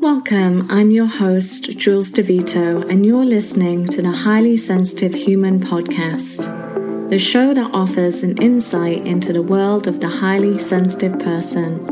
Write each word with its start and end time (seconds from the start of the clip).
Welcome, 0.00 0.66
I'm 0.70 0.90
your 0.90 1.04
host, 1.04 1.76
Jules 1.76 2.10
De 2.10 2.22
Vitto, 2.22 2.88
and 2.88 3.04
you're 3.04 3.22
listening 3.22 3.86
to 3.88 4.00
the 4.00 4.10
Highly 4.10 4.56
Sensitive 4.56 5.12
Human 5.12 5.60
Podcast, 5.60 7.10
the 7.10 7.18
show 7.18 7.52
that 7.52 7.70
offers 7.74 8.22
an 8.22 8.38
insight 8.38 9.06
into 9.06 9.34
the 9.34 9.42
world 9.42 9.86
of 9.86 10.00
the 10.00 10.08
highly 10.08 10.56
sensitive 10.56 11.18
person 11.18 11.86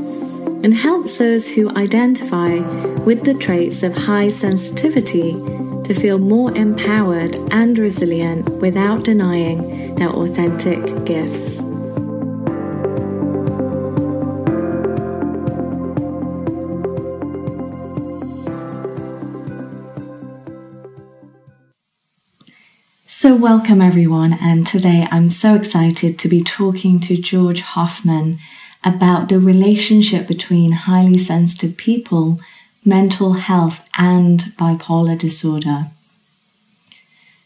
and 0.64 0.72
helps 0.72 1.18
those 1.18 1.48
who 1.48 1.68
identify 1.76 2.54
with 3.00 3.24
the 3.24 3.34
traits 3.34 3.82
of 3.82 3.94
high 3.94 4.28
sensitivity 4.28 5.32
to 5.84 5.92
feel 5.92 6.18
more 6.18 6.50
empowered 6.56 7.36
and 7.50 7.78
resilient 7.78 8.48
without 8.62 9.04
denying 9.04 9.96
their 9.96 10.08
authentic 10.08 11.04
gifts. 11.04 11.60
Welcome 23.38 23.80
everyone, 23.80 24.32
and 24.32 24.66
today 24.66 25.06
I'm 25.12 25.30
so 25.30 25.54
excited 25.54 26.18
to 26.18 26.28
be 26.28 26.42
talking 26.42 26.98
to 26.98 27.16
George 27.16 27.60
Hofmann 27.60 28.40
about 28.82 29.28
the 29.28 29.38
relationship 29.38 30.26
between 30.26 30.72
highly 30.72 31.18
sensitive 31.18 31.76
people, 31.76 32.40
mental 32.84 33.34
health, 33.34 33.86
and 33.96 34.40
bipolar 34.58 35.16
disorder. 35.16 35.86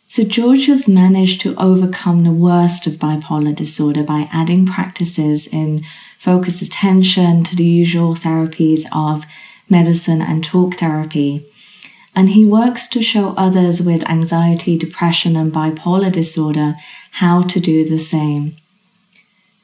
So, 0.07 0.25
George 0.25 0.65
has 0.65 0.89
managed 0.89 1.43
to 1.43 1.55
overcome 1.57 2.25
the 2.25 2.33
worst 2.33 2.87
of 2.87 2.95
bipolar 2.95 3.55
disorder 3.55 4.03
by 4.03 4.31
adding 4.33 4.65
practices 4.65 5.47
in 5.47 5.85
focused 6.19 6.63
attention 6.63 7.45
to 7.45 7.55
the 7.55 7.67
usual 7.67 8.15
therapies 8.15 8.87
of 8.95 9.27
medicine 9.69 10.23
and 10.23 10.43
talk 10.43 10.77
therapy 10.77 11.52
and 12.15 12.30
he 12.30 12.45
works 12.45 12.87
to 12.89 13.03
show 13.03 13.34
others 13.37 13.81
with 13.81 14.09
anxiety, 14.09 14.77
depression, 14.77 15.37
and 15.37 15.53
bipolar 15.53 16.12
disorder 16.12 16.75
how 17.12 17.42
to 17.42 17.61
do 17.61 17.89
the 17.89 17.98
same. 17.98 18.56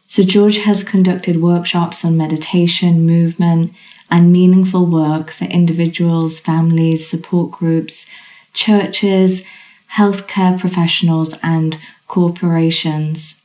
So, 0.07 0.23
George 0.23 0.59
has 0.59 0.83
conducted 0.83 1.43
workshops 1.43 2.05
on 2.05 2.17
meditation, 2.17 3.05
movement, 3.05 3.73
and 4.11 4.33
meaningful 4.33 4.87
work 4.87 5.31
for 5.31 5.45
individuals, 5.45 6.41
families, 6.41 7.07
support 7.07 7.51
groups, 7.51 8.09
churches, 8.55 9.45
healthcare 9.97 10.59
professionals, 10.59 11.35
and 11.43 11.79
corporations. 12.07 13.45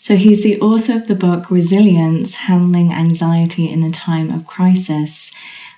So, 0.00 0.16
he's 0.16 0.42
the 0.42 0.60
author 0.60 0.94
of 0.94 1.06
the 1.06 1.14
book 1.14 1.48
Resilience 1.48 2.34
Handling 2.34 2.92
Anxiety 2.92 3.70
in 3.70 3.84
a 3.84 3.92
Time 3.92 4.32
of 4.32 4.48
Crisis 4.48 5.30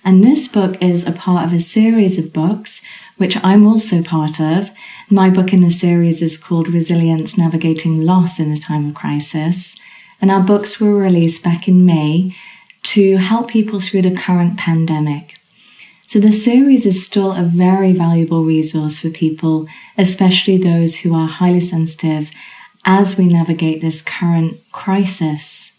and 0.07 0.23
this 0.23 0.47
book 0.47 0.81
is 0.81 1.05
a 1.05 1.11
part 1.11 1.45
of 1.45 1.53
a 1.53 1.59
series 1.59 2.17
of 2.17 2.33
books, 2.33 2.81
which 3.17 3.37
I'm 3.43 3.67
also 3.67 4.05
part 4.05 4.41
of. 4.41 4.71
My 5.11 5.29
book 5.31 5.53
in 5.53 5.63
the 5.63 5.71
series 5.71 6.23
is 6.23 6.39
called 6.39 6.69
Resilience 6.69 7.37
Navigating 7.37 8.03
Loss 8.03 8.39
in 8.39 8.53
a 8.53 8.57
Time 8.57 8.91
of 8.91 8.95
Crisis. 8.95 9.75
And 10.21 10.31
our 10.31 10.45
books 10.45 10.79
were 10.79 10.95
released 10.95 11.43
back 11.43 11.67
in 11.67 11.85
May 11.85 12.37
to 12.85 13.17
help 13.17 13.49
people 13.49 13.81
through 13.81 14.03
the 14.03 14.15
current 14.15 14.57
pandemic. 14.57 15.41
So 16.07 16.21
the 16.21 16.31
series 16.31 16.87
is 16.87 17.05
still 17.05 17.33
a 17.33 17.43
very 17.43 17.93
valuable 17.93 18.45
resource 18.45 19.01
for 19.01 19.11
people, 19.11 19.67
especially 19.99 20.57
those 20.57 21.01
who 21.01 21.17
are 21.17 21.27
highly 21.27 21.59
sensitive 21.59 22.31
as 22.85 23.19
we 23.19 23.27
navigate 23.27 23.81
this 23.81 24.03
current 24.03 24.61
crisis. 24.71 25.76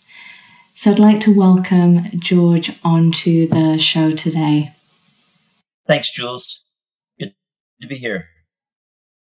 So 0.78 0.92
I'd 0.92 1.00
like 1.00 1.20
to 1.22 1.36
welcome 1.36 2.04
George 2.20 2.72
onto 2.84 3.48
the 3.48 3.80
show 3.80 4.12
today. 4.12 4.74
Thanks, 5.88 6.12
Jules. 6.12 6.66
Good 7.20 7.34
to 7.82 7.88
be 7.88 7.96
here. 7.96 8.28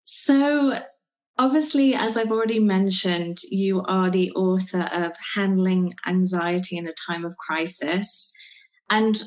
So, 0.05 0.79
obviously, 1.37 1.93
as 1.93 2.15
I've 2.15 2.31
already 2.31 2.59
mentioned, 2.59 3.39
you 3.49 3.83
are 3.85 4.09
the 4.09 4.31
author 4.31 4.89
of 4.93 5.11
Handling 5.35 5.93
Anxiety 6.07 6.77
in 6.77 6.87
a 6.87 6.93
Time 7.05 7.25
of 7.25 7.35
Crisis. 7.35 8.31
And 8.89 9.21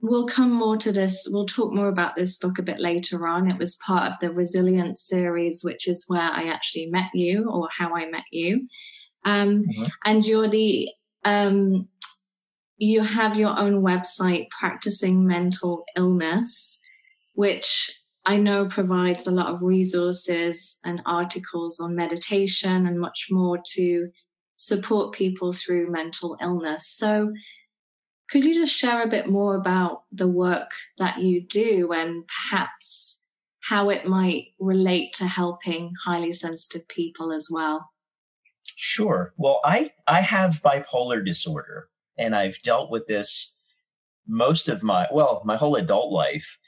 we'll 0.00 0.26
come 0.26 0.50
more 0.50 0.78
to 0.78 0.90
this, 0.90 1.28
we'll 1.30 1.44
talk 1.44 1.74
more 1.74 1.88
about 1.88 2.16
this 2.16 2.38
book 2.38 2.58
a 2.58 2.62
bit 2.62 2.80
later 2.80 3.28
on. 3.28 3.46
It 3.46 3.58
was 3.58 3.78
part 3.86 4.10
of 4.10 4.18
the 4.20 4.32
Resilience 4.32 5.06
series, 5.06 5.60
which 5.62 5.86
is 5.86 6.06
where 6.08 6.30
I 6.32 6.44
actually 6.44 6.86
met 6.86 7.10
you 7.12 7.46
or 7.50 7.68
how 7.76 7.94
I 7.94 8.08
met 8.08 8.24
you. 8.32 8.66
Um, 9.26 9.64
mm-hmm. 9.64 9.84
And 10.06 10.24
you're 10.24 10.48
the 10.48 10.88
um, 11.24 11.88
you 12.76 13.02
have 13.02 13.36
your 13.36 13.58
own 13.58 13.82
website, 13.82 14.50
Practicing 14.50 15.26
Mental 15.26 15.84
Illness, 15.96 16.80
which 17.34 17.90
I 18.24 18.36
know 18.36 18.66
provides 18.66 19.26
a 19.26 19.32
lot 19.32 19.52
of 19.52 19.62
resources 19.62 20.78
and 20.84 21.02
articles 21.06 21.80
on 21.80 21.96
meditation 21.96 22.86
and 22.86 23.00
much 23.00 23.28
more 23.30 23.58
to 23.74 24.10
support 24.56 25.14
people 25.14 25.52
through 25.52 25.90
mental 25.90 26.36
illness. 26.40 26.86
So, 26.88 27.32
could 28.30 28.44
you 28.44 28.52
just 28.52 28.76
share 28.76 29.02
a 29.02 29.08
bit 29.08 29.28
more 29.28 29.54
about 29.54 30.02
the 30.12 30.28
work 30.28 30.70
that 30.98 31.18
you 31.18 31.40
do 31.40 31.92
and 31.92 32.24
perhaps 32.28 33.22
how 33.60 33.88
it 33.88 34.06
might 34.06 34.48
relate 34.58 35.14
to 35.14 35.24
helping 35.24 35.92
highly 36.04 36.32
sensitive 36.32 36.86
people 36.88 37.32
as 37.32 37.48
well? 37.50 37.88
Sure. 38.80 39.34
Well, 39.36 39.60
I 39.64 39.90
I 40.06 40.20
have 40.20 40.62
bipolar 40.62 41.24
disorder 41.24 41.88
and 42.16 42.36
I've 42.36 42.62
dealt 42.62 42.92
with 42.92 43.08
this 43.08 43.56
most 44.28 44.68
of 44.68 44.84
my 44.84 45.08
well, 45.10 45.42
my 45.44 45.56
whole 45.56 45.74
adult 45.74 46.12
life 46.12 46.60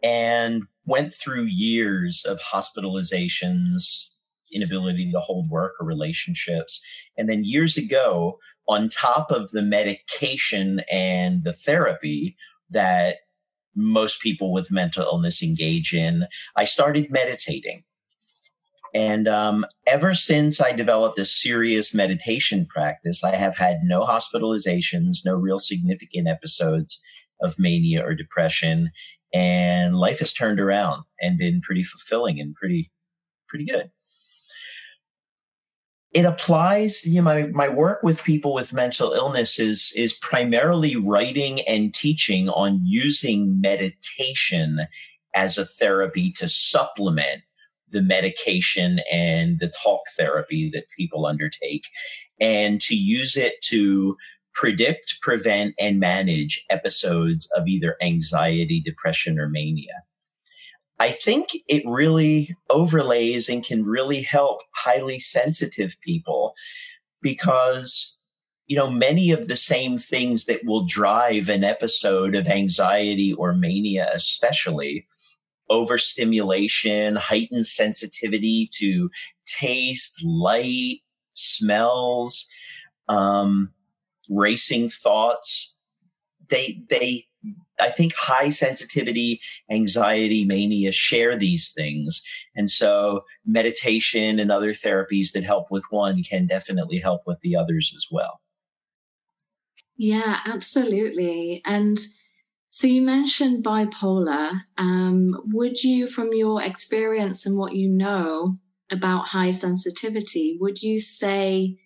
and 0.00 0.62
went 0.86 1.12
through 1.12 1.46
years 1.46 2.24
of 2.24 2.38
hospitalizations, 2.40 4.10
inability 4.52 5.10
to 5.10 5.18
hold 5.18 5.50
work 5.50 5.72
or 5.80 5.86
relationships. 5.86 6.80
And 7.16 7.28
then 7.28 7.42
years 7.42 7.76
ago, 7.76 8.38
on 8.68 8.88
top 8.88 9.32
of 9.32 9.50
the 9.50 9.62
medication 9.62 10.82
and 10.88 11.42
the 11.42 11.52
therapy 11.52 12.36
that 12.70 13.16
most 13.74 14.22
people 14.22 14.52
with 14.52 14.70
mental 14.70 15.02
illness 15.02 15.42
engage 15.42 15.92
in, 15.92 16.28
I 16.54 16.62
started 16.62 17.10
meditating. 17.10 17.82
And 18.94 19.28
um, 19.28 19.66
ever 19.86 20.14
since 20.14 20.60
I 20.60 20.72
developed 20.72 21.18
a 21.18 21.24
serious 21.24 21.94
meditation 21.94 22.66
practice, 22.66 23.22
I 23.22 23.36
have 23.36 23.56
had 23.56 23.80
no 23.82 24.02
hospitalizations, 24.02 25.18
no 25.24 25.34
real 25.34 25.58
significant 25.58 26.28
episodes 26.28 27.00
of 27.40 27.58
mania 27.58 28.04
or 28.04 28.14
depression. 28.14 28.90
And 29.34 29.96
life 29.96 30.20
has 30.20 30.32
turned 30.32 30.58
around 30.58 31.04
and 31.20 31.38
been 31.38 31.60
pretty 31.60 31.82
fulfilling 31.82 32.40
and 32.40 32.54
pretty, 32.54 32.90
pretty 33.48 33.66
good. 33.66 33.90
It 36.12 36.24
applies, 36.24 37.04
you 37.04 37.16
know, 37.16 37.22
my, 37.22 37.42
my 37.48 37.68
work 37.68 38.02
with 38.02 38.24
people 38.24 38.54
with 38.54 38.72
mental 38.72 39.12
illness 39.12 39.58
is, 39.58 39.92
is 39.94 40.14
primarily 40.14 40.96
writing 40.96 41.60
and 41.60 41.92
teaching 41.92 42.48
on 42.48 42.80
using 42.82 43.60
meditation 43.60 44.86
as 45.34 45.58
a 45.58 45.66
therapy 45.66 46.32
to 46.32 46.48
supplement 46.48 47.42
the 47.90 48.02
medication 48.02 49.00
and 49.10 49.58
the 49.58 49.72
talk 49.82 50.00
therapy 50.16 50.70
that 50.72 50.84
people 50.96 51.26
undertake 51.26 51.86
and 52.40 52.80
to 52.82 52.94
use 52.94 53.36
it 53.36 53.54
to 53.64 54.16
predict, 54.54 55.20
prevent, 55.20 55.74
and 55.78 56.00
manage 56.00 56.64
episodes 56.68 57.48
of 57.56 57.68
either 57.68 57.96
anxiety, 58.02 58.82
depression, 58.84 59.38
or 59.38 59.48
mania. 59.48 60.02
I 60.98 61.12
think 61.12 61.50
it 61.68 61.84
really 61.86 62.56
overlays 62.70 63.48
and 63.48 63.64
can 63.64 63.84
really 63.84 64.20
help 64.20 64.62
highly 64.74 65.20
sensitive 65.20 65.96
people 66.00 66.54
because, 67.22 68.20
you 68.66 68.76
know, 68.76 68.90
many 68.90 69.30
of 69.30 69.46
the 69.46 69.56
same 69.56 69.96
things 69.96 70.46
that 70.46 70.64
will 70.64 70.84
drive 70.86 71.48
an 71.48 71.62
episode 71.62 72.34
of 72.34 72.48
anxiety 72.48 73.32
or 73.32 73.54
mania, 73.54 74.10
especially, 74.12 75.06
overstimulation, 75.70 77.16
heightened 77.16 77.66
sensitivity 77.66 78.68
to 78.74 79.10
taste, 79.46 80.22
light, 80.24 81.00
smells, 81.34 82.46
um, 83.08 83.70
racing 84.28 84.88
thoughts. 84.88 85.76
They, 86.50 86.82
they, 86.88 87.24
I 87.80 87.90
think 87.90 88.12
high 88.16 88.48
sensitivity, 88.48 89.40
anxiety, 89.70 90.44
mania 90.44 90.92
share 90.92 91.36
these 91.36 91.72
things. 91.72 92.22
And 92.56 92.68
so 92.68 93.24
meditation 93.46 94.38
and 94.38 94.50
other 94.50 94.72
therapies 94.72 95.32
that 95.32 95.44
help 95.44 95.70
with 95.70 95.84
one 95.90 96.22
can 96.22 96.46
definitely 96.46 96.98
help 96.98 97.22
with 97.26 97.40
the 97.40 97.54
others 97.54 97.92
as 97.94 98.06
well. 98.10 98.40
Yeah, 99.96 100.40
absolutely. 100.46 101.60
And 101.64 101.98
so 102.68 102.86
you 102.86 103.02
mentioned 103.02 103.64
bipolar. 103.64 104.60
Um, 104.76 105.40
would 105.52 105.82
you, 105.82 106.06
from 106.06 106.32
your 106.32 106.62
experience 106.62 107.46
and 107.46 107.56
what 107.56 107.74
you 107.74 107.88
know 107.88 108.58
about 108.90 109.28
high 109.28 109.50
sensitivity, 109.50 110.58
would 110.60 110.82
you 110.82 111.00
say 111.00 111.78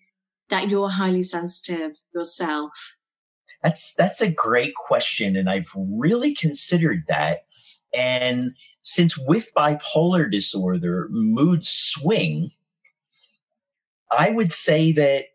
that 0.49 0.67
you're 0.67 0.89
highly 0.89 1.23
sensitive 1.23 1.97
yourself? 2.13 2.97
That's 3.61 3.93
that's 3.93 4.21
a 4.21 4.29
great 4.29 4.75
question, 4.75 5.37
and 5.37 5.49
I've 5.49 5.71
really 5.75 6.35
considered 6.35 7.05
that. 7.07 7.45
And 7.93 8.51
since 8.81 9.17
with 9.17 9.53
bipolar 9.55 10.29
disorder, 10.29 11.07
mood 11.09 11.65
swing, 11.65 12.51
I 14.11 14.31
would 14.31 14.51
say 14.51 14.91
that 14.91 15.25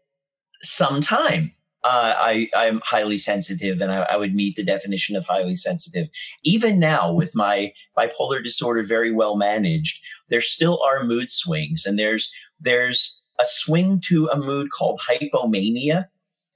sometime 0.62 1.52
uh, 1.84 2.14
I, 2.16 2.48
I'm 2.56 2.80
highly 2.84 3.18
sensitive 3.18 3.80
and 3.80 3.92
I, 3.92 4.06
I, 4.10 4.16
would 4.16 4.34
meet 4.34 4.56
the 4.56 4.64
definition 4.64 5.14
of 5.14 5.24
highly 5.24 5.54
sensitive. 5.54 6.08
Even 6.42 6.80
now, 6.80 7.12
with 7.12 7.36
my 7.36 7.72
bipolar 7.96 8.42
disorder 8.42 8.82
very 8.82 9.12
well 9.12 9.36
managed, 9.36 10.00
there 10.28 10.40
still 10.40 10.80
are 10.82 11.04
mood 11.04 11.30
swings, 11.30 11.86
and 11.86 11.96
there's 11.96 12.32
there's 12.60 13.22
a 13.40 13.44
swing 13.44 14.00
to 14.06 14.26
a 14.26 14.36
mood 14.36 14.70
called 14.70 15.00
hypomania, 15.08 16.06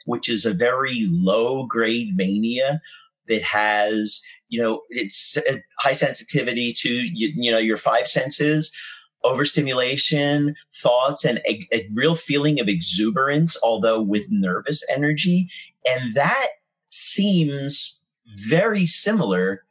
which 0.07 0.29
is 0.29 0.45
a 0.45 0.53
very 0.53 1.07
low 1.09 1.67
grade 1.67 2.17
mania 2.17 2.81
that 3.29 3.43
has 3.43 4.21
you 4.49 4.61
know 4.61 4.83
it's 4.91 5.39
high 5.79 5.93
sensitivity 5.93 6.73
to 6.73 6.91
you, 6.91 7.33
you 7.37 7.51
know 7.51 7.59
your 7.59 7.77
five 7.77 8.09
senses 8.09 8.73
overstimulation, 9.25 10.55
thoughts, 10.73 11.25
and 11.25 11.39
a, 11.49 11.67
a, 11.73 11.87
real 11.95 12.15
feeling 12.15 12.61
of 12.61 12.69
exuberance, 12.69 13.57
although 13.63 14.01
with 14.01 14.31
nervous 14.31 14.83
energy. 14.91 15.49
And 15.87 16.15
that 16.15 16.49
seems 16.89 18.01
very 18.27 18.87
similar 18.87 19.65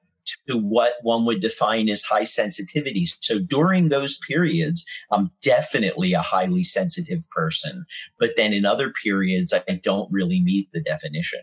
to 0.47 0.57
what 0.57 0.93
one 1.01 1.25
would 1.25 1.41
define 1.41 1.89
as 1.89 2.03
high 2.03 2.23
sensitivity. 2.23 3.07
So 3.19 3.39
during 3.39 3.89
those 3.89 4.17
periods, 4.17 4.85
I'm 5.11 5.31
definitely 5.41 6.13
a 6.13 6.21
highly 6.21 6.63
sensitive 6.63 7.29
person. 7.31 7.85
But 8.19 8.31
then 8.37 8.53
in 8.53 8.65
other 8.65 8.91
periods, 8.91 9.53
I 9.53 9.81
don't 9.83 10.11
really 10.11 10.41
meet 10.41 10.71
the 10.71 10.81
definition. 10.81 11.41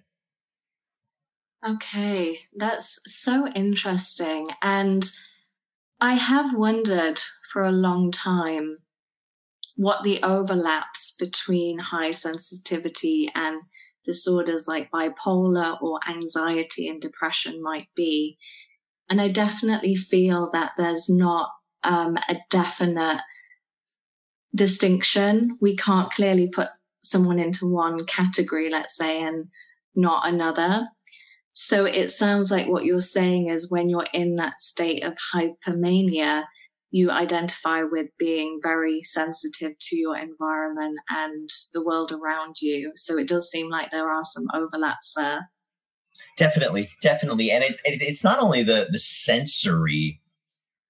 Okay, 1.66 2.40
that's 2.54 3.00
so 3.06 3.48
interesting. 3.48 4.48
And 4.62 5.10
I 6.00 6.14
have 6.14 6.54
wondered 6.54 7.20
for 7.52 7.64
a 7.64 7.72
long 7.72 8.12
time 8.12 8.78
what 9.76 10.02
the 10.04 10.22
overlaps 10.22 11.14
between 11.18 11.78
high 11.78 12.10
sensitivity 12.10 13.30
and 13.34 13.62
disorders 14.04 14.66
like 14.66 14.90
bipolar 14.90 15.80
or 15.82 16.00
anxiety 16.08 16.88
and 16.88 17.00
depression 17.00 17.62
might 17.62 17.88
be. 17.94 18.38
And 19.10 19.20
I 19.20 19.28
definitely 19.28 19.94
feel 19.94 20.50
that 20.52 20.72
there's 20.76 21.08
not 21.08 21.50
um, 21.84 22.16
a 22.28 22.36
definite 22.50 23.20
distinction. 24.54 25.58
We 25.60 25.76
can't 25.76 26.12
clearly 26.12 26.48
put 26.48 26.68
someone 27.00 27.38
into 27.38 27.66
one 27.66 28.04
category, 28.06 28.70
let's 28.70 28.96
say, 28.96 29.20
and 29.22 29.46
not 29.94 30.28
another. 30.28 30.88
So 31.52 31.84
it 31.84 32.10
sounds 32.10 32.50
like 32.50 32.68
what 32.68 32.84
you're 32.84 33.00
saying 33.00 33.48
is 33.48 33.70
when 33.70 33.88
you're 33.88 34.06
in 34.12 34.36
that 34.36 34.60
state 34.60 35.02
of 35.02 35.16
hypomania, 35.34 36.44
you 36.90 37.10
identify 37.10 37.82
with 37.82 38.06
being 38.18 38.60
very 38.62 39.02
sensitive 39.02 39.72
to 39.78 39.96
your 39.96 40.16
environment 40.16 40.98
and 41.10 41.50
the 41.72 41.84
world 41.84 42.12
around 42.12 42.56
you. 42.60 42.92
So 42.96 43.18
it 43.18 43.28
does 43.28 43.50
seem 43.50 43.68
like 43.68 43.90
there 43.90 44.08
are 44.08 44.24
some 44.24 44.46
overlaps 44.54 45.12
there. 45.16 45.50
Definitely, 46.36 46.88
definitely, 47.02 47.50
and 47.50 47.62
it, 47.62 47.76
it, 47.84 48.00
it's 48.02 48.24
not 48.24 48.40
only 48.40 48.62
the 48.62 48.88
the 48.90 48.98
sensory 48.98 50.20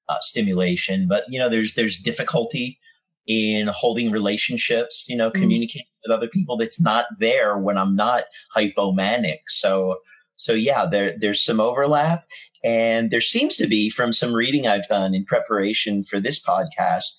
uh, 0.09 0.19
stimulation, 0.21 1.07
but 1.09 1.25
you 1.29 1.39
know, 1.39 1.51
there's 1.51 1.75
there's 1.75 1.97
difficulty 1.97 2.79
in 3.27 3.67
holding 3.69 4.11
relationships, 4.11 5.07
you 5.09 5.17
know, 5.17 5.31
mm. 5.31 5.35
communicating 5.35 5.87
with 6.05 6.17
other 6.17 6.29
people 6.29 6.57
that's 6.57 6.81
not 6.81 7.07
there 7.19 7.59
when 7.59 7.77
I'm 7.77 7.95
not 7.95 8.25
hypomanic. 8.57 9.41
So 9.49 9.97
so 10.38 10.55
yeah, 10.55 10.87
there 10.87 11.17
there's 11.19 11.43
some 11.43 11.61
overlap, 11.61 12.25
and 12.64 13.11
there 13.11 13.20
seems 13.20 13.56
to 13.56 13.67
be 13.67 13.90
from 13.90 14.12
some 14.12 14.32
reading 14.32 14.67
I've 14.67 14.88
done 14.88 15.14
in 15.14 15.25
preparation 15.25 16.05
for 16.05 16.20
this 16.20 16.43
podcast, 16.43 17.12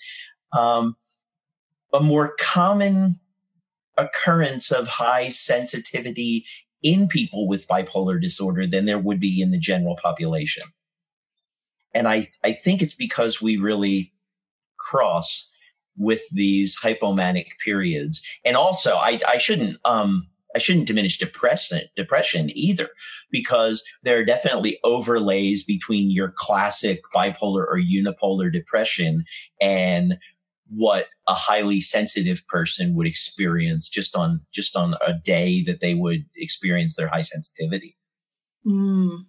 um, 0.54 0.95
a 1.94 2.00
more 2.00 2.33
common 2.39 3.19
occurrence 3.98 4.71
of 4.71 4.88
high 4.88 5.27
sensitivity 5.27 6.45
in 6.81 7.10
people 7.10 7.45
with 7.45 7.68
bipolar 7.68 8.21
disorder 8.21 8.66
than 8.66 8.86
there 8.86 8.98
would 8.98 9.19
be 9.19 9.42
in 9.42 9.51
the 9.51 9.60
general 9.60 9.98
population. 10.01 10.63
And 11.94 12.07
I, 12.07 12.30
I 12.44 12.54
think 12.54 12.81
it's 12.81 12.95
because 12.95 13.42
we 13.42 13.57
really 13.57 14.13
cross 14.77 15.50
with 15.98 16.21
these 16.31 16.80
hypomanic 16.80 17.48
periods. 17.63 18.25
And 18.45 18.56
also, 18.56 18.95
I, 18.95 19.19
I 19.27 19.38
shouldn't 19.38 19.77
um, 19.83 20.27
I 20.56 20.60
shouldn't 20.60 20.88
diminish 20.88 21.18
depression 21.18 21.81
depression 21.96 22.50
either, 22.54 22.90
because 23.31 23.84
there 24.04 24.19
are 24.19 24.25
definitely 24.25 24.80
overlays 24.84 25.63
between 25.63 26.12
your 26.12 26.34
classic 26.36 27.01
bipolar 27.13 27.66
or 27.68 27.78
unipolar 27.80 28.51
depression 28.51 29.25
and 29.62 30.18
what 30.72 31.07
a 31.28 31.34
highly 31.34 31.81
sensitive 31.81 32.46
person 32.48 32.94
would 32.96 33.07
experience 33.07 33.90
just 33.90 34.16
on 34.16 34.42
just 34.51 34.75
on 34.75 34.96
a 35.06 35.13
day 35.13 35.63
that 35.63 35.81
they 35.81 35.96
would 35.96 36.25
experience 36.36 36.95
their 36.95 37.07
high 37.07 37.22
sensitivity. 37.22 37.98
Mm, 38.66 39.25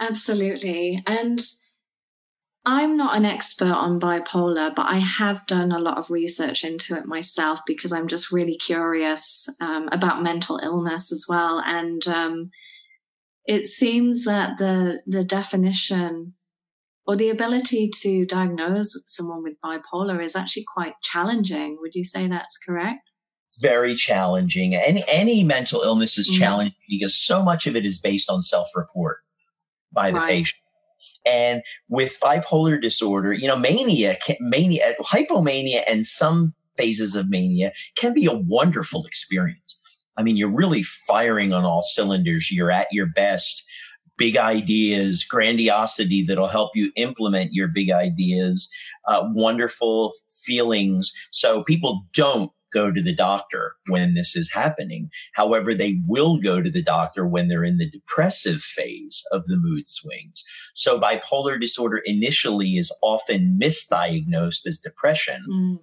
absolutely. 0.00 1.02
And 1.06 1.40
I'm 2.70 2.98
not 2.98 3.16
an 3.16 3.24
expert 3.24 3.72
on 3.72 3.98
bipolar, 3.98 4.74
but 4.74 4.84
I 4.84 4.98
have 4.98 5.46
done 5.46 5.72
a 5.72 5.78
lot 5.78 5.96
of 5.96 6.10
research 6.10 6.64
into 6.64 6.94
it 6.98 7.06
myself 7.06 7.60
because 7.66 7.94
I'm 7.94 8.08
just 8.08 8.30
really 8.30 8.56
curious 8.56 9.48
um, 9.58 9.88
about 9.90 10.22
mental 10.22 10.58
illness 10.62 11.10
as 11.10 11.24
well. 11.26 11.62
And 11.64 12.06
um, 12.06 12.50
it 13.46 13.68
seems 13.68 14.26
that 14.26 14.58
the 14.58 15.00
the 15.06 15.24
definition 15.24 16.34
or 17.06 17.16
the 17.16 17.30
ability 17.30 17.88
to 18.02 18.26
diagnose 18.26 19.02
someone 19.06 19.42
with 19.42 19.56
bipolar 19.64 20.22
is 20.22 20.36
actually 20.36 20.66
quite 20.70 20.92
challenging. 21.02 21.78
Would 21.80 21.94
you 21.94 22.04
say 22.04 22.28
that's 22.28 22.58
correct? 22.58 23.00
It's 23.46 23.62
very 23.62 23.94
challenging. 23.94 24.74
Any 24.74 25.04
any 25.08 25.42
mental 25.42 25.80
illness 25.80 26.18
is 26.18 26.28
mm-hmm. 26.28 26.38
challenging 26.38 26.76
because 26.86 27.16
so 27.16 27.42
much 27.42 27.66
of 27.66 27.76
it 27.76 27.86
is 27.86 27.98
based 27.98 28.28
on 28.28 28.42
self 28.42 28.68
report 28.76 29.20
by 29.90 30.10
the 30.10 30.18
right. 30.18 30.28
patient 30.28 30.62
and 31.24 31.62
with 31.88 32.18
bipolar 32.20 32.80
disorder, 32.80 33.32
you 33.32 33.46
know, 33.46 33.58
mania, 33.58 34.18
mania, 34.40 34.94
hypomania, 35.00 35.82
and 35.86 36.06
some 36.06 36.54
phases 36.76 37.14
of 37.14 37.28
mania 37.28 37.72
can 37.96 38.14
be 38.14 38.26
a 38.26 38.36
wonderful 38.36 39.04
experience. 39.04 39.78
I 40.16 40.22
mean, 40.22 40.36
you're 40.36 40.48
really 40.48 40.82
firing 40.82 41.52
on 41.52 41.64
all 41.64 41.82
cylinders. 41.82 42.50
You're 42.50 42.70
at 42.70 42.88
your 42.92 43.06
best. 43.06 43.64
Big 44.16 44.36
ideas, 44.36 45.22
grandiosity 45.22 46.24
that'll 46.24 46.48
help 46.48 46.72
you 46.74 46.90
implement 46.96 47.52
your 47.52 47.68
big 47.68 47.92
ideas, 47.92 48.68
uh, 49.06 49.28
wonderful 49.32 50.12
feelings. 50.44 51.12
So 51.30 51.62
people 51.62 52.02
don't 52.12 52.50
go 52.72 52.90
to 52.90 53.02
the 53.02 53.14
doctor 53.14 53.72
when 53.86 54.14
this 54.14 54.36
is 54.36 54.50
happening. 54.52 55.10
However, 55.34 55.74
they 55.74 56.00
will 56.06 56.38
go 56.38 56.60
to 56.60 56.70
the 56.70 56.82
doctor 56.82 57.26
when 57.26 57.48
they're 57.48 57.64
in 57.64 57.78
the 57.78 57.90
depressive 57.90 58.60
phase 58.60 59.22
of 59.32 59.46
the 59.46 59.56
mood 59.56 59.88
swings. 59.88 60.42
So 60.74 60.98
bipolar 60.98 61.60
disorder 61.60 62.02
initially 62.04 62.76
is 62.76 62.92
often 63.02 63.58
misdiagnosed 63.60 64.66
as 64.66 64.78
depression. 64.78 65.44
Mm. 65.50 65.78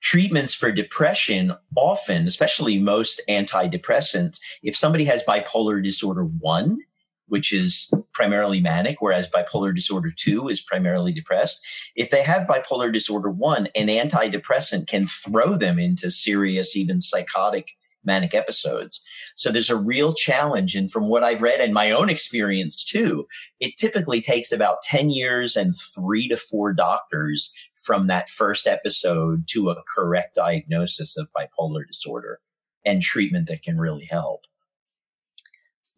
Treatments 0.00 0.52
for 0.52 0.70
depression 0.70 1.54
often, 1.76 2.26
especially 2.26 2.78
most 2.78 3.22
antidepressants, 3.28 4.38
if 4.62 4.76
somebody 4.76 5.04
has 5.06 5.22
bipolar 5.22 5.82
disorder 5.82 6.24
1, 6.24 6.78
which 7.28 7.52
is 7.52 7.90
primarily 8.12 8.60
manic, 8.60 9.00
whereas 9.00 9.28
bipolar 9.28 9.74
disorder 9.74 10.12
2 10.14 10.48
is 10.48 10.60
primarily 10.60 11.12
depressed. 11.12 11.64
If 11.96 12.10
they 12.10 12.22
have 12.22 12.46
bipolar 12.46 12.92
disorder 12.92 13.30
1, 13.30 13.68
an 13.74 13.86
antidepressant 13.86 14.86
can 14.86 15.06
throw 15.06 15.56
them 15.56 15.78
into 15.78 16.10
serious, 16.10 16.76
even 16.76 17.00
psychotic 17.00 17.72
manic 18.04 18.34
episodes. 18.34 19.02
So 19.34 19.50
there's 19.50 19.70
a 19.70 19.76
real 19.76 20.12
challenge. 20.12 20.74
And 20.74 20.90
from 20.90 21.08
what 21.08 21.24
I've 21.24 21.42
read 21.42 21.60
and 21.60 21.72
my 21.72 21.90
own 21.90 22.10
experience 22.10 22.84
too, 22.84 23.26
it 23.60 23.76
typically 23.76 24.20
takes 24.20 24.52
about 24.52 24.82
10 24.82 25.10
years 25.10 25.56
and 25.56 25.74
three 25.94 26.28
to 26.28 26.36
four 26.36 26.72
doctors 26.72 27.52
from 27.74 28.06
that 28.06 28.28
first 28.28 28.66
episode 28.66 29.46
to 29.48 29.70
a 29.70 29.82
correct 29.88 30.34
diagnosis 30.36 31.16
of 31.16 31.30
bipolar 31.32 31.86
disorder 31.86 32.40
and 32.84 33.02
treatment 33.02 33.48
that 33.48 33.62
can 33.62 33.78
really 33.78 34.04
help. 34.04 34.44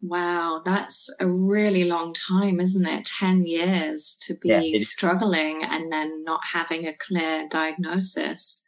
Wow, 0.01 0.61
that's 0.63 1.09
a 1.19 1.27
really 1.27 1.83
long 1.85 2.13
time, 2.13 2.59
isn't 2.59 2.85
it? 2.85 3.05
10 3.05 3.45
years 3.45 4.15
to 4.27 4.35
be 4.35 4.49
yeah, 4.49 4.79
struggling 4.83 5.63
and 5.63 5.91
then 5.91 6.23
not 6.23 6.41
having 6.53 6.85
a 6.85 6.93
clear 6.93 7.47
diagnosis. 7.49 8.63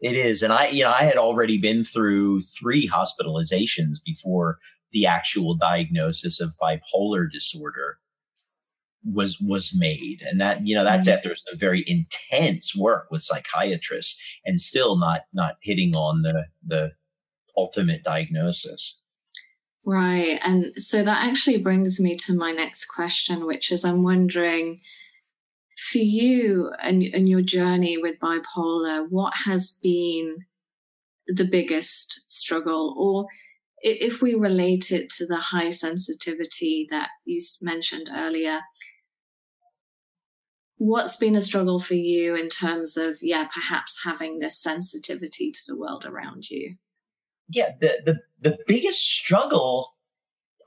It 0.00 0.14
is. 0.16 0.42
And 0.42 0.52
I, 0.52 0.68
you 0.68 0.84
know, 0.84 0.90
I 0.90 1.04
had 1.04 1.16
already 1.16 1.56
been 1.56 1.84
through 1.84 2.42
three 2.42 2.86
hospitalizations 2.86 3.96
before 4.04 4.58
the 4.92 5.06
actual 5.06 5.54
diagnosis 5.54 6.40
of 6.40 6.54
bipolar 6.62 7.30
disorder 7.30 7.98
was 9.04 9.38
was 9.38 9.74
made 9.76 10.22
and 10.22 10.40
that 10.40 10.66
you 10.66 10.74
know 10.74 10.82
that's 10.82 11.06
mm-hmm. 11.06 11.14
after 11.14 11.36
a 11.52 11.56
very 11.56 11.84
intense 11.86 12.74
work 12.74 13.06
with 13.10 13.20
psychiatrists 13.20 14.18
and 14.46 14.60
still 14.60 14.96
not 14.96 15.22
not 15.34 15.56
hitting 15.60 15.94
on 15.94 16.22
the 16.22 16.46
the 16.66 16.90
ultimate 17.54 18.02
diagnosis 18.02 18.98
Right. 19.86 20.38
And 20.42 20.72
so 20.80 21.02
that 21.02 21.26
actually 21.26 21.58
brings 21.58 22.00
me 22.00 22.16
to 22.16 22.34
my 22.34 22.52
next 22.52 22.86
question, 22.86 23.46
which 23.46 23.70
is 23.70 23.84
I'm 23.84 24.02
wondering 24.02 24.80
for 25.76 25.98
you 25.98 26.72
and, 26.80 27.02
and 27.02 27.28
your 27.28 27.42
journey 27.42 27.98
with 27.98 28.18
bipolar, 28.18 29.06
what 29.10 29.34
has 29.44 29.78
been 29.82 30.38
the 31.26 31.44
biggest 31.44 32.30
struggle? 32.30 32.94
Or 32.98 33.26
if 33.80 34.22
we 34.22 34.34
relate 34.34 34.90
it 34.90 35.10
to 35.10 35.26
the 35.26 35.36
high 35.36 35.70
sensitivity 35.70 36.86
that 36.90 37.10
you 37.26 37.38
mentioned 37.60 38.08
earlier, 38.14 38.60
what's 40.78 41.16
been 41.16 41.36
a 41.36 41.42
struggle 41.42 41.80
for 41.80 41.94
you 41.94 42.34
in 42.34 42.48
terms 42.48 42.96
of, 42.96 43.18
yeah, 43.20 43.48
perhaps 43.48 44.02
having 44.02 44.38
this 44.38 44.58
sensitivity 44.58 45.50
to 45.50 45.60
the 45.66 45.76
world 45.76 46.06
around 46.06 46.48
you? 46.50 46.76
Yeah, 47.48 47.70
the, 47.80 48.00
the, 48.04 48.20
the 48.50 48.58
biggest 48.66 49.00
struggle, 49.06 49.94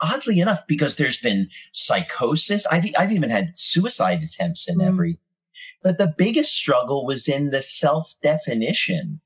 oddly 0.01 0.39
enough, 0.39 0.65
because 0.67 0.95
there's 0.95 1.17
been 1.17 1.49
psychosis. 1.71 2.65
I've, 2.67 2.85
I've 2.97 3.11
even 3.11 3.29
had 3.29 3.57
suicide 3.57 4.23
attempts 4.23 4.67
in 4.69 4.77
mm. 4.77 4.87
every, 4.87 5.19
but 5.83 5.97
the 5.97 6.13
biggest 6.17 6.53
struggle 6.53 7.05
was 7.05 7.27
in 7.27 7.49
the 7.49 7.61
self 7.61 8.13
definition, 8.21 9.21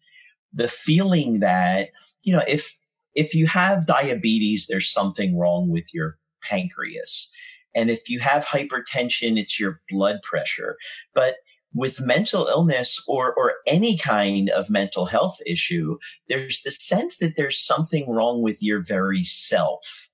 the 0.54 0.68
feeling 0.68 1.40
that, 1.40 1.90
you 2.24 2.34
know, 2.34 2.44
if, 2.48 2.78
if 3.16 3.34
you 3.34 3.48
have 3.48 3.86
diabetes, 3.86 4.68
there's 4.68 4.92
something 4.92 5.38
wrong 5.38 5.70
with 5.70 5.94
your 5.94 6.18
pancreas. 6.42 7.32
And 7.74 7.90
if 7.90 8.10
you 8.10 8.20
have 8.20 8.46
hypertension, 8.46 9.40
it's 9.40 9.60
your 9.60 9.82
blood 9.90 10.22
pressure. 10.24 10.78
But 11.14 11.36
with 11.74 12.02
mental 12.02 12.48
illness 12.48 13.04
or 13.08 13.34
or 13.36 13.56
any 13.68 13.98
kind 13.98 14.50
of 14.50 14.70
mental 14.70 15.06
health 15.06 15.40
issue 15.46 15.98
there's 16.28 16.62
the 16.64 16.72
sense 16.72 17.18
that 17.18 17.36
there's 17.36 17.60
something 17.60 18.10
wrong 18.10 18.42
with 18.42 18.62
your 18.62 18.84
very 18.84 19.24
self 19.24 20.10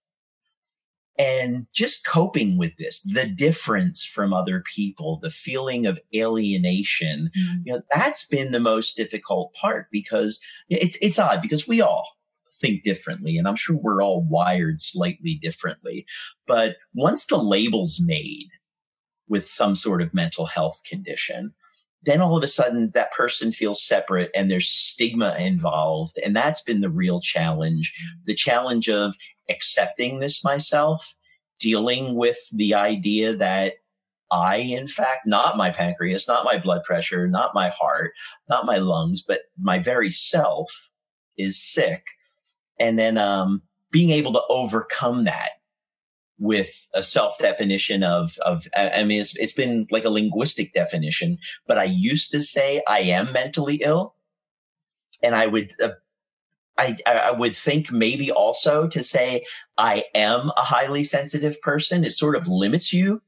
and 1.20 1.66
just 1.74 2.06
coping 2.06 2.58
with 2.58 2.76
this 2.78 3.02
the 3.02 3.26
difference 3.26 4.06
from 4.06 4.34
other 4.34 4.62
people 4.62 5.20
the 5.22 5.30
feeling 5.30 5.86
of 5.86 6.00
alienation 6.16 7.30
mm-hmm. 7.38 7.58
you 7.66 7.74
know 7.74 7.82
that's 7.94 8.26
been 8.26 8.52
the 8.52 8.60
most 8.60 8.96
difficult 8.96 9.54
part 9.54 9.88
because 9.92 10.40
it's 10.70 10.98
it's 11.02 11.20
odd 11.20 11.42
because 11.42 11.68
we 11.68 11.82
all 11.82 12.08
think 12.60 12.84
differently 12.84 13.38
and 13.38 13.48
i'm 13.48 13.56
sure 13.56 13.78
we're 13.78 14.04
all 14.04 14.24
wired 14.30 14.80
slightly 14.82 15.36
differently 15.36 16.06
but 16.46 16.76
once 16.94 17.26
the 17.26 17.38
label's 17.38 18.00
made 18.04 18.48
with 19.28 19.48
some 19.48 19.76
sort 19.76 20.02
of 20.02 20.14
mental 20.14 20.46
health 20.46 20.82
condition, 20.88 21.54
then 22.04 22.22
all 22.22 22.38
of 22.38 22.44
a 22.44 22.48
sudden 22.48 22.92
that 22.94 23.12
person 23.12 23.52
feels 23.52 23.84
separate 23.84 24.32
and 24.36 24.50
there's 24.50 24.70
stigma 24.70 25.36
involved. 25.38 26.18
And 26.24 26.36
that's 26.36 26.62
been 26.62 26.82
the 26.82 26.90
real 26.90 27.20
challenge 27.20 27.94
the 28.26 28.36
challenge 28.36 28.90
of 28.90 29.16
accepting 29.50 30.20
this 30.20 30.44
myself, 30.44 31.16
dealing 31.60 32.16
with 32.16 32.38
the 32.54 32.74
idea 32.74 33.36
that 33.36 33.74
I, 34.30 34.58
in 34.58 34.88
fact, 34.88 35.26
not 35.26 35.58
my 35.58 35.70
pancreas, 35.70 36.28
not 36.28 36.44
my 36.44 36.58
blood 36.58 36.84
pressure, 36.84 37.28
not 37.28 37.56
my 37.56 37.70
heart, 37.70 38.14
not 38.50 38.66
my 38.66 38.78
lungs, 38.78 39.22
but 39.22 39.42
my 39.58 39.80
very 39.80 40.12
self 40.12 40.92
is 41.38 41.62
sick. 41.62 42.06
And 42.80 43.00
then 43.00 43.18
um, 43.18 43.62
being 43.92 44.10
able 44.10 44.34
to 44.34 44.42
overcome 44.50 45.24
that 45.24 45.52
with 46.40 46.88
a 46.94 47.02
self 47.02 47.38
definition 47.40 48.04
of 48.04 48.38
of 48.40 48.68
I 48.76 49.04
mean 49.04 49.22
it's 49.22 49.36
it's 49.38 49.52
been 49.52 49.88
like 49.92 50.06
a 50.06 50.10
linguistic 50.10 50.74
definition, 50.74 51.38
but 51.68 51.78
I 51.78 51.86
used 51.86 52.32
to 52.32 52.42
say 52.42 52.82
I 52.88 53.00
am 53.00 53.32
mentally 53.32 53.76
ill, 53.84 54.16
and 55.24 55.36
I 55.36 55.48
would. 55.48 55.74
Uh, 55.82 55.92
I, 56.80 56.96
I 57.08 57.32
would 57.32 57.56
think 57.56 57.92
maybe 57.92 58.32
also 58.32 58.88
to 58.88 59.02
say 59.02 59.44
I 59.80 60.04
am 60.14 60.52
a 60.56 60.62
highly 60.62 61.04
sensitive 61.04 61.60
person, 61.62 62.04
it 62.04 62.12
sort 62.12 62.36
of 62.36 62.48
limits 62.48 62.94
you 62.94 63.24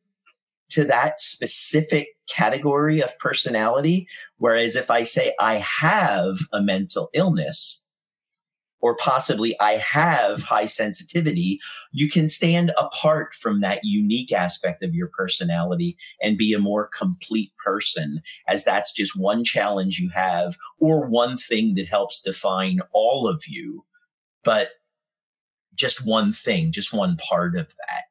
to 0.69 0.85
that 0.85 1.19
specific 1.19 2.09
category 2.29 3.01
of 3.01 3.17
personality. 3.17 4.07
Whereas 4.37 4.75
if 4.75 4.91
I 4.91 5.01
say 5.01 5.33
I 5.39 5.55
have 5.55 6.37
a 6.53 6.61
mental 6.61 7.09
illness, 7.13 7.83
or 8.81 8.95
possibly 8.95 9.59
I 9.59 9.73
have 9.73 10.43
high 10.43 10.65
sensitivity, 10.65 11.59
you 11.91 12.09
can 12.09 12.29
stand 12.29 12.71
apart 12.77 13.33
from 13.33 13.61
that 13.61 13.79
unique 13.83 14.31
aspect 14.31 14.83
of 14.83 14.95
your 14.95 15.07
personality 15.07 15.97
and 16.21 16.37
be 16.37 16.53
a 16.53 16.59
more 16.59 16.87
complete 16.87 17.51
person, 17.63 18.21
as 18.47 18.63
that's 18.63 18.91
just 18.91 19.19
one 19.19 19.43
challenge 19.43 19.99
you 19.99 20.09
have 20.09 20.55
or 20.79 21.07
one 21.07 21.37
thing 21.37 21.75
that 21.75 21.87
helps 21.87 22.21
define 22.21 22.79
all 22.93 23.27
of 23.27 23.43
you, 23.47 23.85
but 24.43 24.69
just 25.75 26.05
one 26.05 26.33
thing, 26.33 26.71
just 26.71 26.93
one 26.93 27.17
part 27.17 27.55
of 27.55 27.67
that. 27.67 28.03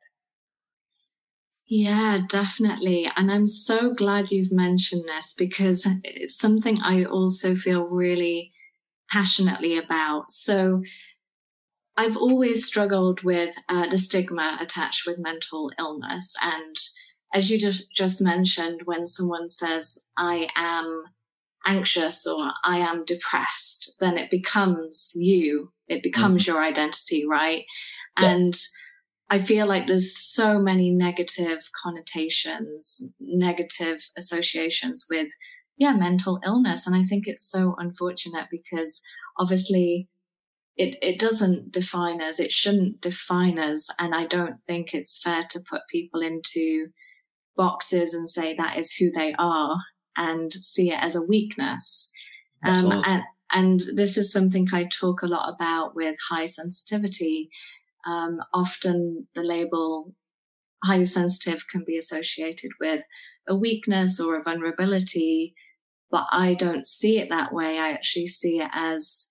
Yeah, 1.67 2.21
definitely. 2.31 3.11
And 3.17 3.31
I'm 3.31 3.47
so 3.47 3.93
glad 3.93 4.31
you've 4.31 4.53
mentioned 4.53 5.05
this 5.07 5.35
because 5.35 5.87
it's 6.03 6.35
something 6.35 6.79
I 6.81 7.05
also 7.05 7.55
feel 7.55 7.87
really 7.87 8.53
passionately 9.11 9.79
about. 9.79 10.31
So 10.31 10.83
I've 11.97 12.17
always 12.17 12.65
struggled 12.65 13.23
with 13.23 13.55
uh, 13.69 13.89
the 13.89 13.99
stigma 13.99 14.57
attached 14.61 15.07
with 15.07 15.19
mental 15.19 15.71
illness. 15.79 16.35
And 16.41 16.77
as 17.35 17.51
you 17.51 17.59
just, 17.59 17.93
just 17.93 18.23
mentioned, 18.23 18.83
when 18.85 19.05
someone 19.05 19.49
says, 19.49 19.99
I 20.17 20.49
am 20.55 21.05
anxious 21.67 22.27
or 22.27 22.53
I 22.65 22.79
am 22.79 23.05
depressed, 23.05 23.95
then 24.01 24.17
it 24.17 24.31
becomes 24.31 25.13
you. 25.17 25.73
It 25.89 26.03
becomes 26.03 26.45
mm-hmm. 26.45 26.53
your 26.53 26.63
identity, 26.63 27.27
right? 27.27 27.65
Yes. 28.19 28.35
And 28.35 28.55
I 29.31 29.39
feel 29.39 29.67
like 29.67 29.87
there's 29.87 30.17
so 30.17 30.59
many 30.59 30.91
negative 30.91 31.69
connotations, 31.83 33.03
negative 33.21 34.09
associations 34.17 35.07
with 35.11 35.29
yeah, 35.79 35.93
mental 35.93 36.41
illness. 36.45 36.87
And 36.87 36.95
I 36.95 37.03
think 37.03 37.27
it's 37.27 37.49
so 37.49 37.77
unfortunate 37.79 38.49
because 38.51 39.01
obviously 39.39 40.09
it, 40.77 40.97
it 41.01 41.19
doesn't 41.19 41.73
define 41.73 42.21
us. 42.21 42.41
It 42.41 42.53
shouldn't 42.53 43.01
define 43.01 43.59
us. 43.59 43.89
And 43.99 44.15
I 44.15 44.27
don't 44.27 44.61
think 44.63 44.93
it's 44.93 45.23
fair 45.23 45.47
to 45.51 45.61
put 45.71 45.83
people 45.91 46.21
into 46.21 46.89
boxes 47.57 48.13
and 48.13 48.29
say 48.29 48.55
that 48.57 48.77
is 48.77 48.93
who 48.93 49.11
they 49.13 49.35
are 49.39 49.77
and 50.17 50.53
see 50.53 50.93
it 50.93 50.99
as 51.01 51.15
a 51.15 51.23
weakness. 51.23 52.11
Um, 52.65 53.03
and, 53.05 53.23
and 53.53 53.81
this 53.95 54.17
is 54.17 54.33
something 54.33 54.67
I 54.73 54.85
talk 54.85 55.23
a 55.23 55.27
lot 55.27 55.55
about 55.55 55.95
with 55.95 56.17
high 56.29 56.47
sensitivity. 56.47 57.51
Um, 58.05 58.41
often 58.53 59.29
the 59.37 59.43
label 59.43 60.13
highly 60.85 61.07
sensitive 61.07 61.67
can 61.69 61.85
be 61.85 61.97
associated 61.97 62.71
with 62.81 63.03
a 63.49 63.55
weakness 63.55 64.21
or 64.21 64.37
a 64.37 64.43
vulnerability 64.43 65.55
but 66.11 66.27
I 66.31 66.55
don't 66.55 66.87
see 66.87 67.19
it 67.19 67.29
that 67.31 67.53
way. 67.53 67.79
I 67.79 67.91
actually 67.91 68.27
see 68.27 68.61
it 68.61 68.71
as 68.73 69.29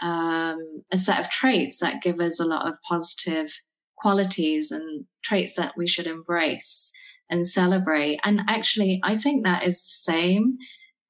um, 0.00 0.82
a 0.92 0.98
set 0.98 1.20
of 1.20 1.30
traits 1.30 1.80
that 1.80 2.02
give 2.02 2.20
us 2.20 2.40
a 2.40 2.44
lot 2.44 2.68
of 2.68 2.78
positive 2.88 3.50
qualities 3.96 4.70
and 4.70 5.04
traits 5.22 5.56
that 5.56 5.74
we 5.76 5.88
should 5.88 6.06
embrace 6.06 6.92
and 7.30 7.46
celebrate. 7.46 8.20
And 8.24 8.42
actually, 8.48 9.00
I 9.02 9.16
think 9.16 9.44
that 9.44 9.66
is 9.66 9.76
the 9.76 10.12
same. 10.12 10.56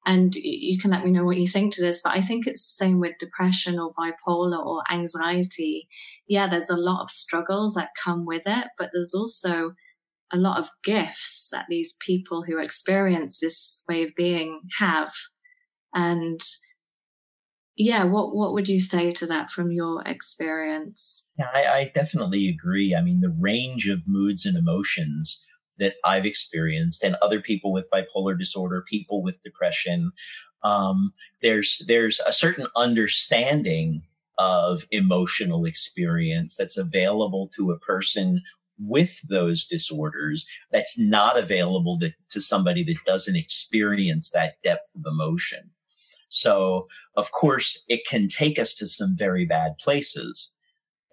And 0.05 0.33
you 0.35 0.79
can 0.79 0.91
let 0.91 1.03
me 1.03 1.11
know 1.11 1.23
what 1.25 1.37
you 1.37 1.47
think 1.47 1.73
to 1.73 1.81
this, 1.81 2.01
but 2.03 2.15
I 2.15 2.21
think 2.21 2.47
it's 2.47 2.65
the 2.65 2.85
same 2.85 2.99
with 2.99 3.17
depression 3.19 3.77
or 3.77 3.93
bipolar 3.93 4.65
or 4.65 4.81
anxiety. 4.89 5.87
Yeah, 6.27 6.47
there's 6.47 6.69
a 6.69 6.77
lot 6.77 7.03
of 7.03 7.11
struggles 7.11 7.75
that 7.75 7.89
come 8.01 8.25
with 8.25 8.43
it, 8.45 8.67
but 8.77 8.89
there's 8.91 9.13
also 9.13 9.73
a 10.31 10.37
lot 10.37 10.59
of 10.59 10.69
gifts 10.83 11.49
that 11.51 11.65
these 11.69 11.95
people 11.99 12.43
who 12.43 12.59
experience 12.59 13.39
this 13.39 13.83
way 13.89 14.03
of 14.03 14.11
being 14.15 14.61
have. 14.77 15.11
And 15.93 16.39
yeah, 17.75 18.03
what, 18.03 18.35
what 18.35 18.53
would 18.53 18.67
you 18.67 18.79
say 18.79 19.11
to 19.11 19.25
that 19.27 19.49
from 19.49 19.71
your 19.71 20.03
experience? 20.05 21.23
Yeah, 21.37 21.47
I, 21.53 21.65
I 21.65 21.91
definitely 21.95 22.49
agree. 22.49 22.93
I 22.93 23.01
mean, 23.01 23.21
the 23.21 23.35
range 23.39 23.87
of 23.87 24.07
moods 24.07 24.45
and 24.45 24.57
emotions 24.57 25.43
that 25.77 25.93
I've 26.03 26.25
experienced 26.25 27.03
and 27.03 27.15
other 27.21 27.39
people 27.39 27.71
with 27.71 27.89
bipolar 27.89 28.37
disorder, 28.37 28.83
people 28.87 29.23
with 29.23 29.41
depression, 29.41 30.11
um, 30.63 31.13
there's, 31.41 31.81
there's 31.87 32.19
a 32.27 32.33
certain 32.33 32.67
understanding 32.75 34.03
of 34.37 34.85
emotional 34.91 35.65
experience 35.65 36.55
that's 36.55 36.77
available 36.77 37.47
to 37.55 37.71
a 37.71 37.79
person 37.79 38.41
with 38.79 39.21
those 39.27 39.65
disorders 39.65 40.45
that's 40.71 40.97
not 40.97 41.37
available 41.37 41.99
to, 41.99 42.11
to 42.29 42.41
somebody 42.41 42.83
that 42.83 42.97
doesn't 43.05 43.35
experience 43.35 44.31
that 44.31 44.55
depth 44.63 44.95
of 44.95 45.03
emotion. 45.05 45.71
So, 46.29 46.87
of 47.15 47.31
course, 47.31 47.83
it 47.89 48.05
can 48.05 48.27
take 48.27 48.59
us 48.59 48.73
to 48.75 48.87
some 48.87 49.15
very 49.17 49.45
bad 49.45 49.77
places. 49.79 50.55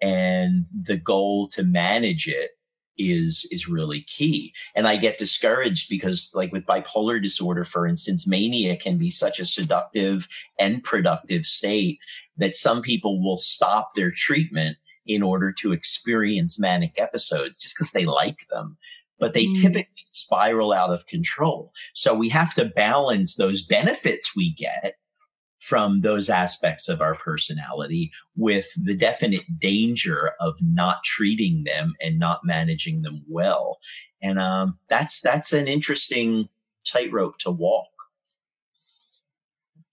And 0.01 0.65
the 0.71 0.97
goal 0.97 1.47
to 1.49 1.63
manage 1.63 2.27
it 2.27 2.51
is 2.97 3.47
is 3.51 3.67
really 3.67 4.01
key 4.01 4.53
and 4.75 4.87
i 4.87 4.95
get 4.95 5.17
discouraged 5.17 5.89
because 5.89 6.29
like 6.33 6.51
with 6.51 6.65
bipolar 6.65 7.21
disorder 7.21 7.63
for 7.63 7.85
instance 7.85 8.27
mania 8.27 8.75
can 8.75 8.97
be 8.97 9.09
such 9.09 9.39
a 9.39 9.45
seductive 9.45 10.27
and 10.59 10.83
productive 10.83 11.45
state 11.45 11.99
that 12.37 12.55
some 12.55 12.81
people 12.81 13.21
will 13.21 13.37
stop 13.37 13.93
their 13.93 14.11
treatment 14.11 14.77
in 15.07 15.23
order 15.23 15.51
to 15.51 15.71
experience 15.71 16.59
manic 16.59 16.99
episodes 16.99 17.57
just 17.57 17.75
because 17.75 17.91
they 17.91 18.05
like 18.05 18.47
them, 18.49 18.77
but 19.19 19.33
they 19.33 19.45
mm. 19.45 19.61
typically 19.61 20.05
spiral 20.11 20.73
out 20.73 20.91
of 20.91 21.05
control. 21.07 21.71
So 21.93 22.13
we 22.13 22.29
have 22.29 22.53
to 22.55 22.65
balance 22.65 23.35
those 23.35 23.63
benefits 23.63 24.35
we 24.35 24.53
get 24.53 24.95
from 25.59 26.01
those 26.01 26.29
aspects 26.29 26.87
of 26.87 27.01
our 27.01 27.15
personality 27.15 28.11
with 28.35 28.67
the 28.81 28.95
definite 28.95 29.43
danger 29.59 30.31
of 30.39 30.55
not 30.61 31.03
treating 31.03 31.63
them 31.63 31.93
and 32.01 32.19
not 32.19 32.41
managing 32.43 33.01
them 33.01 33.23
well. 33.27 33.79
And 34.21 34.39
um, 34.39 34.77
that's 34.87 35.19
that's 35.19 35.53
an 35.53 35.67
interesting 35.67 36.47
tightrope 36.85 37.37
to 37.39 37.51
walk. 37.51 37.87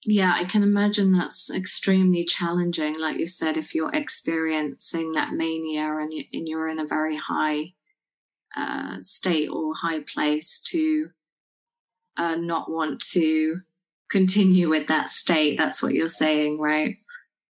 Yeah, 0.06 0.34
I 0.34 0.44
can 0.44 0.62
imagine 0.62 1.12
that's 1.12 1.50
extremely 1.50 2.24
challenging. 2.24 2.98
Like 2.98 3.18
you 3.18 3.26
said, 3.26 3.56
if 3.56 3.74
you're 3.74 3.92
experiencing 3.92 5.12
that 5.12 5.32
mania 5.32 5.96
and, 5.96 6.12
you, 6.12 6.58
are 6.58 6.68
in 6.68 6.78
a 6.78 6.86
very 6.86 7.16
high 7.16 7.72
uh, 8.54 8.96
state 9.00 9.48
or 9.48 9.72
high 9.74 10.00
place, 10.00 10.62
to 10.68 11.08
uh, 12.16 12.36
not 12.36 12.70
want 12.70 13.00
to 13.12 13.60
continue 14.10 14.68
with 14.68 14.86
that 14.88 15.10
state. 15.10 15.56
That's 15.56 15.82
what 15.82 15.94
you're 15.94 16.08
saying, 16.08 16.60
right? 16.60 16.96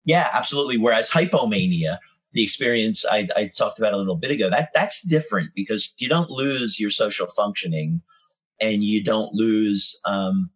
Yeah, 0.05 0.29
absolutely. 0.33 0.79
Whereas 0.79 1.11
hypomania, 1.11 1.99
the 2.33 2.43
experience 2.43 3.05
I, 3.11 3.29
I 3.37 3.47
talked 3.47 3.79
about 3.79 3.95
a 3.95 3.97
little 3.97 4.17
bit 4.17 4.31
ago, 4.31 4.51
that 4.51 4.71
that's 4.75 5.03
different 5.03 5.51
because 5.55 5.93
you 5.99 6.09
don't 6.09 6.31
lose 6.31 6.79
your 6.79 6.91
social 6.91 7.27
functioning, 7.29 8.03
and 8.61 8.85
you 8.85 9.03
don't 9.03 9.33
lose 9.35 9.99
um, 10.05 10.51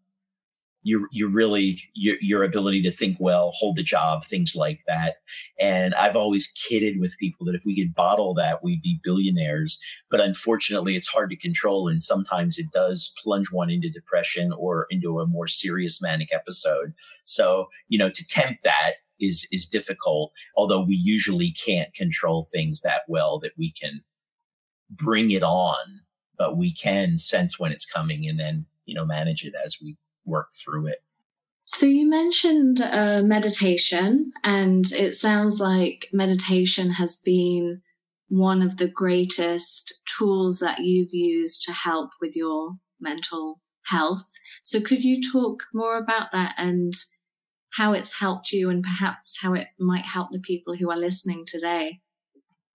you 0.86 1.08
you 1.10 1.28
really 1.28 1.82
your, 1.94 2.16
your 2.20 2.44
ability 2.44 2.80
to 2.80 2.92
think 2.92 3.16
well, 3.18 3.50
hold 3.56 3.76
the 3.76 3.82
job, 3.82 4.24
things 4.24 4.54
like 4.54 4.84
that. 4.86 5.16
And 5.58 5.92
I've 5.96 6.14
always 6.14 6.46
kidded 6.46 7.00
with 7.00 7.18
people 7.18 7.44
that 7.46 7.56
if 7.56 7.64
we 7.66 7.74
could 7.74 7.92
bottle 7.92 8.34
that, 8.34 8.62
we'd 8.62 8.82
be 8.82 9.00
billionaires. 9.02 9.80
But 10.12 10.20
unfortunately, 10.20 10.94
it's 10.94 11.08
hard 11.08 11.30
to 11.30 11.36
control, 11.36 11.88
and 11.88 12.00
sometimes 12.00 12.56
it 12.56 12.70
does 12.72 13.12
plunge 13.20 13.50
one 13.50 13.68
into 13.68 13.90
depression 13.90 14.52
or 14.52 14.86
into 14.88 15.18
a 15.18 15.26
more 15.26 15.48
serious 15.48 16.00
manic 16.00 16.28
episode. 16.32 16.94
So 17.24 17.66
you 17.88 17.98
know, 17.98 18.08
to 18.08 18.26
tempt 18.28 18.62
that 18.62 18.92
is 19.18 19.48
is 19.50 19.66
difficult. 19.66 20.30
Although 20.56 20.82
we 20.82 20.94
usually 20.94 21.50
can't 21.50 21.92
control 21.94 22.44
things 22.44 22.82
that 22.82 23.02
well 23.08 23.40
that 23.40 23.58
we 23.58 23.72
can 23.72 24.02
bring 24.88 25.32
it 25.32 25.42
on, 25.42 26.00
but 26.38 26.56
we 26.56 26.72
can 26.72 27.18
sense 27.18 27.58
when 27.58 27.72
it's 27.72 27.84
coming 27.84 28.28
and 28.28 28.38
then 28.38 28.66
you 28.84 28.94
know 28.94 29.04
manage 29.04 29.42
it 29.42 29.54
as 29.64 29.78
we 29.82 29.96
work 30.26 30.50
through 30.52 30.88
it. 30.88 31.02
So 31.64 31.86
you 31.86 32.08
mentioned 32.08 32.80
uh, 32.80 33.22
meditation, 33.22 34.32
and 34.44 34.84
it 34.92 35.14
sounds 35.14 35.60
like 35.60 36.08
meditation 36.12 36.90
has 36.92 37.16
been 37.24 37.82
one 38.28 38.62
of 38.62 38.76
the 38.76 38.88
greatest 38.88 40.00
tools 40.16 40.60
that 40.60 40.80
you've 40.80 41.12
used 41.12 41.64
to 41.64 41.72
help 41.72 42.10
with 42.20 42.36
your 42.36 42.76
mental 43.00 43.60
health. 43.84 44.30
So 44.62 44.80
could 44.80 45.02
you 45.02 45.20
talk 45.32 45.62
more 45.74 45.98
about 45.98 46.32
that 46.32 46.54
and 46.56 46.92
how 47.72 47.92
it's 47.92 48.18
helped 48.18 48.52
you 48.52 48.70
and 48.70 48.82
perhaps 48.82 49.36
how 49.40 49.54
it 49.54 49.68
might 49.78 50.06
help 50.06 50.30
the 50.32 50.40
people 50.40 50.74
who 50.76 50.90
are 50.90 50.96
listening 50.96 51.44
today? 51.46 52.00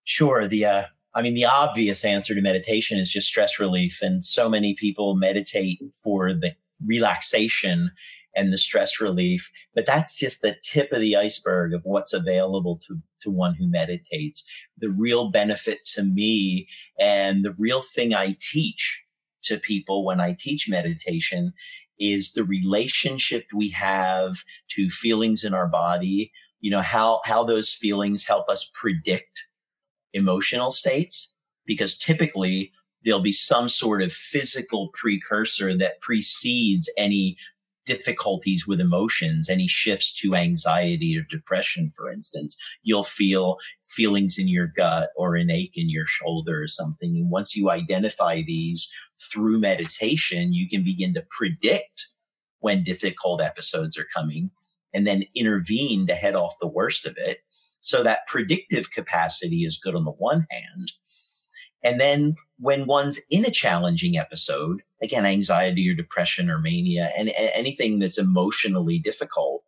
Sure. 0.04 0.48
The 0.48 0.66
uh, 0.66 0.84
I 1.14 1.22
mean, 1.22 1.34
the 1.34 1.46
obvious 1.46 2.06
answer 2.06 2.34
to 2.34 2.42
meditation 2.42 2.98
is 2.98 3.12
just 3.12 3.28
stress 3.28 3.60
relief. 3.60 4.00
And 4.02 4.24
so 4.24 4.48
many 4.48 4.74
people 4.74 5.16
meditate 5.16 5.80
for 6.04 6.34
the 6.34 6.52
relaxation 6.86 7.92
and 8.36 8.52
the 8.52 8.58
stress 8.58 9.02
relief. 9.02 9.52
But 9.76 9.86
that's 9.86 10.16
just 10.18 10.42
the 10.42 10.56
tip 10.64 10.92
of 10.92 11.02
the 11.02 11.16
iceberg 11.16 11.74
of 11.74 11.82
what's 11.84 12.14
available 12.14 12.78
to, 12.88 12.98
to 13.22 13.30
one 13.32 13.56
who 13.56 13.68
meditates. 13.68 14.44
The 14.78 14.90
real 14.90 15.30
benefit 15.30 15.84
to 15.94 16.04
me 16.04 16.68
and 17.00 17.44
the 17.44 17.54
real 17.58 17.82
thing 17.82 18.14
I 18.14 18.38
teach 18.40 19.02
to 19.44 19.58
people 19.58 20.06
when 20.06 20.22
I 20.22 20.36
teach 20.38 20.70
meditation 20.70 21.54
is 22.00 22.34
the 22.34 22.44
relationship 22.44 23.46
we 23.54 23.70
have 23.70 24.44
to 24.70 24.90
feelings 24.90 25.44
in 25.44 25.54
our 25.54 25.68
body, 25.68 26.32
you 26.60 26.72
know, 26.72 26.82
how, 26.82 27.22
how 27.26 27.44
those 27.44 27.74
feelings 27.74 28.26
help 28.26 28.50
us 28.50 28.70
predict 28.74 29.46
emotional 30.14 30.72
states. 30.72 31.36
Because 31.66 31.98
typically 31.98 32.72
there'll 33.04 33.22
be 33.22 33.32
some 33.32 33.70
sort 33.70 34.02
of 34.02 34.12
physical 34.12 34.90
precursor 34.94 35.78
that 35.78 36.02
precedes 36.02 36.90
any 36.98 37.38
difficulties 37.86 38.68
with 38.68 38.80
emotions, 38.80 39.50
any 39.50 39.68
shifts 39.68 40.14
to 40.14 40.36
anxiety 40.36 41.18
or 41.18 41.24
depression, 41.24 41.92
for 41.96 42.12
instance. 42.12 42.56
You'll 42.84 43.04
feel 43.04 43.58
feelings 43.84 44.38
in 44.38 44.48
your 44.48 44.68
gut 44.68 45.10
or 45.16 45.36
an 45.36 45.50
ache 45.50 45.74
in 45.76 45.90
your 45.90 46.06
shoulder 46.06 46.62
or 46.62 46.68
something. 46.68 47.16
And 47.16 47.32
once 47.32 47.56
you 47.56 47.70
identify 47.70 48.44
these 48.46 48.90
through 49.32 49.60
meditation, 49.60 50.54
you 50.54 50.70
can 50.70 50.84
begin 50.84 51.14
to 51.16 51.26
predict 51.30 52.08
when 52.60 52.84
difficult 52.84 53.42
episodes 53.42 53.98
are 53.98 54.08
coming 54.16 54.52
and 54.94 55.08
then 55.08 55.24
intervene 55.36 56.06
to 56.08 56.14
head 56.14 56.36
off 56.36 56.60
the 56.62 56.68
worst 56.68 57.06
of 57.06 57.18
it. 57.18 57.40
So 57.82 58.04
that 58.04 58.28
predictive 58.28 58.92
capacity 58.92 59.66
is 59.66 59.80
good 59.84 59.96
on 59.96 60.06
the 60.06 60.12
one 60.12 60.46
hand. 60.52 60.92
And 61.84 62.00
then 62.00 62.36
when 62.62 62.86
one's 62.86 63.20
in 63.32 63.44
a 63.44 63.50
challenging 63.50 64.18
episode, 64.18 64.84
again, 65.02 65.26
anxiety 65.26 65.90
or 65.90 65.96
depression 65.96 66.48
or 66.48 66.60
mania 66.60 67.12
and, 67.18 67.30
and 67.30 67.50
anything 67.56 67.98
that's 67.98 68.20
emotionally 68.20 69.00
difficult, 69.00 69.64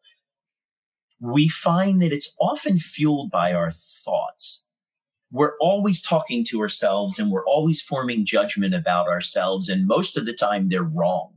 we 1.19 1.47
find 1.47 2.03
that 2.03 2.13
it's 2.13 2.36
often 2.39 2.77
fueled 2.77 3.32
by 3.32 3.51
our 3.51 3.71
thoughts. 3.71 4.67
We're 5.32 5.58
always 5.60 6.03
talking 6.03 6.45
to 6.49 6.62
ourselves 6.62 7.17
and 7.17 7.32
we're 7.32 7.47
always 7.47 7.82
forming 7.82 8.27
judgment 8.27 8.75
about 8.75 9.08
ourselves. 9.08 9.69
And 9.69 9.88
most 9.88 10.15
of 10.15 10.27
the 10.27 10.34
time 10.34 10.69
they're 10.69 10.84
wrong. 10.84 11.34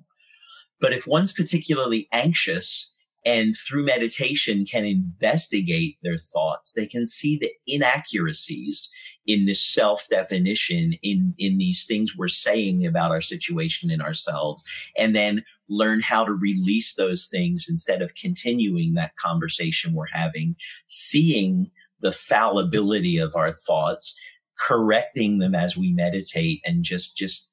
But 0.78 0.92
if 0.92 1.06
one's 1.06 1.32
particularly 1.32 2.06
anxious 2.12 2.92
and 3.24 3.56
through 3.56 3.84
meditation 3.84 4.66
can 4.66 4.84
investigate 4.84 5.96
their 6.02 6.16
thoughts 6.16 6.72
they 6.72 6.86
can 6.86 7.08
see 7.08 7.36
the 7.36 7.50
inaccuracies 7.66 8.88
in 9.26 9.46
this 9.46 9.64
self 9.64 10.08
definition 10.08 10.94
in 11.02 11.34
in 11.38 11.58
these 11.58 11.84
things 11.84 12.16
we're 12.16 12.28
saying 12.28 12.86
about 12.86 13.10
our 13.10 13.20
situation 13.20 13.90
and 13.90 14.02
ourselves 14.02 14.62
and 14.96 15.14
then 15.14 15.44
learn 15.68 16.00
how 16.00 16.24
to 16.24 16.32
release 16.32 16.94
those 16.94 17.26
things 17.26 17.66
instead 17.68 18.02
of 18.02 18.14
continuing 18.14 18.94
that 18.94 19.16
conversation 19.16 19.92
we're 19.92 20.06
having 20.12 20.54
seeing 20.86 21.70
the 22.00 22.12
fallibility 22.12 23.18
of 23.18 23.34
our 23.36 23.52
thoughts 23.52 24.18
correcting 24.58 25.38
them 25.38 25.54
as 25.54 25.76
we 25.76 25.92
meditate 25.92 26.60
and 26.64 26.84
just 26.84 27.16
just 27.16 27.52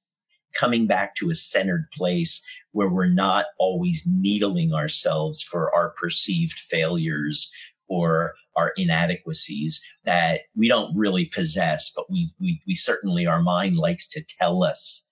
coming 0.54 0.86
back 0.86 1.16
to 1.16 1.30
a 1.30 1.36
centered 1.36 1.88
place 1.92 2.44
where 2.72 2.90
we're 2.90 3.08
not 3.08 3.46
always 3.58 4.04
needling 4.08 4.74
ourselves 4.74 5.42
for 5.42 5.74
our 5.74 5.90
perceived 5.92 6.60
failures 6.60 7.52
or 7.88 8.34
our 8.56 8.74
inadequacies 8.78 9.84
that 10.06 10.42
we 10.56 10.68
don't 10.68 10.96
really 10.96 11.26
possess, 11.26 11.92
but 11.96 12.10
we, 12.10 12.30
we, 12.40 12.62
we 12.68 12.76
certainly, 12.76 13.26
our 13.26 13.42
mind 13.42 13.78
likes 13.78 14.08
to 14.10 14.24
tell 14.40 14.64
us 14.64 15.10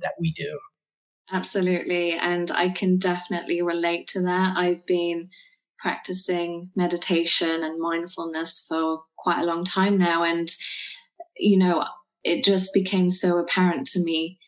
that 0.00 0.12
we 0.18 0.32
do. 0.32 0.58
Absolutely. 1.32 2.12
And 2.14 2.50
I 2.50 2.70
can 2.70 2.98
definitely 2.98 3.62
relate 3.62 4.08
to 4.08 4.22
that. 4.22 4.56
I've 4.56 4.84
been 4.86 5.28
practicing 5.78 6.70
meditation 6.74 7.62
and 7.62 7.80
mindfulness 7.80 8.64
for 8.68 9.02
quite 9.16 9.40
a 9.40 9.44
long 9.44 9.64
time 9.64 9.96
now. 9.96 10.24
And, 10.24 10.48
you 11.36 11.56
know, 11.56 11.84
it 12.24 12.44
just 12.44 12.74
became 12.74 13.08
so 13.08 13.38
apparent 13.38 13.86
to 13.88 14.02
me 14.02 14.38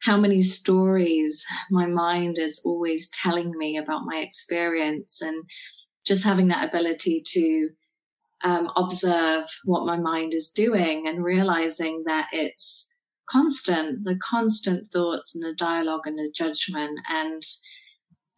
how 0.00 0.16
many 0.16 0.42
stories 0.42 1.44
my 1.70 1.86
mind 1.86 2.38
is 2.38 2.60
always 2.64 3.08
telling 3.10 3.52
me 3.56 3.76
about 3.76 4.04
my 4.04 4.18
experience 4.18 5.22
and 5.22 5.44
just 6.06 6.24
having 6.24 6.48
that 6.48 6.68
ability 6.68 7.22
to 7.26 7.70
um, 8.44 8.70
observe 8.76 9.46
what 9.64 9.86
my 9.86 9.96
mind 9.96 10.34
is 10.34 10.50
doing 10.50 11.06
and 11.06 11.24
realizing 11.24 12.04
that 12.06 12.28
it's 12.32 12.88
constant 13.28 14.04
the 14.04 14.16
constant 14.16 14.86
thoughts 14.92 15.34
and 15.34 15.42
the 15.42 15.54
dialogue 15.54 16.02
and 16.04 16.16
the 16.16 16.30
judgment 16.36 17.00
and 17.08 17.42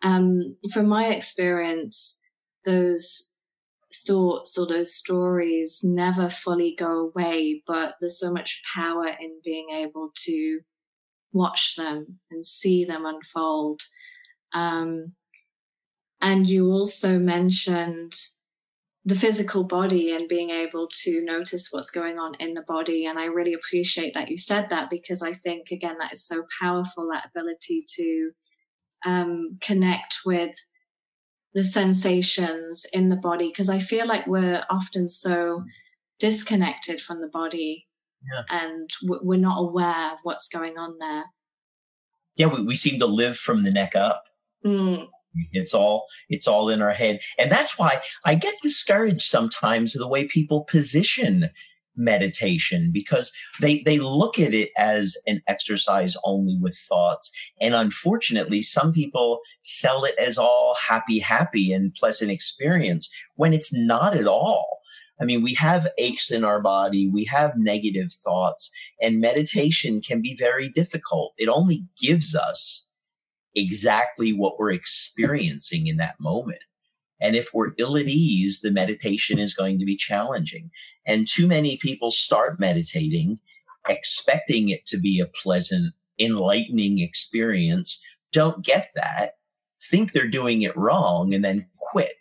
um, 0.03 0.57
from 0.73 0.89
my 0.89 1.09
experience 1.09 2.21
those 2.65 3.33
thoughts 4.07 4.57
or 4.57 4.67
those 4.67 4.95
stories 4.95 5.81
never 5.83 6.31
fully 6.31 6.75
go 6.79 7.11
away 7.11 7.63
but 7.67 7.97
there's 8.01 8.19
so 8.19 8.33
much 8.33 8.63
power 8.75 9.09
in 9.21 9.39
being 9.45 9.69
able 9.71 10.11
to 10.15 10.61
watch 11.33 11.75
them 11.77 12.19
and 12.31 12.45
see 12.45 12.85
them 12.85 13.05
unfold. 13.07 13.83
Um, 14.53 15.13
and 16.21 16.47
you 16.47 16.71
also 16.71 17.19
mentioned 17.19 18.15
the 19.05 19.15
physical 19.15 19.65
body 19.65 20.15
and 20.15 20.29
being 20.29 20.51
able 20.51 20.89
to 20.93 21.23
notice 21.25 21.69
what's 21.71 21.91
going 21.91 22.19
on 22.19 22.35
in 22.41 22.53
the 22.53 22.65
body. 22.69 23.07
And 23.07 23.19
I 23.19 23.25
really 23.25 23.55
appreciate 23.55 24.13
that 24.15 24.29
you 24.29 24.37
said 24.37 24.69
that 24.69 24.91
because 24.91 25.23
I 25.23 25.33
think, 25.33 25.71
again, 25.71 25.97
that 25.99 26.13
is 26.13 26.27
so 26.27 26.45
powerful 26.61 27.09
that 27.11 27.31
ability 27.31 27.87
to 27.97 28.31
um, 29.07 29.57
connect 29.63 30.19
with 30.27 30.55
the 31.55 31.65
sensations 31.65 32.85
in 32.93 33.09
the 33.09 33.17
body. 33.17 33.49
Because 33.49 33.71
I 33.71 33.79
feel 33.79 34.07
like 34.07 34.27
we're 34.27 34.63
often 34.69 35.09
so 35.09 35.65
disconnected 36.19 37.01
from 37.01 37.23
the 37.23 37.29
body 37.29 37.87
yeah. 38.31 38.43
and 38.51 38.91
we're 39.03 39.41
not 39.41 39.59
aware 39.59 40.13
of 40.13 40.19
what's 40.23 40.49
going 40.49 40.77
on 40.77 40.97
there. 40.99 41.25
Yeah, 42.37 42.47
we, 42.49 42.63
we 42.63 42.77
seem 42.77 42.99
to 42.99 43.07
live 43.07 43.39
from 43.39 43.65
the 43.65 43.71
neck 43.71 43.97
up. 43.97 44.25
Mm. 44.67 45.09
It's 45.53 45.74
all 45.74 46.07
it's 46.29 46.46
all 46.46 46.68
in 46.68 46.83
our 46.83 46.92
head, 46.92 47.20
and 47.38 47.51
that's 47.51 47.79
why 47.79 48.03
I 48.24 48.35
get 48.35 48.55
discouraged 48.62 49.22
sometimes 49.22 49.92
the 49.92 50.09
way 50.09 50.27
people 50.27 50.64
position 50.64 51.51
meditation 51.98 52.90
because 52.92 53.33
they 53.61 53.81
they 53.81 53.98
look 53.98 54.38
at 54.38 54.55
it 54.55 54.70
as 54.79 55.16
an 55.27 55.42
exercise 55.46 56.16
only 56.24 56.57
with 56.61 56.77
thoughts. 56.77 57.31
And 57.61 57.74
unfortunately 57.74 58.62
some 58.62 58.92
people 58.92 59.40
sell 59.62 60.05
it 60.05 60.14
as 60.18 60.38
all 60.38 60.77
happy 60.81 61.18
happy 61.18 61.72
and 61.72 61.94
pleasant 61.94 62.31
experience 62.31 63.11
when 63.35 63.53
it's 63.53 63.74
not 63.74 64.14
at 64.16 64.27
all. 64.27 64.79
I 65.20 65.24
mean, 65.24 65.42
we 65.42 65.55
have 65.55 65.88
aches 65.98 66.31
in 66.31 66.44
our 66.44 66.61
body, 66.61 67.09
we 67.09 67.24
have 67.24 67.57
negative 67.57 68.12
thoughts, 68.12 68.70
and 69.03 69.20
meditation 69.20 70.01
can 70.01 70.22
be 70.22 70.37
very 70.37 70.68
difficult. 70.68 71.35
It 71.37 71.48
only 71.48 71.85
gives 72.01 72.37
us 72.37 72.88
exactly 73.59 74.33
what 74.33 74.59
we're 74.59 74.73
experiencing 74.73 75.87
in 75.87 75.97
that 75.99 76.21
moment. 76.21 76.61
And 77.21 77.35
if 77.35 77.53
we're 77.53 77.73
ill 77.79 77.97
at 77.97 78.07
ease, 78.07 78.61
the 78.61 78.71
meditation 78.71 79.38
is 79.38 79.55
going 79.55 79.79
to 79.79 79.85
be 79.85 79.97
challenging. 79.97 80.71
And 81.05 81.27
too 81.27 81.47
many 81.47 81.77
people 81.77 82.11
start 82.11 82.61
meditating 82.61 83.38
expecting 83.88 84.68
it 84.68 84.85
to 84.87 84.99
be 84.99 85.18
a 85.18 85.27
pleasant, 85.27 85.94
enlightening 86.18 86.99
experience, 86.99 88.03
don't 88.33 88.64
get 88.64 88.90
that, 88.94 89.37
think 89.90 90.12
they're 90.12 90.29
doing 90.29 90.62
it 90.62 90.77
wrong, 90.77 91.33
and 91.33 91.44
then 91.44 91.66
quit 91.79 92.12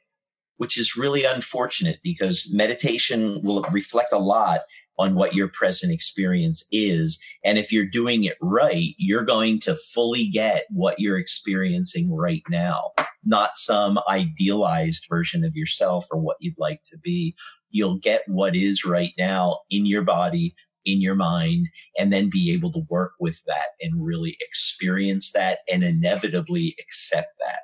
which 0.58 0.78
is 0.78 0.97
really 0.97 1.23
unfortunate 1.23 2.00
because 2.04 2.50
meditation 2.52 3.41
will 3.43 3.62
reflect 3.71 4.12
a 4.12 4.17
lot 4.17 4.62
on 4.98 5.16
what 5.16 5.34
your 5.34 5.48
present 5.48 5.94
experience 5.94 6.66
is. 6.72 7.20
And 7.44 7.58
if 7.58 7.72
you're 7.72 7.86
doing 7.86 8.24
it 8.24 8.38
right, 8.42 8.94
you're 8.98 9.24
going 9.24 9.60
to 9.62 9.76
fully 9.76 10.28
get 10.28 10.66
what 10.70 11.00
you're 11.00 11.18
experiencing 11.18 12.14
right 12.14 12.44
now, 12.50 12.92
not 13.24 13.58
some 13.58 14.00
idealized 14.10 15.06
version 15.10 15.44
of 15.44 15.56
yourself 15.56 16.08
or 16.12 16.20
what 16.20 16.38
you'd 16.40 16.58
like 16.58 16.82
to 16.86 16.98
be. 16.98 17.36
You'll 17.70 17.98
get 17.98 18.24
what 18.28 18.56
is 18.56 18.86
right 18.86 19.14
now 19.18 19.60
in 19.70 19.86
your 19.86 20.04
body, 20.04 20.56
in 20.86 21.02
your 21.02 21.16
mind, 21.16 21.68
and 22.00 22.12
then 22.12 22.30
be 22.30 22.52
able 22.52 22.72
to 22.72 22.86
work 22.90 23.14
with 23.20 23.44
that 23.46 23.70
and 23.82 24.04
really 24.04 24.38
experience 24.42 25.32
that 25.34 25.60
and 25.72 25.84
inevitably 25.84 26.76
accept 26.80 27.34
that. 27.40 27.60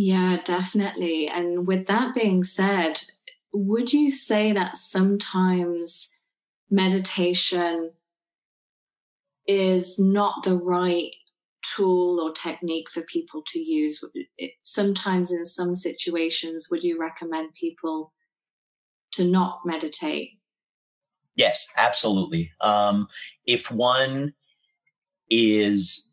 Yeah, 0.00 0.38
definitely. 0.44 1.26
And 1.26 1.66
with 1.66 1.88
that 1.88 2.14
being 2.14 2.44
said, 2.44 3.02
would 3.52 3.92
you 3.92 4.10
say 4.10 4.52
that 4.52 4.76
sometimes 4.76 6.10
meditation 6.70 7.92
is 9.46 9.98
not 9.98 10.42
the 10.42 10.56
right 10.56 11.12
tool 11.62 12.20
or 12.20 12.32
technique 12.32 12.90
for 12.90 13.02
people 13.02 13.42
to 13.46 13.58
use? 13.58 14.02
Sometimes, 14.62 15.32
in 15.32 15.44
some 15.44 15.74
situations, 15.74 16.68
would 16.70 16.82
you 16.82 17.00
recommend 17.00 17.54
people 17.54 18.12
to 19.12 19.24
not 19.24 19.60
meditate? 19.64 20.32
Yes, 21.34 21.68
absolutely. 21.76 22.52
Um, 22.60 23.08
if 23.46 23.70
one 23.70 24.34
is 25.30 26.10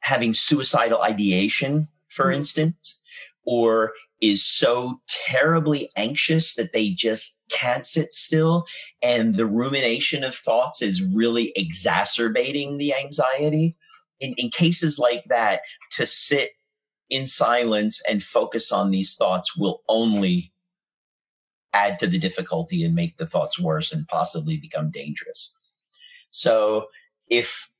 having 0.00 0.34
suicidal 0.34 1.02
ideation, 1.02 1.88
for 2.16 2.26
mm-hmm. 2.26 2.38
instance, 2.38 3.00
or 3.44 3.92
is 4.20 4.44
so 4.44 5.00
terribly 5.08 5.90
anxious 5.96 6.54
that 6.54 6.72
they 6.72 6.90
just 6.90 7.40
can't 7.50 7.84
sit 7.84 8.10
still 8.10 8.66
and 9.02 9.34
the 9.34 9.46
rumination 9.46 10.24
of 10.24 10.34
thoughts 10.34 10.80
is 10.82 11.02
really 11.02 11.52
exacerbating 11.54 12.78
the 12.78 12.94
anxiety. 12.94 13.74
In, 14.18 14.34
in 14.38 14.48
cases 14.48 14.98
like 14.98 15.24
that 15.24 15.60
to 15.92 16.06
sit 16.06 16.52
in 17.10 17.26
silence 17.26 18.00
and 18.08 18.22
focus 18.22 18.72
on 18.72 18.90
these 18.90 19.14
thoughts 19.14 19.56
will 19.56 19.82
only 19.88 20.52
add 21.74 21.98
to 21.98 22.06
the 22.06 22.18
difficulty 22.18 22.82
and 22.82 22.94
make 22.94 23.18
the 23.18 23.26
thoughts 23.26 23.60
worse 23.60 23.92
and 23.92 24.08
possibly 24.08 24.56
become 24.56 24.90
dangerous. 24.90 25.52
So 26.30 26.86
if 27.28 27.70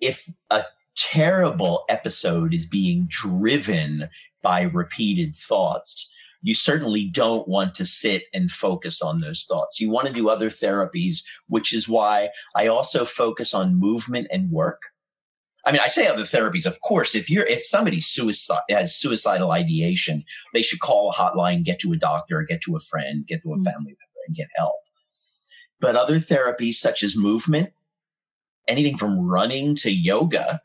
if 0.00 0.28
a 0.50 0.64
terrible 0.96 1.84
episode 1.88 2.52
is 2.52 2.66
being 2.66 3.06
driven 3.08 4.08
by 4.42 4.62
repeated 4.62 5.34
thoughts, 5.34 6.12
you 6.42 6.54
certainly 6.54 7.04
don't 7.04 7.46
want 7.46 7.74
to 7.76 7.84
sit 7.84 8.24
and 8.34 8.50
focus 8.50 9.00
on 9.00 9.20
those 9.20 9.44
thoughts. 9.44 9.80
You 9.80 9.90
want 9.90 10.08
to 10.08 10.12
do 10.12 10.28
other 10.28 10.50
therapies, 10.50 11.18
which 11.46 11.72
is 11.72 11.88
why 11.88 12.30
I 12.56 12.66
also 12.66 13.04
focus 13.04 13.54
on 13.54 13.78
movement 13.78 14.26
and 14.30 14.50
work. 14.50 14.82
I 15.64 15.70
mean, 15.70 15.80
I 15.80 15.88
say 15.88 16.08
other 16.08 16.24
therapies, 16.24 16.66
of 16.66 16.80
course, 16.80 17.14
if 17.14 17.30
you're, 17.30 17.46
if 17.46 17.64
somebody 17.64 18.00
suicide, 18.00 18.62
has 18.68 18.96
suicidal 18.96 19.52
ideation, 19.52 20.24
they 20.52 20.62
should 20.62 20.80
call 20.80 21.10
a 21.10 21.14
hotline, 21.14 21.62
get 21.62 21.78
to 21.80 21.92
a 21.92 21.96
doctor, 21.96 22.42
get 22.42 22.60
to 22.62 22.74
a 22.74 22.80
friend, 22.80 23.24
get 23.26 23.42
to 23.42 23.52
a 23.52 23.54
mm-hmm. 23.54 23.64
family 23.64 23.90
member 23.90 24.20
and 24.26 24.36
get 24.36 24.48
help. 24.56 24.74
But 25.80 25.94
other 25.94 26.18
therapies 26.18 26.74
such 26.74 27.04
as 27.04 27.16
movement, 27.16 27.70
anything 28.66 28.96
from 28.96 29.20
running 29.20 29.76
to 29.76 29.92
yoga, 29.92 30.60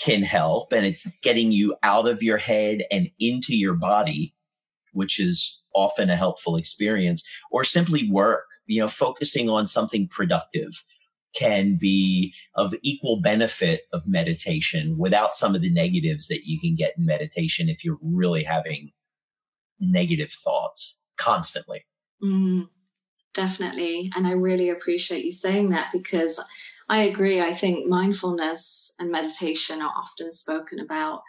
can 0.00 0.22
help 0.22 0.72
and 0.72 0.86
it's 0.86 1.06
getting 1.20 1.52
you 1.52 1.76
out 1.82 2.08
of 2.08 2.22
your 2.22 2.38
head 2.38 2.82
and 2.90 3.08
into 3.18 3.56
your 3.56 3.74
body 3.74 4.34
which 4.92 5.18
is 5.18 5.62
often 5.74 6.10
a 6.10 6.16
helpful 6.16 6.56
experience 6.56 7.24
or 7.50 7.64
simply 7.64 8.10
work. 8.10 8.46
You 8.66 8.82
know 8.82 8.88
focusing 8.88 9.48
on 9.48 9.66
something 9.66 10.08
productive 10.08 10.84
can 11.34 11.76
be 11.76 12.34
of 12.54 12.74
equal 12.82 13.20
benefit 13.20 13.82
of 13.92 14.06
meditation 14.06 14.98
without 14.98 15.34
some 15.34 15.54
of 15.54 15.62
the 15.62 15.70
negatives 15.70 16.28
that 16.28 16.46
you 16.46 16.60
can 16.60 16.74
get 16.74 16.92
in 16.98 17.06
meditation 17.06 17.70
if 17.70 17.84
you're 17.84 17.98
really 18.02 18.42
having 18.42 18.92
negative 19.80 20.30
thoughts 20.30 20.98
constantly. 21.16 21.86
Mm, 22.22 22.68
definitely 23.34 24.10
and 24.14 24.26
i 24.26 24.32
really 24.32 24.68
appreciate 24.68 25.24
you 25.24 25.32
saying 25.32 25.70
that 25.70 25.90
because 25.90 26.38
I 26.92 27.04
agree. 27.04 27.40
I 27.40 27.52
think 27.52 27.88
mindfulness 27.88 28.92
and 28.98 29.10
meditation 29.10 29.80
are 29.80 29.94
often 29.96 30.30
spoken 30.30 30.78
about 30.78 31.22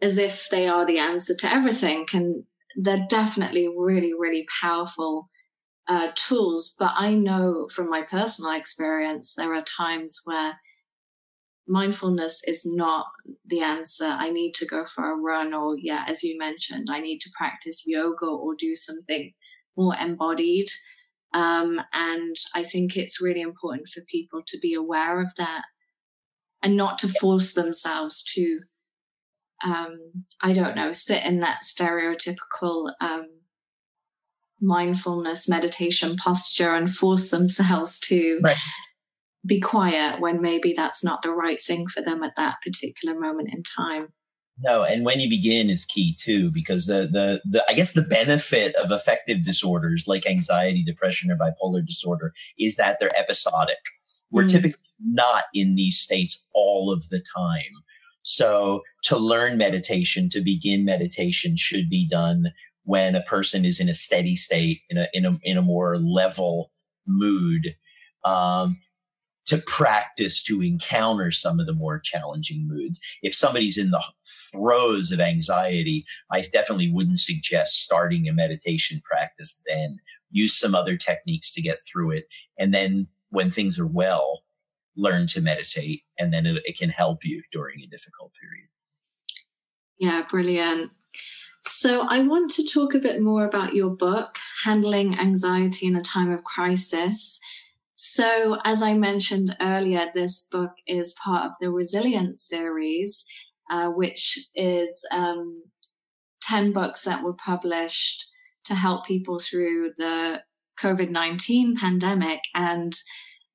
as 0.00 0.16
if 0.16 0.48
they 0.48 0.68
are 0.68 0.86
the 0.86 1.00
answer 1.00 1.34
to 1.34 1.52
everything. 1.52 2.06
And 2.12 2.44
they're 2.76 3.04
definitely 3.08 3.68
really, 3.68 4.12
really 4.14 4.46
powerful 4.60 5.28
uh, 5.88 6.12
tools. 6.14 6.76
But 6.78 6.92
I 6.94 7.14
know 7.14 7.66
from 7.74 7.90
my 7.90 8.02
personal 8.02 8.52
experience, 8.52 9.34
there 9.34 9.52
are 9.54 9.64
times 9.64 10.20
where 10.24 10.60
mindfulness 11.66 12.42
is 12.46 12.64
not 12.64 13.06
the 13.44 13.62
answer. 13.62 14.06
I 14.06 14.30
need 14.30 14.54
to 14.54 14.66
go 14.66 14.86
for 14.86 15.10
a 15.10 15.16
run, 15.16 15.52
or, 15.52 15.76
yeah, 15.76 16.04
as 16.06 16.22
you 16.22 16.38
mentioned, 16.38 16.86
I 16.92 17.00
need 17.00 17.18
to 17.22 17.30
practice 17.36 17.82
yoga 17.86 18.26
or 18.26 18.54
do 18.54 18.76
something 18.76 19.32
more 19.76 19.96
embodied. 20.00 20.68
Um, 21.36 21.82
and 21.92 22.34
I 22.54 22.64
think 22.64 22.96
it's 22.96 23.20
really 23.20 23.42
important 23.42 23.88
for 23.88 24.00
people 24.10 24.40
to 24.46 24.58
be 24.58 24.72
aware 24.72 25.20
of 25.20 25.34
that 25.36 25.64
and 26.62 26.78
not 26.78 26.98
to 27.00 27.08
force 27.08 27.52
themselves 27.52 28.22
to, 28.34 28.60
um, 29.62 29.98
I 30.42 30.54
don't 30.54 30.74
know, 30.74 30.92
sit 30.92 31.22
in 31.24 31.40
that 31.40 31.60
stereotypical 31.62 32.90
um, 33.02 33.26
mindfulness 34.62 35.46
meditation 35.46 36.16
posture 36.16 36.74
and 36.74 36.90
force 36.90 37.30
themselves 37.30 38.00
to 38.00 38.40
right. 38.42 38.56
be 39.44 39.60
quiet 39.60 40.22
when 40.22 40.40
maybe 40.40 40.72
that's 40.74 41.04
not 41.04 41.20
the 41.20 41.32
right 41.32 41.60
thing 41.60 41.86
for 41.86 42.00
them 42.00 42.22
at 42.22 42.36
that 42.36 42.56
particular 42.64 43.20
moment 43.20 43.50
in 43.52 43.62
time. 43.62 44.08
No, 44.58 44.84
and 44.84 45.04
when 45.04 45.20
you 45.20 45.28
begin 45.28 45.68
is 45.68 45.84
key 45.84 46.16
too, 46.18 46.50
because 46.50 46.86
the, 46.86 47.08
the 47.10 47.40
the 47.44 47.64
I 47.68 47.74
guess 47.74 47.92
the 47.92 48.02
benefit 48.02 48.74
of 48.76 48.90
affective 48.90 49.44
disorders 49.44 50.04
like 50.06 50.26
anxiety, 50.26 50.82
depression, 50.82 51.30
or 51.30 51.36
bipolar 51.36 51.84
disorder 51.86 52.32
is 52.58 52.76
that 52.76 52.98
they're 52.98 53.16
episodic. 53.18 53.78
We're 54.30 54.44
mm. 54.44 54.50
typically 54.50 54.80
not 55.04 55.44
in 55.52 55.74
these 55.74 55.98
states 55.98 56.46
all 56.54 56.90
of 56.90 57.08
the 57.10 57.22
time. 57.36 57.62
So 58.22 58.80
to 59.04 59.18
learn 59.18 59.58
meditation, 59.58 60.28
to 60.30 60.40
begin 60.40 60.84
meditation, 60.84 61.56
should 61.56 61.90
be 61.90 62.08
done 62.08 62.46
when 62.84 63.14
a 63.14 63.22
person 63.22 63.64
is 63.64 63.78
in 63.78 63.88
a 63.88 63.94
steady 63.94 64.36
state, 64.36 64.80
in 64.88 64.96
a 64.96 65.08
in 65.12 65.26
a 65.26 65.38
in 65.42 65.58
a 65.58 65.62
more 65.62 65.98
level 65.98 66.72
mood. 67.06 67.76
Um, 68.24 68.78
to 69.46 69.58
practice 69.58 70.42
to 70.42 70.62
encounter 70.62 71.30
some 71.30 71.60
of 71.60 71.66
the 71.66 71.72
more 71.72 71.98
challenging 71.98 72.66
moods. 72.66 73.00
If 73.22 73.34
somebody's 73.34 73.78
in 73.78 73.90
the 73.90 74.02
throes 74.52 75.12
of 75.12 75.20
anxiety, 75.20 76.04
I 76.30 76.42
definitely 76.42 76.90
wouldn't 76.90 77.20
suggest 77.20 77.82
starting 77.82 78.28
a 78.28 78.32
meditation 78.32 79.00
practice 79.04 79.60
then. 79.66 79.98
Use 80.30 80.58
some 80.58 80.74
other 80.74 80.96
techniques 80.96 81.52
to 81.54 81.62
get 81.62 81.78
through 81.80 82.12
it. 82.12 82.26
And 82.58 82.74
then 82.74 83.06
when 83.30 83.50
things 83.50 83.78
are 83.78 83.86
well, 83.86 84.42
learn 84.96 85.26
to 85.28 85.40
meditate 85.40 86.02
and 86.18 86.32
then 86.32 86.46
it, 86.46 86.62
it 86.64 86.78
can 86.78 86.90
help 86.90 87.24
you 87.24 87.42
during 87.52 87.80
a 87.80 87.86
difficult 87.86 88.32
period. 88.40 88.68
Yeah, 89.98 90.24
brilliant. 90.28 90.90
So, 91.62 92.06
I 92.08 92.20
want 92.20 92.52
to 92.52 92.64
talk 92.64 92.94
a 92.94 93.00
bit 93.00 93.20
more 93.20 93.44
about 93.44 93.74
your 93.74 93.90
book, 93.90 94.38
Handling 94.64 95.18
Anxiety 95.18 95.86
in 95.86 95.96
a 95.96 96.00
Time 96.00 96.30
of 96.30 96.44
Crisis. 96.44 97.40
So, 97.96 98.58
as 98.62 98.82
I 98.82 98.92
mentioned 98.92 99.56
earlier, 99.58 100.10
this 100.14 100.46
book 100.52 100.72
is 100.86 101.16
part 101.24 101.46
of 101.46 101.52
the 101.60 101.70
Resilience 101.70 102.46
series, 102.46 103.24
uh, 103.70 103.88
which 103.88 104.38
is 104.54 105.02
um, 105.10 105.62
10 106.42 106.72
books 106.72 107.04
that 107.04 107.22
were 107.22 107.32
published 107.32 108.26
to 108.66 108.74
help 108.74 109.06
people 109.06 109.38
through 109.38 109.92
the 109.96 110.42
COVID 110.78 111.08
19 111.08 111.76
pandemic. 111.76 112.40
And 112.54 112.92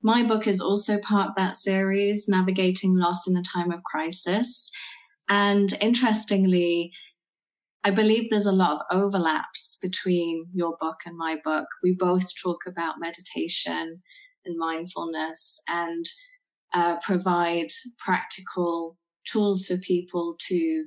my 0.02 0.24
book 0.24 0.48
is 0.48 0.60
also 0.60 0.98
part 0.98 1.30
of 1.30 1.34
that 1.36 1.54
series, 1.54 2.26
Navigating 2.28 2.96
Loss 2.96 3.28
in 3.28 3.36
a 3.36 3.42
Time 3.44 3.70
of 3.70 3.84
Crisis. 3.84 4.68
And 5.28 5.72
interestingly, 5.80 6.90
I 7.84 7.92
believe 7.92 8.28
there's 8.28 8.46
a 8.46 8.52
lot 8.52 8.74
of 8.74 8.80
overlaps 8.90 9.78
between 9.80 10.46
your 10.52 10.76
book 10.80 10.96
and 11.06 11.16
my 11.16 11.38
book. 11.44 11.66
We 11.80 11.94
both 11.94 12.32
talk 12.42 12.62
about 12.66 12.96
meditation 12.98 14.02
and 14.44 14.58
mindfulness 14.58 15.60
and 15.68 16.04
uh, 16.74 16.96
provide 17.00 17.68
practical 17.98 18.96
tools 19.24 19.66
for 19.66 19.76
people 19.78 20.36
to 20.48 20.84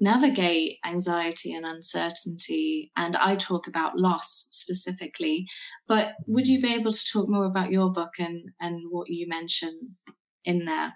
navigate 0.00 0.78
anxiety 0.84 1.52
and 1.52 1.66
uncertainty. 1.66 2.90
And 2.96 3.16
I 3.16 3.36
talk 3.36 3.66
about 3.66 3.98
loss 3.98 4.48
specifically. 4.50 5.46
But 5.86 6.12
would 6.26 6.48
you 6.48 6.60
be 6.60 6.74
able 6.74 6.90
to 6.90 7.06
talk 7.12 7.28
more 7.28 7.44
about 7.44 7.70
your 7.70 7.92
book 7.92 8.12
and, 8.18 8.50
and 8.60 8.82
what 8.90 9.10
you 9.10 9.28
mentioned 9.28 9.90
in 10.44 10.64
there? 10.64 10.94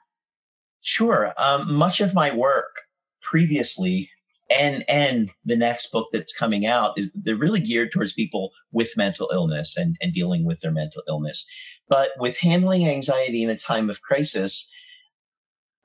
Sure. 0.80 1.32
Um, 1.38 1.74
much 1.74 2.00
of 2.00 2.14
my 2.14 2.34
work 2.34 2.76
previously 3.20 4.10
and 4.50 4.84
and 4.88 5.30
the 5.44 5.56
next 5.56 5.90
book 5.90 6.08
that's 6.12 6.32
coming 6.32 6.66
out 6.66 6.92
is 6.98 7.10
they're 7.14 7.36
really 7.36 7.60
geared 7.60 7.92
towards 7.92 8.12
people 8.12 8.52
with 8.72 8.96
mental 8.96 9.30
illness 9.32 9.76
and, 9.76 9.96
and 10.00 10.12
dealing 10.12 10.44
with 10.44 10.60
their 10.60 10.70
mental 10.70 11.02
illness 11.08 11.46
but 11.88 12.10
with 12.18 12.38
handling 12.38 12.86
anxiety 12.86 13.42
in 13.42 13.50
a 13.50 13.56
time 13.56 13.90
of 13.90 14.02
crisis 14.02 14.70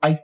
i 0.02 0.18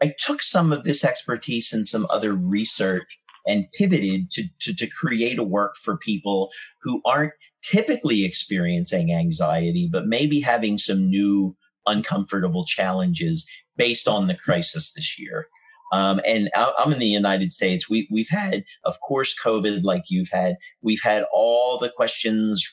i 0.00 0.12
took 0.18 0.42
some 0.42 0.72
of 0.72 0.84
this 0.84 1.04
expertise 1.04 1.72
and 1.72 1.86
some 1.86 2.06
other 2.10 2.34
research 2.34 3.18
and 3.44 3.66
pivoted 3.72 4.30
to, 4.30 4.44
to, 4.60 4.72
to 4.72 4.86
create 4.86 5.38
a 5.38 5.44
work 5.44 5.74
for 5.76 5.96
people 5.96 6.50
who 6.80 7.02
aren't 7.04 7.32
typically 7.62 8.24
experiencing 8.24 9.12
anxiety 9.12 9.88
but 9.90 10.06
maybe 10.06 10.40
having 10.40 10.78
some 10.78 11.08
new 11.08 11.56
uncomfortable 11.86 12.64
challenges 12.64 13.46
based 13.76 14.06
on 14.06 14.26
the 14.26 14.34
crisis 14.34 14.92
this 14.92 15.18
year 15.18 15.48
um, 15.92 16.22
and 16.26 16.48
I'm 16.56 16.92
in 16.92 16.98
the 16.98 17.06
United 17.06 17.52
States. 17.52 17.88
We, 17.88 18.08
we've 18.10 18.30
had, 18.30 18.64
of 18.84 18.98
course, 19.00 19.34
COVID 19.38 19.84
like 19.84 20.04
you've 20.08 20.30
had. 20.30 20.56
We've 20.80 21.02
had 21.02 21.26
all 21.32 21.76
the 21.76 21.90
questions, 21.90 22.66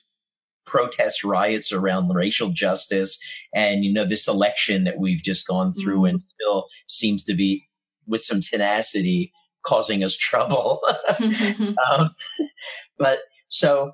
protests, 0.70 1.24
riots 1.24 1.72
around 1.72 2.14
racial 2.14 2.50
justice. 2.50 3.18
And, 3.54 3.84
you 3.84 3.92
know, 3.92 4.06
this 4.06 4.28
election 4.28 4.84
that 4.84 5.00
we've 5.00 5.22
just 5.22 5.48
gone 5.48 5.74
through 5.74 6.02
mm. 6.02 6.10
and 6.10 6.22
still 6.24 6.68
seems 6.88 7.24
to 7.26 7.34
be, 7.34 7.66
with 8.08 8.24
some 8.24 8.42
tenacity, 8.42 9.32
causing 9.66 10.04
us 10.04 10.16
trouble. 10.16 10.82
um, 11.92 12.16
but 12.98 13.20
so 13.50 13.92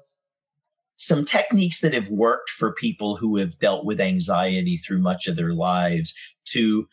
some 0.98 1.26
techniques 1.26 1.82
that 1.82 1.94
have 1.94 2.10
worked 2.10 2.50
for 2.50 2.74
people 2.74 3.16
who 3.16 3.38
have 3.38 3.60
dealt 3.60 3.86
with 3.86 4.00
anxiety 4.00 4.78
through 4.78 5.00
much 5.00 5.28
of 5.28 5.36
their 5.36 5.54
lives 5.54 6.14
to 6.46 6.88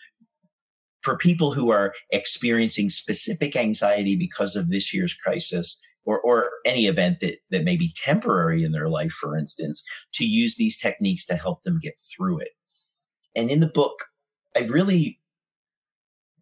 for 1.03 1.17
people 1.17 1.53
who 1.53 1.71
are 1.71 1.93
experiencing 2.11 2.89
specific 2.89 3.57
anxiety 3.57 4.15
because 4.15 4.55
of 4.55 4.71
this 4.71 4.95
year's 4.95 5.15
crisis 5.15 5.81
or, 6.05 6.21
or 6.21 6.51
any 6.65 6.87
event 6.87 7.21
that, 7.21 7.39
that 7.51 7.65
may 7.65 7.77
be 7.77 7.93
temporary 7.95 8.65
in 8.65 8.73
their 8.73 8.89
life, 8.89 9.13
for 9.13 9.37
instance, 9.37 9.85
to 10.15 10.25
use 10.25 10.57
these 10.57 10.79
techniques 10.79 11.25
to 11.27 11.37
help 11.37 11.63
them 11.63 11.79
get 11.83 11.99
through 11.99 12.39
it. 12.39 12.51
And 13.35 13.51
in 13.51 13.61
the 13.61 13.67
book, 13.67 14.07
I 14.57 14.61
really 14.61 15.19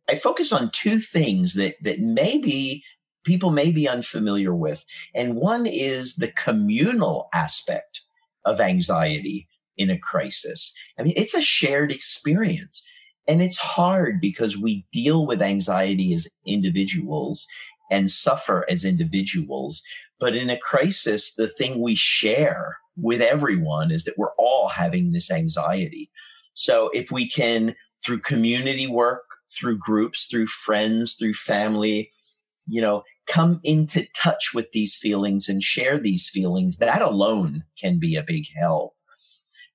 I 0.08 0.16
focus 0.16 0.52
on 0.52 0.70
two 0.72 0.98
things 0.98 1.54
that 1.54 1.76
that 1.82 2.00
maybe 2.00 2.82
people 3.24 3.50
may 3.50 3.70
be 3.70 3.88
unfamiliar 3.88 4.54
with. 4.54 4.84
And 5.14 5.36
one 5.36 5.66
is 5.66 6.16
the 6.16 6.32
communal 6.32 7.28
aspect 7.32 8.00
of 8.44 8.60
anxiety 8.60 9.48
in 9.76 9.90
a 9.90 9.98
crisis. 9.98 10.72
I 10.98 11.02
mean, 11.02 11.12
it's 11.16 11.34
a 11.34 11.42
shared 11.42 11.92
experience. 11.92 12.86
And 13.28 13.42
it's 13.42 13.58
hard 13.58 14.20
because 14.20 14.58
we 14.58 14.86
deal 14.92 15.26
with 15.26 15.42
anxiety 15.42 16.12
as 16.12 16.26
individuals 16.46 17.46
and 17.90 18.10
suffer 18.10 18.64
as 18.68 18.84
individuals. 18.84 19.82
But 20.18 20.36
in 20.36 20.50
a 20.50 20.58
crisis, 20.58 21.34
the 21.34 21.48
thing 21.48 21.80
we 21.80 21.94
share 21.94 22.78
with 22.96 23.20
everyone 23.20 23.90
is 23.90 24.04
that 24.04 24.18
we're 24.18 24.34
all 24.38 24.68
having 24.68 25.12
this 25.12 25.30
anxiety. 25.30 26.10
So 26.54 26.90
if 26.90 27.10
we 27.10 27.28
can, 27.28 27.74
through 28.04 28.20
community 28.20 28.86
work, 28.86 29.22
through 29.58 29.78
groups, 29.78 30.26
through 30.26 30.46
friends, 30.46 31.14
through 31.14 31.34
family, 31.34 32.12
you 32.66 32.80
know, 32.80 33.02
come 33.26 33.60
into 33.62 34.06
touch 34.14 34.52
with 34.54 34.72
these 34.72 34.96
feelings 34.96 35.48
and 35.48 35.62
share 35.62 35.98
these 35.98 36.28
feelings, 36.28 36.78
that 36.78 37.02
alone 37.02 37.64
can 37.80 37.98
be 37.98 38.16
a 38.16 38.22
big 38.22 38.46
help. 38.56 38.94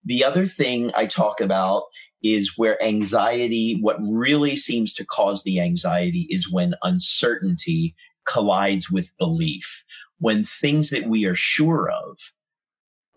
The 0.03 0.23
other 0.23 0.45
thing 0.45 0.91
I 0.95 1.05
talk 1.07 1.41
about 1.41 1.83
is 2.33 2.57
where 2.57 2.81
anxiety, 2.81 3.77
what 3.81 3.97
really 4.01 4.55
seems 4.55 4.91
to 4.93 5.05
cause 5.05 5.43
the 5.43 5.59
anxiety 5.59 6.27
is 6.29 6.51
when 6.51 6.73
uncertainty 6.81 7.95
collides 8.25 8.89
with 8.89 9.15
belief, 9.17 9.83
when 10.19 10.43
things 10.43 10.89
that 10.89 11.07
we 11.07 11.25
are 11.25 11.35
sure 11.35 11.89
of 11.91 12.17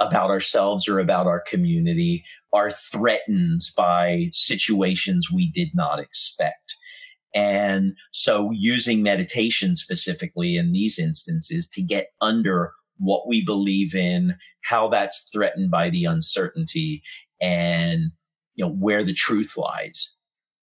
about 0.00 0.30
ourselves 0.30 0.86
or 0.86 0.98
about 0.98 1.26
our 1.26 1.40
community 1.40 2.22
are 2.52 2.70
threatened 2.70 3.62
by 3.76 4.28
situations 4.32 5.30
we 5.32 5.50
did 5.50 5.70
not 5.74 5.98
expect. 5.98 6.76
And 7.34 7.94
so 8.12 8.50
using 8.52 9.02
meditation 9.02 9.74
specifically 9.74 10.56
in 10.56 10.72
these 10.72 10.98
instances 10.98 11.68
to 11.70 11.82
get 11.82 12.08
under 12.20 12.72
what 12.98 13.28
we 13.28 13.44
believe 13.44 13.94
in, 13.94 14.36
how 14.62 14.88
that's 14.88 15.28
threatened 15.32 15.70
by 15.70 15.90
the 15.90 16.04
uncertainty 16.04 17.02
and 17.40 18.12
you 18.58 18.64
know, 18.64 18.72
where 18.72 19.04
the 19.04 19.14
truth 19.14 19.56
lies 19.56 20.16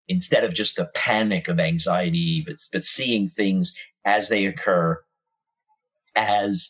instead 0.08 0.44
of 0.44 0.54
just 0.54 0.76
the 0.76 0.90
panic 0.94 1.48
of 1.48 1.58
anxiety, 1.58 2.44
but, 2.46 2.56
but 2.70 2.84
seeing 2.84 3.26
things 3.26 3.74
as 4.04 4.28
they 4.28 4.44
occur 4.44 5.00
as 6.14 6.68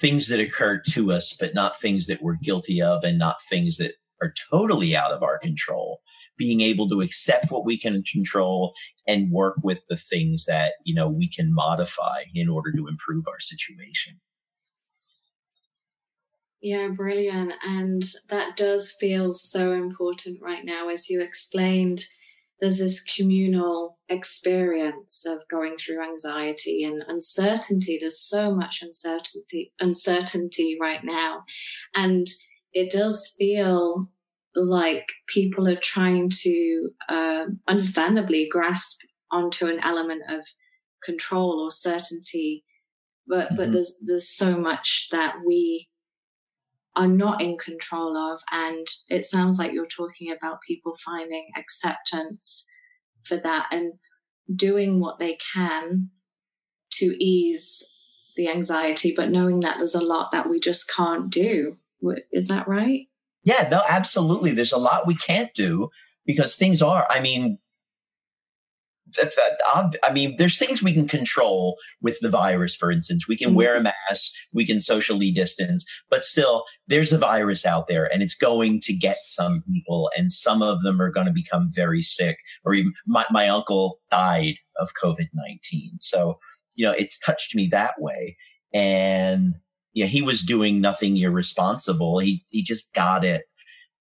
things 0.00 0.28
that 0.28 0.40
occur 0.40 0.82
to 0.90 1.12
us, 1.12 1.34
but 1.38 1.54
not 1.54 1.80
things 1.80 2.06
that 2.06 2.22
we're 2.22 2.36
guilty 2.36 2.82
of 2.82 3.04
and 3.04 3.18
not 3.18 3.42
things 3.48 3.78
that 3.78 3.94
are 4.20 4.34
totally 4.50 4.94
out 4.94 5.12
of 5.12 5.22
our 5.22 5.38
control. 5.38 6.00
Being 6.36 6.60
able 6.60 6.90
to 6.90 7.00
accept 7.00 7.50
what 7.50 7.64
we 7.64 7.78
can 7.78 8.02
control 8.02 8.74
and 9.08 9.30
work 9.30 9.56
with 9.62 9.86
the 9.88 9.96
things 9.96 10.44
that, 10.44 10.74
you 10.84 10.94
know, 10.94 11.08
we 11.08 11.28
can 11.28 11.54
modify 11.54 12.24
in 12.34 12.50
order 12.50 12.70
to 12.72 12.86
improve 12.86 13.24
our 13.28 13.40
situation. 13.40 14.20
Yeah, 16.64 16.88
brilliant. 16.88 17.52
And 17.62 18.02
that 18.30 18.56
does 18.56 18.96
feel 18.98 19.34
so 19.34 19.72
important 19.72 20.40
right 20.40 20.64
now. 20.64 20.88
As 20.88 21.10
you 21.10 21.20
explained, 21.20 22.02
there's 22.58 22.78
this 22.78 23.02
communal 23.02 23.98
experience 24.08 25.26
of 25.26 25.46
going 25.50 25.76
through 25.76 26.02
anxiety 26.02 26.82
and 26.84 27.04
uncertainty. 27.06 27.98
There's 28.00 28.18
so 28.18 28.54
much 28.54 28.80
uncertainty, 28.80 29.74
uncertainty 29.78 30.78
right 30.80 31.04
now. 31.04 31.44
And 31.94 32.26
it 32.72 32.90
does 32.90 33.34
feel 33.38 34.08
like 34.54 35.06
people 35.26 35.68
are 35.68 35.76
trying 35.76 36.30
to 36.30 36.88
um, 37.10 37.60
understandably 37.68 38.48
grasp 38.50 39.02
onto 39.30 39.66
an 39.66 39.80
element 39.80 40.22
of 40.30 40.46
control 41.04 41.60
or 41.60 41.70
certainty. 41.70 42.64
But, 43.26 43.48
mm-hmm. 43.48 43.56
but 43.56 43.72
there's, 43.72 44.00
there's 44.06 44.34
so 44.34 44.56
much 44.56 45.08
that 45.12 45.34
we 45.46 45.90
are 46.96 47.08
not 47.08 47.42
in 47.42 47.58
control 47.58 48.16
of. 48.16 48.40
And 48.50 48.86
it 49.08 49.24
sounds 49.24 49.58
like 49.58 49.72
you're 49.72 49.86
talking 49.86 50.32
about 50.32 50.60
people 50.62 50.94
finding 51.04 51.48
acceptance 51.56 52.66
for 53.24 53.36
that 53.38 53.66
and 53.72 53.94
doing 54.54 55.00
what 55.00 55.18
they 55.18 55.38
can 55.54 56.10
to 56.92 57.06
ease 57.18 57.82
the 58.36 58.48
anxiety, 58.48 59.12
but 59.16 59.30
knowing 59.30 59.60
that 59.60 59.78
there's 59.78 59.94
a 59.94 60.00
lot 60.00 60.30
that 60.32 60.48
we 60.48 60.60
just 60.60 60.92
can't 60.92 61.30
do. 61.30 61.78
Is 62.32 62.48
that 62.48 62.68
right? 62.68 63.06
Yeah, 63.44 63.68
no, 63.70 63.82
absolutely. 63.88 64.52
There's 64.52 64.72
a 64.72 64.78
lot 64.78 65.06
we 65.06 65.14
can't 65.14 65.52
do 65.54 65.90
because 66.26 66.54
things 66.54 66.82
are, 66.82 67.06
I 67.10 67.20
mean, 67.20 67.58
I 70.02 70.12
mean, 70.12 70.36
there's 70.36 70.56
things 70.56 70.82
we 70.82 70.92
can 70.92 71.08
control 71.08 71.76
with 72.02 72.18
the 72.20 72.28
virus, 72.28 72.74
for 72.74 72.90
instance. 72.90 73.28
We 73.28 73.36
can 73.36 73.48
mm-hmm. 73.48 73.56
wear 73.56 73.76
a 73.76 73.82
mask, 73.82 74.32
we 74.52 74.66
can 74.66 74.80
socially 74.80 75.30
distance, 75.30 75.84
but 76.10 76.24
still, 76.24 76.64
there's 76.86 77.12
a 77.12 77.18
virus 77.18 77.64
out 77.66 77.86
there 77.88 78.12
and 78.12 78.22
it's 78.22 78.34
going 78.34 78.80
to 78.80 78.92
get 78.92 79.18
some 79.24 79.62
people, 79.72 80.10
and 80.16 80.30
some 80.30 80.62
of 80.62 80.82
them 80.82 81.00
are 81.00 81.10
going 81.10 81.26
to 81.26 81.32
become 81.32 81.70
very 81.72 82.02
sick. 82.02 82.38
Or 82.64 82.74
even 82.74 82.92
my, 83.06 83.24
my 83.30 83.48
uncle 83.48 83.98
died 84.10 84.54
of 84.78 84.92
COVID 85.02 85.28
19. 85.32 85.98
So, 86.00 86.38
you 86.74 86.84
know, 86.84 86.92
it's 86.92 87.18
touched 87.18 87.54
me 87.54 87.68
that 87.68 87.94
way. 88.00 88.36
And 88.72 89.54
yeah, 89.92 90.06
he 90.06 90.22
was 90.22 90.42
doing 90.42 90.80
nothing 90.80 91.16
irresponsible. 91.16 92.18
He 92.18 92.44
he 92.50 92.62
just 92.62 92.92
got 92.92 93.24
it. 93.24 93.44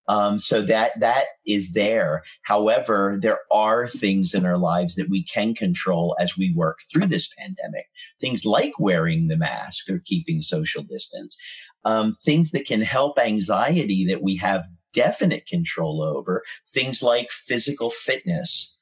Um, 0.07 0.37
so 0.37 0.61
that 0.63 0.99
that 0.99 1.25
is 1.45 1.73
there. 1.73 2.23
However, 2.43 3.17
there 3.21 3.39
are 3.51 3.87
things 3.87 4.33
in 4.33 4.45
our 4.45 4.57
lives 4.57 4.95
that 4.95 5.09
we 5.09 5.23
can 5.23 5.53
control 5.53 6.15
as 6.19 6.37
we 6.37 6.53
work 6.53 6.79
through 6.91 7.07
this 7.07 7.33
pandemic. 7.37 7.85
Things 8.19 8.45
like 8.45 8.79
wearing 8.79 9.27
the 9.27 9.37
mask 9.37 9.89
or 9.89 10.01
keeping 10.03 10.41
social 10.41 10.83
distance. 10.83 11.37
Um, 11.85 12.15
things 12.23 12.51
that 12.51 12.65
can 12.65 12.81
help 12.81 13.17
anxiety 13.19 14.05
that 14.05 14.21
we 14.21 14.35
have 14.37 14.63
definite 14.93 15.47
control 15.47 16.01
over. 16.01 16.43
Things 16.67 17.01
like 17.01 17.31
physical 17.31 17.89
fitness 17.89 18.77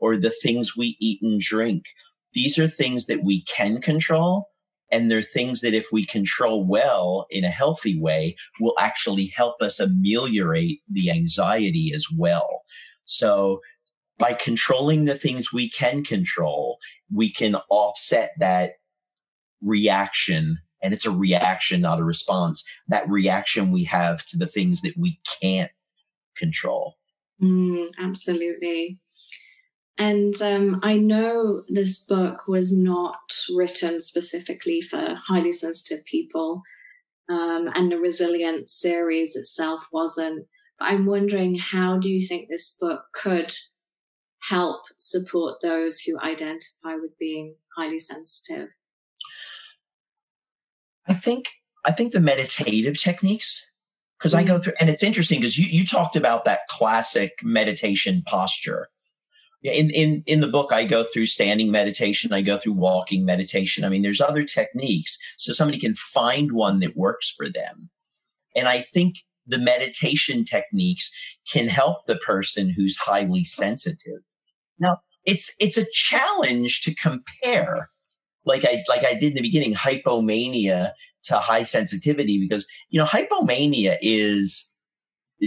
or 0.00 0.16
the 0.16 0.32
things 0.42 0.76
we 0.76 0.96
eat 1.00 1.20
and 1.22 1.40
drink. 1.40 1.84
These 2.32 2.58
are 2.58 2.68
things 2.68 3.06
that 3.06 3.24
we 3.24 3.42
can 3.44 3.80
control 3.80 4.48
and 4.90 5.10
they're 5.10 5.22
things 5.22 5.60
that 5.60 5.74
if 5.74 5.88
we 5.92 6.04
control 6.04 6.64
well 6.64 7.26
in 7.30 7.44
a 7.44 7.50
healthy 7.50 7.98
way 8.00 8.36
will 8.60 8.74
actually 8.78 9.26
help 9.26 9.60
us 9.60 9.80
ameliorate 9.80 10.80
the 10.90 11.10
anxiety 11.10 11.92
as 11.94 12.06
well. 12.16 12.62
So 13.04 13.60
by 14.18 14.34
controlling 14.34 15.04
the 15.04 15.16
things 15.16 15.52
we 15.52 15.68
can 15.68 16.04
control 16.04 16.78
we 17.12 17.30
can 17.30 17.56
offset 17.70 18.30
that 18.38 18.72
reaction 19.62 20.58
and 20.82 20.92
it's 20.94 21.06
a 21.06 21.10
reaction 21.10 21.80
not 21.80 22.00
a 22.00 22.04
response 22.04 22.64
that 22.88 23.08
reaction 23.08 23.70
we 23.70 23.84
have 23.84 24.24
to 24.26 24.36
the 24.36 24.46
things 24.46 24.82
that 24.82 24.94
we 24.96 25.20
can't 25.40 25.70
control. 26.36 26.94
Mm, 27.42 27.88
absolutely 27.98 28.98
and 29.98 30.34
um, 30.42 30.80
I 30.82 30.98
know 30.98 31.62
this 31.68 32.04
book 32.04 32.46
was 32.46 32.76
not 32.76 33.32
written 33.54 33.98
specifically 34.00 34.82
for 34.82 35.14
highly 35.16 35.52
sensitive 35.52 36.04
people, 36.04 36.62
um, 37.30 37.70
and 37.74 37.90
the 37.90 37.98
Resilience 37.98 38.72
series 38.72 39.36
itself 39.36 39.86
wasn't. 39.92 40.46
But 40.78 40.90
I'm 40.90 41.06
wondering, 41.06 41.54
how 41.54 41.96
do 41.96 42.10
you 42.10 42.26
think 42.26 42.48
this 42.48 42.76
book 42.78 43.04
could 43.14 43.54
help 44.42 44.82
support 44.98 45.60
those 45.62 46.00
who 46.00 46.20
identify 46.20 46.94
with 46.96 47.16
being 47.18 47.54
highly 47.76 47.98
sensitive? 47.98 48.68
I 51.08 51.14
think 51.14 51.48
I 51.86 51.92
think 51.92 52.12
the 52.12 52.20
meditative 52.20 52.98
techniques 52.98 53.70
because 54.18 54.32
mm-hmm. 54.32 54.40
I 54.40 54.44
go 54.44 54.58
mm. 54.58 54.64
through, 54.64 54.74
and 54.78 54.90
it's 54.90 55.02
interesting 55.02 55.40
because 55.40 55.56
you 55.56 55.66
you 55.66 55.86
talked 55.86 56.16
about 56.16 56.44
that 56.44 56.66
classic 56.68 57.32
meditation 57.42 58.22
posture 58.26 58.90
in 59.72 59.90
in 59.90 60.22
in 60.26 60.40
the 60.40 60.48
book 60.48 60.72
i 60.72 60.84
go 60.84 61.04
through 61.04 61.26
standing 61.26 61.70
meditation 61.70 62.32
i 62.32 62.40
go 62.40 62.58
through 62.58 62.72
walking 62.72 63.24
meditation. 63.24 63.84
I 63.84 63.88
mean 63.88 64.02
there's 64.02 64.20
other 64.20 64.44
techniques 64.44 65.18
so 65.36 65.52
somebody 65.52 65.78
can 65.78 65.94
find 65.94 66.52
one 66.52 66.80
that 66.80 66.96
works 66.96 67.30
for 67.30 67.48
them. 67.48 67.90
And 68.54 68.68
i 68.68 68.80
think 68.80 69.16
the 69.46 69.58
meditation 69.58 70.44
techniques 70.44 71.10
can 71.50 71.68
help 71.68 72.06
the 72.06 72.16
person 72.16 72.68
who's 72.68 72.96
highly 72.96 73.44
sensitive. 73.44 74.20
Now 74.78 74.98
it's 75.26 75.54
it's 75.60 75.76
a 75.76 75.86
challenge 75.92 76.80
to 76.82 76.94
compare 76.94 77.90
like 78.44 78.64
i 78.64 78.82
like 78.88 79.04
i 79.04 79.12
did 79.12 79.32
in 79.32 79.34
the 79.34 79.42
beginning 79.42 79.74
hypomania 79.74 80.92
to 81.24 81.38
high 81.38 81.64
sensitivity 81.64 82.38
because 82.38 82.66
you 82.88 82.98
know 82.98 83.04
hypomania 83.04 83.98
is 84.00 84.72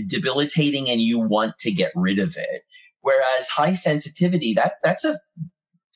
debilitating 0.05 0.89
and 0.89 1.01
you 1.01 1.17
want 1.17 1.57
to 1.57 1.71
get 1.71 1.91
rid 1.95 2.19
of 2.19 2.35
it 2.37 2.63
Whereas 3.09 3.47
high 3.47 3.73
sensitivity, 3.73 4.53
that's 4.53 4.79
that's 4.81 5.03
a 5.03 5.17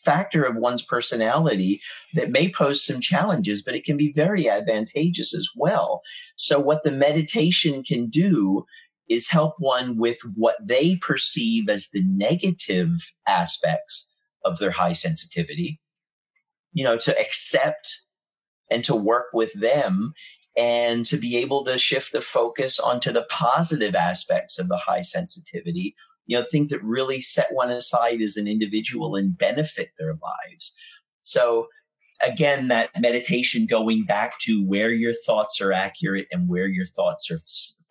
factor 0.03 0.43
of 0.43 0.55
one's 0.55 0.81
personality 0.81 1.79
that 2.15 2.31
may 2.31 2.49
pose 2.49 2.83
some 2.83 3.01
challenges, 3.01 3.61
but 3.61 3.75
it 3.75 3.83
can 3.83 3.97
be 3.97 4.11
very 4.13 4.49
advantageous 4.49 5.31
as 5.35 5.47
well. 5.55 6.01
So 6.37 6.59
what 6.59 6.81
the 6.81 6.89
meditation 6.89 7.83
can 7.83 8.09
do 8.09 8.65
is 9.07 9.29
help 9.29 9.53
one 9.59 9.99
with 9.99 10.17
what 10.33 10.55
they 10.59 10.95
perceive 10.95 11.69
as 11.69 11.89
the 11.89 12.01
negative 12.03 13.13
aspects 13.27 14.09
of 14.43 14.57
their 14.57 14.71
high 14.71 14.93
sensitivity, 14.93 15.79
you 16.71 16.83
know, 16.83 16.97
to 16.97 17.15
accept 17.19 17.95
and 18.71 18.83
to 18.85 18.95
work 18.95 19.27
with 19.33 19.53
them 19.53 20.13
and 20.57 21.05
to 21.05 21.17
be 21.17 21.37
able 21.37 21.63
to 21.65 21.77
shift 21.77 22.11
the 22.11 22.21
focus 22.21 22.79
onto 22.79 23.11
the 23.11 23.27
positive 23.29 23.93
aspects 23.93 24.57
of 24.57 24.67
the 24.67 24.77
high 24.77 25.01
sensitivity 25.01 25.95
you 26.25 26.37
know, 26.37 26.45
things 26.49 26.69
that 26.69 26.83
really 26.83 27.21
set 27.21 27.47
one 27.51 27.69
aside 27.69 28.21
as 28.21 28.37
an 28.37 28.47
individual 28.47 29.15
and 29.15 29.37
benefit 29.37 29.91
their 29.97 30.15
lives. 30.21 30.73
So, 31.19 31.67
again, 32.21 32.69
that 32.69 32.89
meditation 32.97 33.65
going 33.65 34.05
back 34.05 34.39
to 34.41 34.65
where 34.65 34.91
your 34.91 35.13
thoughts 35.25 35.59
are 35.61 35.73
accurate 35.73 36.27
and 36.31 36.47
where 36.47 36.67
your 36.67 36.85
thoughts 36.85 37.29
are 37.29 37.39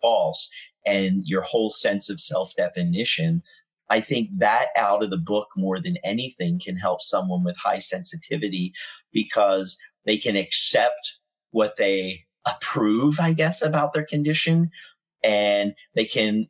false 0.01 0.49
and 0.85 1.23
your 1.25 1.41
whole 1.41 1.69
sense 1.69 2.09
of 2.09 2.19
self 2.19 2.53
definition. 2.55 3.41
I 3.89 3.99
think 3.99 4.29
that 4.37 4.69
out 4.75 5.03
of 5.03 5.09
the 5.09 5.17
book 5.17 5.49
more 5.55 5.79
than 5.79 5.97
anything 6.03 6.59
can 6.59 6.77
help 6.77 7.01
someone 7.01 7.43
with 7.43 7.57
high 7.57 7.77
sensitivity 7.77 8.73
because 9.11 9.77
they 10.05 10.17
can 10.17 10.35
accept 10.35 11.19
what 11.51 11.75
they 11.75 12.25
approve, 12.45 13.19
I 13.19 13.33
guess, 13.33 13.61
about 13.61 13.93
their 13.93 14.05
condition. 14.05 14.71
And 15.23 15.73
they 15.95 16.05
can 16.05 16.47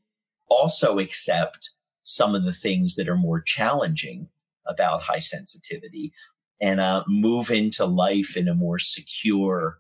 also 0.50 1.00
accept 1.00 1.72
some 2.04 2.36
of 2.36 2.44
the 2.44 2.54
things 2.54 2.96
that 2.96 3.10
are 3.10 3.18
more 3.18 3.42
challenging 3.42 4.28
about 4.68 5.02
high 5.02 5.20
sensitivity 5.20 6.14
and 6.62 6.80
uh, 6.80 7.04
move 7.08 7.52
into 7.52 7.86
life 7.86 8.38
in 8.38 8.48
a 8.48 8.56
more 8.56 8.80
secure, 8.80 9.80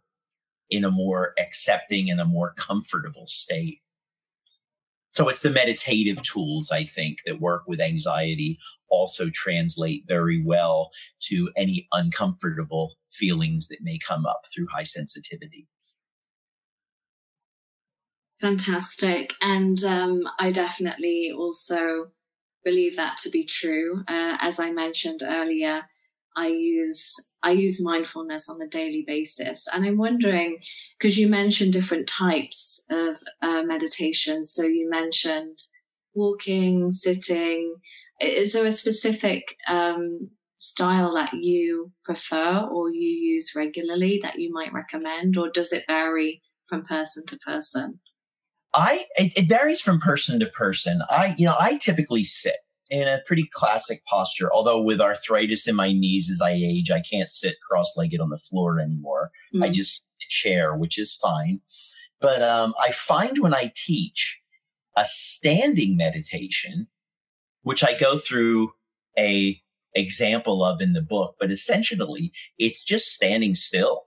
in 0.69 0.83
a 0.83 0.91
more 0.91 1.33
accepting, 1.39 2.09
and 2.09 2.19
a 2.19 2.25
more 2.25 2.53
comfortable 2.57 3.27
state. 3.27 3.79
So 5.11 5.29
it's 5.29 5.41
the 5.41 5.51
meditative 5.51 6.23
tools, 6.23 6.71
I 6.71 6.83
think, 6.85 7.19
that 7.25 7.39
work 7.39 7.63
with 7.67 7.79
anxiety 7.79 8.57
also 8.89 9.29
translate 9.29 10.03
very 10.07 10.43
well 10.43 10.89
to 11.21 11.51
any 11.55 11.87
uncomfortable 11.91 12.95
feelings 13.09 13.67
that 13.67 13.81
may 13.81 13.99
come 13.99 14.25
up 14.25 14.41
through 14.53 14.67
high 14.67 14.83
sensitivity. 14.83 15.67
Fantastic. 18.43 19.35
And 19.41 19.81
um, 19.85 20.23
I 20.37 20.51
definitely 20.51 21.31
also 21.33 22.11
believe 22.65 22.97
that 22.97 23.15
to 23.19 23.29
be 23.29 23.45
true. 23.45 24.03
Uh, 24.05 24.35
as 24.41 24.59
I 24.59 24.69
mentioned 24.69 25.21
earlier, 25.23 25.83
I 26.35 26.47
use 26.47 27.15
I 27.41 27.51
use 27.51 27.81
mindfulness 27.81 28.49
on 28.49 28.61
a 28.61 28.67
daily 28.67 29.05
basis, 29.07 29.65
and 29.73 29.85
I'm 29.85 29.97
wondering 29.97 30.59
because 30.99 31.17
you 31.17 31.29
mentioned 31.29 31.71
different 31.71 32.05
types 32.09 32.85
of 32.89 33.17
uh, 33.41 33.63
meditation. 33.63 34.43
So 34.43 34.63
you 34.63 34.89
mentioned 34.89 35.59
walking, 36.13 36.91
sitting. 36.91 37.75
Is 38.19 38.51
there 38.51 38.65
a 38.65 38.71
specific 38.71 39.55
um, 39.69 40.31
style 40.57 41.13
that 41.13 41.33
you 41.33 41.93
prefer 42.03 42.59
or 42.59 42.89
you 42.89 43.07
use 43.07 43.53
regularly 43.55 44.19
that 44.21 44.37
you 44.37 44.51
might 44.51 44.73
recommend, 44.73 45.37
or 45.37 45.49
does 45.49 45.71
it 45.71 45.85
vary 45.87 46.41
from 46.67 46.83
person 46.83 47.25
to 47.27 47.37
person? 47.37 48.01
I 48.73 49.05
it, 49.15 49.33
it, 49.37 49.47
varies 49.47 49.81
from 49.81 49.99
person 49.99 50.39
to 50.39 50.47
person. 50.47 51.01
I 51.09 51.35
you 51.37 51.45
know 51.45 51.55
I 51.59 51.77
typically 51.77 52.23
sit 52.23 52.57
in 52.89 53.07
a 53.07 53.21
pretty 53.25 53.49
classic 53.53 54.03
posture. 54.05 54.51
Although 54.53 54.81
with 54.81 55.01
arthritis 55.01 55.67
in 55.67 55.75
my 55.75 55.91
knees 55.91 56.29
as 56.29 56.41
I 56.41 56.51
age, 56.51 56.91
I 56.91 57.01
can't 57.01 57.31
sit 57.31 57.55
cross-legged 57.67 58.19
on 58.19 58.29
the 58.29 58.37
floor 58.37 58.79
anymore. 58.79 59.31
Mm-hmm. 59.53 59.63
I 59.63 59.69
just 59.69 60.03
in 60.19 60.25
a 60.25 60.29
chair, 60.29 60.75
which 60.75 60.99
is 60.99 61.13
fine. 61.13 61.61
But 62.21 62.41
um, 62.41 62.73
I 62.81 62.91
find 62.91 63.39
when 63.39 63.53
I 63.53 63.71
teach 63.75 64.39
a 64.95 65.05
standing 65.05 65.97
meditation, 65.97 66.87
which 67.63 67.83
I 67.83 67.95
go 67.95 68.17
through 68.17 68.73
a 69.17 69.59
example 69.95 70.63
of 70.63 70.81
in 70.81 70.93
the 70.93 71.01
book, 71.01 71.35
but 71.39 71.51
essentially 71.51 72.31
it's 72.57 72.83
just 72.83 73.07
standing 73.07 73.55
still 73.55 74.03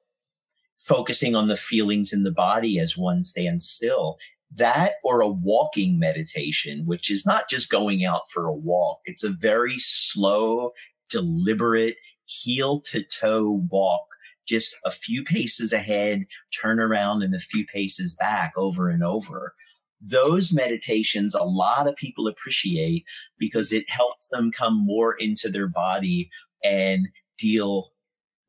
focusing 0.78 1.34
on 1.34 1.48
the 1.48 1.56
feelings 1.56 2.12
in 2.12 2.22
the 2.22 2.30
body 2.30 2.78
as 2.78 2.96
one 2.96 3.22
stands 3.22 3.68
still 3.68 4.16
that 4.56 4.94
or 5.04 5.20
a 5.20 5.28
walking 5.28 5.98
meditation, 5.98 6.84
which 6.86 7.10
is 7.10 7.26
not 7.26 7.48
just 7.48 7.70
going 7.70 8.04
out 8.04 8.22
for 8.30 8.46
a 8.46 8.54
walk. 8.54 9.00
It's 9.04 9.24
a 9.24 9.30
very 9.30 9.78
slow, 9.78 10.72
deliberate, 11.08 11.96
heel 12.24 12.80
to 12.80 13.02
toe 13.02 13.62
walk, 13.70 14.06
just 14.46 14.76
a 14.84 14.90
few 14.90 15.22
paces 15.22 15.72
ahead, 15.72 16.24
turn 16.58 16.80
around 16.80 17.22
and 17.22 17.34
a 17.34 17.40
few 17.40 17.64
paces 17.66 18.14
back 18.14 18.52
over 18.56 18.88
and 18.88 19.04
over. 19.04 19.54
Those 20.00 20.52
meditations, 20.52 21.34
a 21.34 21.42
lot 21.42 21.88
of 21.88 21.96
people 21.96 22.28
appreciate 22.28 23.04
because 23.38 23.72
it 23.72 23.88
helps 23.88 24.28
them 24.28 24.50
come 24.50 24.76
more 24.76 25.14
into 25.14 25.48
their 25.48 25.68
body 25.68 26.30
and 26.62 27.08
deal 27.38 27.92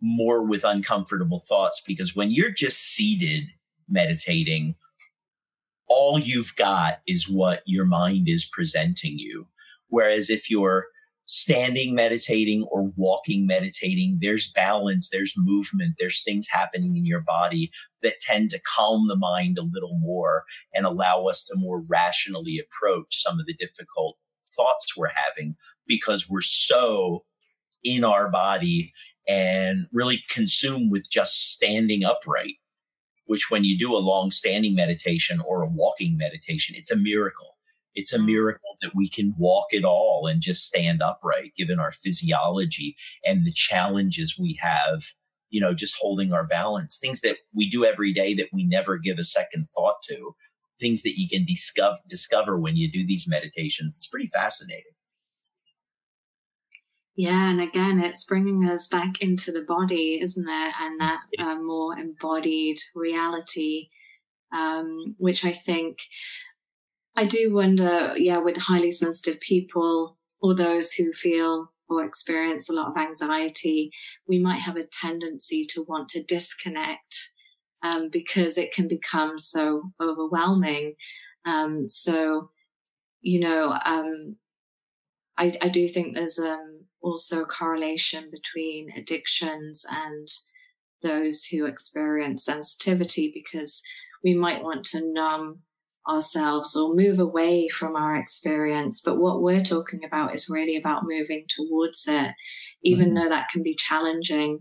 more 0.01 0.43
with 0.43 0.63
uncomfortable 0.63 1.39
thoughts. 1.39 1.81
Because 1.85 2.15
when 2.15 2.31
you're 2.31 2.51
just 2.51 2.93
seated 2.93 3.43
meditating, 3.89 4.75
all 5.87 6.19
you've 6.19 6.55
got 6.55 6.99
is 7.07 7.29
what 7.29 7.61
your 7.65 7.85
mind 7.85 8.27
is 8.27 8.45
presenting 8.45 9.17
you. 9.17 9.47
Whereas 9.89 10.29
if 10.29 10.49
you're 10.49 10.87
standing 11.27 11.93
meditating 11.93 12.63
or 12.71 12.91
walking 12.95 13.45
meditating, 13.45 14.17
there's 14.21 14.51
balance, 14.51 15.09
there's 15.09 15.33
movement, 15.37 15.95
there's 15.99 16.23
things 16.23 16.47
happening 16.49 16.95
in 16.95 17.05
your 17.05 17.19
body 17.19 17.69
that 18.01 18.19
tend 18.21 18.49
to 18.49 18.61
calm 18.61 19.07
the 19.07 19.15
mind 19.15 19.57
a 19.57 19.63
little 19.63 19.97
more 19.99 20.45
and 20.73 20.85
allow 20.85 21.25
us 21.25 21.43
to 21.43 21.55
more 21.57 21.83
rationally 21.89 22.59
approach 22.59 23.21
some 23.21 23.39
of 23.39 23.45
the 23.45 23.53
difficult 23.53 24.17
thoughts 24.55 24.95
we're 24.95 25.11
having 25.13 25.55
because 25.85 26.29
we're 26.29 26.41
so 26.41 27.25
in 27.83 28.03
our 28.03 28.29
body 28.29 28.93
and 29.27 29.87
really 29.91 30.23
consumed 30.29 30.91
with 30.91 31.09
just 31.09 31.51
standing 31.51 32.03
upright. 32.05 32.55
Which, 33.27 33.49
when 33.49 33.63
you 33.63 33.77
do 33.77 33.95
a 33.95 33.99
long 33.99 34.31
standing 34.31 34.75
meditation 34.75 35.39
or 35.45 35.61
a 35.61 35.67
walking 35.69 36.17
meditation, 36.17 36.75
it's 36.75 36.91
a 36.91 36.97
miracle 36.97 37.57
it's 37.97 38.13
a 38.13 38.19
mm. 38.19 38.27
miracle 38.27 38.77
that 38.81 38.95
we 38.95 39.09
can 39.09 39.33
walk 39.37 39.73
at 39.73 39.83
all 39.83 40.27
and 40.27 40.39
just 40.39 40.65
stand 40.65 41.01
upright 41.01 41.53
given 41.57 41.79
our 41.79 41.91
physiology 41.91 42.95
and 43.25 43.43
the 43.43 43.51
challenges 43.51 44.37
we 44.39 44.57
have, 44.61 45.03
you 45.49 45.59
know, 45.59 45.73
just 45.73 45.97
holding 45.99 46.31
our 46.31 46.45
balance, 46.45 46.99
things 46.99 47.21
that 47.21 47.37
we 47.53 47.69
do 47.69 47.83
every 47.83 48.13
day 48.13 48.35
that 48.35 48.49
we 48.53 48.63
never 48.63 48.97
give 48.97 49.17
a 49.17 49.23
second 49.23 49.65
thought 49.75 49.95
to, 50.03 50.35
things 50.79 51.01
that 51.01 51.19
you 51.19 51.27
can 51.27 51.43
discover, 51.43 51.97
discover 52.07 52.59
when 52.59 52.77
you 52.77 52.89
do 52.89 53.05
these 53.05 53.27
meditations. 53.27 53.95
It's 53.97 54.07
pretty 54.07 54.27
fascinating. 54.27 54.83
Yeah, 57.17 57.49
and 57.49 57.59
again, 57.59 57.99
it's 57.99 58.25
bringing 58.25 58.63
us 58.69 58.87
back 58.87 59.23
into 59.23 59.51
the 59.51 59.63
body, 59.63 60.19
isn't 60.21 60.47
it? 60.47 60.73
And 60.79 61.01
that 61.01 61.21
uh, 61.39 61.55
more 61.55 61.97
embodied 61.97 62.77
reality, 62.93 63.89
um, 64.53 65.15
which 65.17 65.43
I 65.43 65.51
think 65.51 65.97
I 67.15 67.25
do 67.25 67.55
wonder, 67.55 68.13
yeah, 68.15 68.37
with 68.37 68.55
highly 68.55 68.91
sensitive 68.91 69.39
people 69.39 70.19
or 70.39 70.53
those 70.53 70.93
who 70.93 71.11
feel 71.11 71.73
or 71.89 72.05
experience 72.05 72.69
a 72.69 72.73
lot 72.73 72.91
of 72.91 72.97
anxiety, 72.97 73.91
we 74.27 74.37
might 74.37 74.59
have 74.59 74.75
a 74.75 74.85
tendency 74.85 75.65
to 75.71 75.81
want 75.81 76.09
to 76.09 76.23
disconnect 76.23 77.33
um, 77.81 78.09
because 78.11 78.59
it 78.59 78.71
can 78.71 78.87
become 78.87 79.39
so 79.39 79.91
overwhelming. 79.99 80.93
Um, 81.45 81.89
so, 81.89 82.51
you 83.21 83.39
know, 83.39 83.75
um, 83.83 84.35
I, 85.35 85.57
I, 85.61 85.69
do 85.69 85.87
think 85.87 86.13
there's 86.13 86.39
um, 86.39 86.76
also 87.07 87.41
a 87.41 87.45
correlation 87.45 88.29
between 88.31 88.91
addictions 88.95 89.85
and 89.89 90.27
those 91.01 91.45
who 91.45 91.65
experience 91.65 92.43
sensitivity 92.43 93.31
because 93.33 93.81
we 94.23 94.33
might 94.33 94.63
want 94.63 94.83
to 94.85 95.13
numb 95.13 95.59
ourselves 96.09 96.75
or 96.75 96.95
move 96.95 97.19
away 97.19 97.67
from 97.67 97.95
our 97.95 98.15
experience. 98.15 99.01
But 99.03 99.17
what 99.17 99.41
we're 99.41 99.63
talking 99.63 100.03
about 100.03 100.35
is 100.35 100.49
really 100.49 100.77
about 100.77 101.03
moving 101.05 101.45
towards 101.49 102.07
it, 102.07 102.31
even 102.83 103.07
mm-hmm. 103.07 103.15
though 103.15 103.29
that 103.29 103.49
can 103.51 103.63
be 103.63 103.75
challenging. 103.75 104.59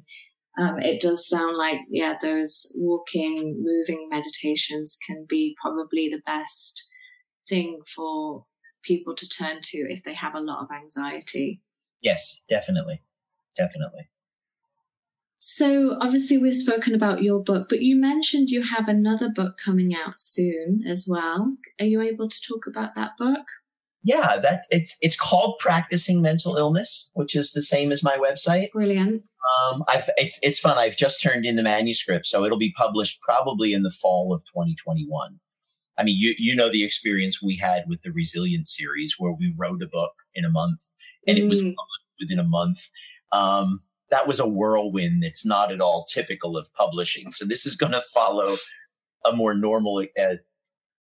Um, 0.59 0.79
it 0.79 1.01
does 1.01 1.29
sound 1.29 1.57
like, 1.57 1.81
yeah, 1.91 2.15
those 2.21 2.73
walking, 2.77 3.63
moving 3.63 4.09
meditations 4.11 4.97
can 5.07 5.27
be 5.29 5.57
probably 5.61 6.09
the 6.09 6.23
best 6.25 6.89
thing 7.49 7.81
for 7.95 8.45
people 8.83 9.15
to 9.15 9.29
turn 9.29 9.59
to 9.63 9.79
if 9.91 10.03
they 10.03 10.15
have 10.15 10.35
a 10.35 10.41
lot 10.41 10.63
of 10.63 10.75
anxiety. 10.75 11.61
Yes, 12.07 12.41
definitely. 12.49 13.03
Definitely. 13.57 14.09
So, 15.39 15.99
obviously, 16.01 16.39
we've 16.39 16.55
spoken 16.55 16.95
about 16.95 17.25
your 17.25 17.43
book, 17.43 17.69
but 17.69 17.83
you 17.83 17.97
mentioned 17.97 18.49
you 18.49 18.63
have 18.63 18.87
another 18.87 19.29
book 19.29 19.59
coming 19.63 19.93
out 19.93 20.21
soon 20.21 20.85
as 20.87 21.09
well. 21.09 21.57
Are 21.81 21.87
you 21.87 22.01
able 22.01 22.29
to 22.29 22.43
talk 22.49 22.69
about 22.69 22.95
that 22.95 23.17
book? 23.19 23.45
Yeah, 24.05 24.39
that 24.39 24.67
it's 24.71 24.97
it's 25.01 25.17
called 25.17 25.59
Practicing 25.59 26.23
Mental 26.23 26.57
Illness, 26.57 27.11
which 27.15 27.35
is 27.35 27.51
the 27.51 27.61
same 27.61 27.91
as 27.91 28.05
my 28.05 28.17
website. 28.17 28.71
Brilliant. 28.71 29.25
Um, 29.73 29.83
I've 29.89 30.09
it's 30.17 30.39
it's 30.45 30.61
fun. 30.61 30.79
I've 30.79 30.97
just 30.97 31.21
turned 31.21 31.45
in 31.45 31.57
the 31.57 31.65
manuscript, 31.65 32.27
so 32.27 32.45
it'll 32.45 32.57
be 32.57 32.73
published 32.77 33.21
probably 33.21 33.73
in 33.73 33.83
the 33.83 33.91
fall 33.91 34.33
of 34.33 34.45
2021. 34.45 35.41
I 35.99 36.05
mean, 36.05 36.17
you 36.19 36.37
you 36.39 36.55
know 36.55 36.71
the 36.71 36.85
experience 36.85 37.43
we 37.43 37.57
had 37.57 37.83
with 37.89 38.03
the 38.03 38.13
Resilience 38.13 38.73
series, 38.77 39.17
where 39.19 39.33
we 39.33 39.53
wrote 39.57 39.83
a 39.83 39.89
book 39.89 40.13
in 40.35 40.45
a 40.45 40.51
month, 40.51 40.83
and 41.27 41.39
mm. 41.39 41.43
it 41.43 41.49
was 41.49 41.63
mm. 41.63 41.75
Within 42.21 42.39
a 42.39 42.45
month. 42.45 42.89
Um, 43.33 43.81
that 44.11 44.27
was 44.27 44.39
a 44.39 44.47
whirlwind 44.47 45.23
that's 45.23 45.45
not 45.45 45.73
at 45.73 45.81
all 45.81 46.05
typical 46.05 46.57
of 46.57 46.73
publishing. 46.75 47.33
So 47.33 47.45
this 47.45 47.67
is 47.67 47.77
going 47.77 47.93
to 47.93 48.01
follow 48.01 48.57
a 49.25 49.33
more 49.33 49.55
normal 49.55 50.05
uh, 50.21 50.37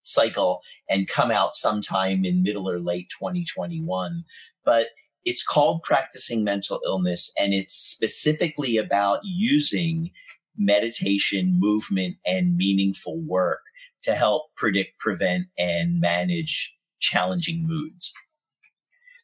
cycle 0.02 0.62
and 0.90 1.08
come 1.08 1.32
out 1.32 1.56
sometime 1.56 2.26
in 2.26 2.44
middle 2.44 2.70
or 2.70 2.80
late 2.80 3.10
2021. 3.18 4.24
But 4.66 4.88
it's 5.26 5.44
called 5.44 5.84
Practicing 5.84 6.44
Mental 6.44 6.80
Illness, 6.86 7.32
and 7.38 7.54
it's 7.54 7.74
specifically 7.74 8.78
about 8.78 9.20
using 9.24 10.12
meditation, 10.58 11.58
movement, 11.60 12.18
and 12.26 12.58
meaningful 12.58 13.20
work 13.22 13.62
to 14.02 14.16
help 14.16 14.54
predict, 14.56 14.98
prevent, 15.00 15.48
and 15.58 16.00
manage 16.00 16.74
challenging 17.00 17.68
moods. 17.68 18.14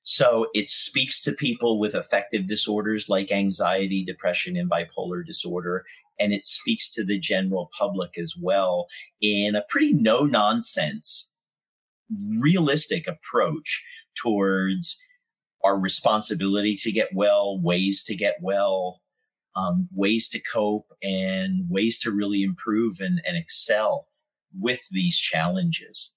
So 0.06 0.48
it 0.54 0.70
speaks 0.70 1.20
to 1.22 1.32
people 1.32 1.80
with 1.80 1.96
affective 1.96 2.46
disorders 2.46 3.10
like 3.10 3.32
anxiety, 3.32 4.06
depression, 4.06 4.56
and 4.56 4.70
bipolar 4.70 5.26
disorder. 5.26 5.84
And 6.20 6.32
it 6.32 6.46
speaks 6.46 6.90
to 6.94 7.04
the 7.04 7.18
general 7.18 7.72
public 7.78 8.16
as 8.16 8.36
well 8.40 8.86
in 9.20 9.56
a 9.56 9.64
pretty 9.68 9.94
no 9.94 10.22
nonsense, 10.22 11.34
realistic 12.40 13.08
approach 13.08 13.84
towards 14.16 14.96
our 15.64 15.78
responsibility 15.78 16.76
to 16.78 16.92
get 16.92 17.10
well, 17.12 17.60
ways 17.60 18.04
to 18.04 18.16
get 18.16 18.36
well, 18.44 19.02
um, 19.56 19.90
ways 19.92 20.30
to 20.30 20.40
cope, 20.40 20.92
and 21.02 21.68
ways 21.68 21.98
to 22.00 22.12
really 22.12 22.44
improve 22.44 23.00
and, 23.00 23.24
and 23.26 23.36
excel 23.36 24.08
with 24.60 24.82
these 24.92 25.18
challenges. 25.18 26.15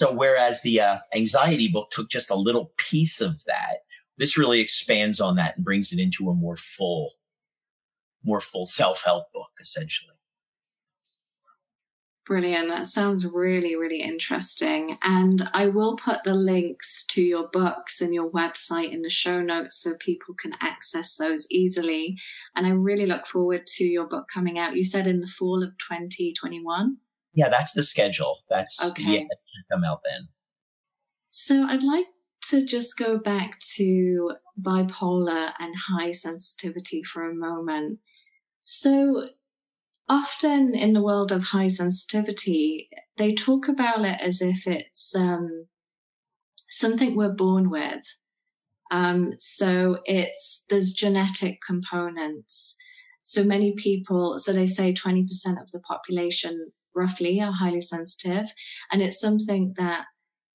So 0.00 0.10
whereas 0.10 0.62
the 0.62 0.80
uh, 0.80 0.98
anxiety 1.14 1.68
book 1.68 1.90
took 1.90 2.08
just 2.08 2.30
a 2.30 2.34
little 2.34 2.72
piece 2.78 3.20
of 3.20 3.44
that, 3.44 3.80
this 4.16 4.38
really 4.38 4.58
expands 4.58 5.20
on 5.20 5.36
that 5.36 5.56
and 5.56 5.64
brings 5.64 5.92
it 5.92 5.98
into 5.98 6.30
a 6.30 6.34
more 6.34 6.56
full, 6.56 7.10
more 8.24 8.40
full 8.40 8.64
self-help 8.64 9.30
book, 9.34 9.50
essentially. 9.60 10.14
Brilliant. 12.24 12.68
That 12.68 12.86
sounds 12.86 13.26
really, 13.26 13.76
really 13.76 14.00
interesting. 14.00 14.96
And 15.02 15.46
I 15.52 15.66
will 15.66 15.96
put 15.96 16.24
the 16.24 16.32
links 16.32 17.04
to 17.08 17.22
your 17.22 17.48
books 17.48 18.00
and 18.00 18.14
your 18.14 18.30
website 18.30 18.92
in 18.92 19.02
the 19.02 19.10
show 19.10 19.42
notes 19.42 19.82
so 19.82 19.96
people 20.00 20.34
can 20.34 20.54
access 20.62 21.16
those 21.16 21.46
easily. 21.50 22.16
And 22.56 22.66
I 22.66 22.70
really 22.70 23.04
look 23.04 23.26
forward 23.26 23.66
to 23.66 23.84
your 23.84 24.06
book 24.06 24.28
coming 24.32 24.58
out. 24.58 24.76
You 24.76 24.84
said 24.84 25.06
in 25.06 25.20
the 25.20 25.26
fall 25.26 25.62
of 25.62 25.76
2021 25.76 26.96
yeah, 27.32 27.48
that's 27.48 27.72
the 27.72 27.82
schedule. 27.82 28.38
That's 28.48 28.82
okay. 28.90 29.02
yeah, 29.02 29.24
come 29.70 29.84
out 29.84 30.00
then. 30.04 30.28
So 31.28 31.64
I'd 31.64 31.82
like 31.82 32.06
to 32.50 32.64
just 32.64 32.98
go 32.98 33.18
back 33.18 33.58
to 33.76 34.32
bipolar 34.60 35.52
and 35.58 35.74
high 35.76 36.12
sensitivity 36.12 37.02
for 37.02 37.28
a 37.28 37.34
moment. 37.34 38.00
So 38.62 39.26
often 40.08 40.74
in 40.74 40.92
the 40.92 41.02
world 41.02 41.30
of 41.30 41.44
high 41.44 41.68
sensitivity, 41.68 42.90
they 43.16 43.34
talk 43.34 43.68
about 43.68 44.04
it 44.04 44.20
as 44.20 44.42
if 44.42 44.66
it's 44.66 45.14
um, 45.14 45.66
something 46.68 47.16
we're 47.16 47.32
born 47.32 47.70
with. 47.70 48.02
Um, 48.90 49.30
so 49.38 50.00
it's 50.04 50.64
there's 50.68 50.92
genetic 50.92 51.60
components. 51.64 52.76
So 53.22 53.44
many 53.44 53.74
people, 53.76 54.38
so 54.38 54.52
they 54.52 54.66
say 54.66 54.92
20% 54.92 55.26
of 55.60 55.70
the 55.70 55.80
population 55.80 56.72
roughly 56.94 57.40
are 57.40 57.52
highly 57.52 57.80
sensitive. 57.80 58.46
And 58.90 59.02
it's 59.02 59.20
something 59.20 59.74
that 59.76 60.06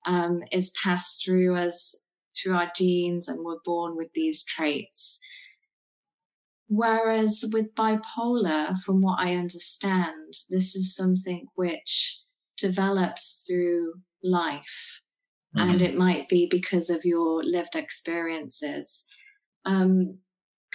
um, 0.05 0.43
is 0.51 0.73
passed 0.81 1.23
through 1.25 1.55
us 1.55 2.05
through 2.35 2.55
our 2.55 2.71
genes 2.75 3.27
and 3.27 3.43
we're 3.43 3.59
born 3.63 3.95
with 3.95 4.09
these 4.13 4.43
traits. 4.43 5.19
Whereas 6.67 7.45
with 7.53 7.73
bipolar, 7.75 8.77
from 8.79 9.01
what 9.01 9.19
I 9.19 9.35
understand, 9.35 10.33
this 10.49 10.75
is 10.75 10.95
something 10.95 11.45
which 11.55 12.19
develops 12.57 13.45
through 13.47 13.93
life. 14.23 15.01
Mm-hmm. 15.55 15.69
And 15.69 15.81
it 15.81 15.97
might 15.97 16.27
be 16.27 16.47
because 16.49 16.89
of 16.89 17.05
your 17.05 17.43
lived 17.43 17.75
experiences. 17.75 19.05
Um, 19.63 20.17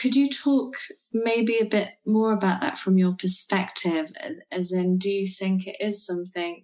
could 0.00 0.16
you 0.16 0.30
talk 0.30 0.74
maybe 1.12 1.58
a 1.58 1.66
bit 1.66 1.88
more 2.06 2.32
about 2.32 2.62
that 2.62 2.78
from 2.78 2.96
your 2.96 3.12
perspective? 3.12 4.10
As, 4.18 4.40
as 4.50 4.72
in, 4.72 4.96
do 4.96 5.10
you 5.10 5.26
think 5.26 5.66
it 5.66 5.76
is 5.78 6.06
something 6.06 6.62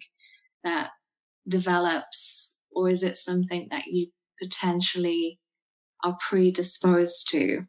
that 0.64 0.91
develops, 1.47 2.55
or 2.70 2.89
is 2.89 3.03
it 3.03 3.16
something 3.16 3.68
that 3.70 3.89
you 3.89 4.07
potentially 4.43 5.39
are 6.03 6.16
predisposed 6.26 7.28
to? 7.30 7.66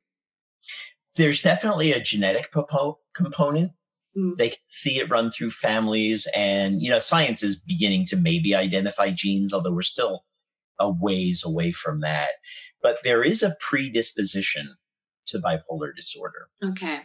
There's 1.15 1.41
definitely 1.41 1.91
a 1.91 1.99
genetic 1.99 2.49
component. 3.13 3.71
Mm. 4.17 4.37
They 4.37 4.49
can 4.49 4.59
see 4.69 4.99
it 4.99 5.09
run 5.09 5.31
through 5.31 5.51
families, 5.51 6.27
and 6.33 6.81
you 6.81 6.89
know, 6.89 6.99
science 6.99 7.43
is 7.43 7.57
beginning 7.57 8.05
to 8.05 8.15
maybe 8.15 8.55
identify 8.55 9.11
genes, 9.11 9.53
although 9.53 9.73
we're 9.73 9.81
still 9.81 10.23
a 10.79 10.89
ways 10.89 11.43
away 11.43 11.71
from 11.71 12.01
that. 12.01 12.29
but 12.81 12.99
there 13.03 13.23
is 13.23 13.43
a 13.43 13.55
predisposition 13.59 14.75
to 15.27 15.39
bipolar 15.39 15.95
disorder. 15.95 16.47
Okay. 16.63 17.01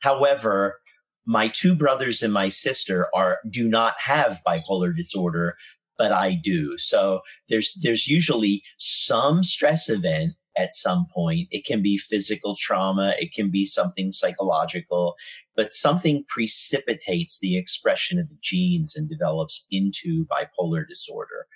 However, 0.00 0.80
my 1.26 1.48
two 1.48 1.74
brothers 1.74 2.22
and 2.22 2.32
my 2.32 2.48
sister 2.48 3.08
are 3.14 3.40
do 3.48 3.66
not 3.66 3.94
have 4.00 4.42
bipolar 4.46 4.94
disorder, 4.94 5.56
but 5.96 6.12
I 6.12 6.34
do. 6.34 6.76
So 6.78 7.20
there's 7.48 7.72
there's 7.82 8.06
usually 8.06 8.62
some 8.78 9.42
stress 9.42 9.88
event 9.88 10.34
at 10.56 10.74
some 10.74 11.06
point. 11.12 11.48
It 11.50 11.64
can 11.64 11.82
be 11.82 11.96
physical 11.96 12.56
trauma, 12.56 13.14
it 13.18 13.32
can 13.32 13.50
be 13.50 13.64
something 13.64 14.12
psychological, 14.12 15.16
but 15.56 15.74
something 15.74 16.24
precipitates 16.28 17.40
the 17.40 17.56
expression 17.56 18.18
of 18.18 18.28
the 18.28 18.38
genes 18.42 18.94
and 18.94 19.08
develops 19.08 19.66
into 19.70 20.26
bipolar 20.26 20.86
disorder. 20.86 21.46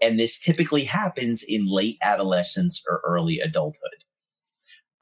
And 0.00 0.18
this 0.18 0.40
typically 0.40 0.84
happens 0.84 1.44
in 1.44 1.66
late 1.66 1.98
adolescence 2.02 2.82
or 2.88 3.00
early 3.04 3.38
adulthood. 3.38 4.04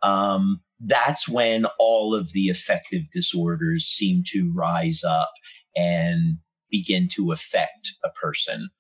Um, 0.03 0.61
that's 0.81 1.29
when 1.29 1.67
all 1.79 2.15
of 2.15 2.33
the 2.33 2.49
affective 2.49 3.11
disorders 3.13 3.87
seem 3.87 4.23
to 4.29 4.51
rise 4.55 5.05
up 5.05 5.33
and 5.77 6.39
begin 6.71 7.09
to 7.09 7.33
affect 7.33 7.93
a 8.05 8.11
person. 8.11 8.71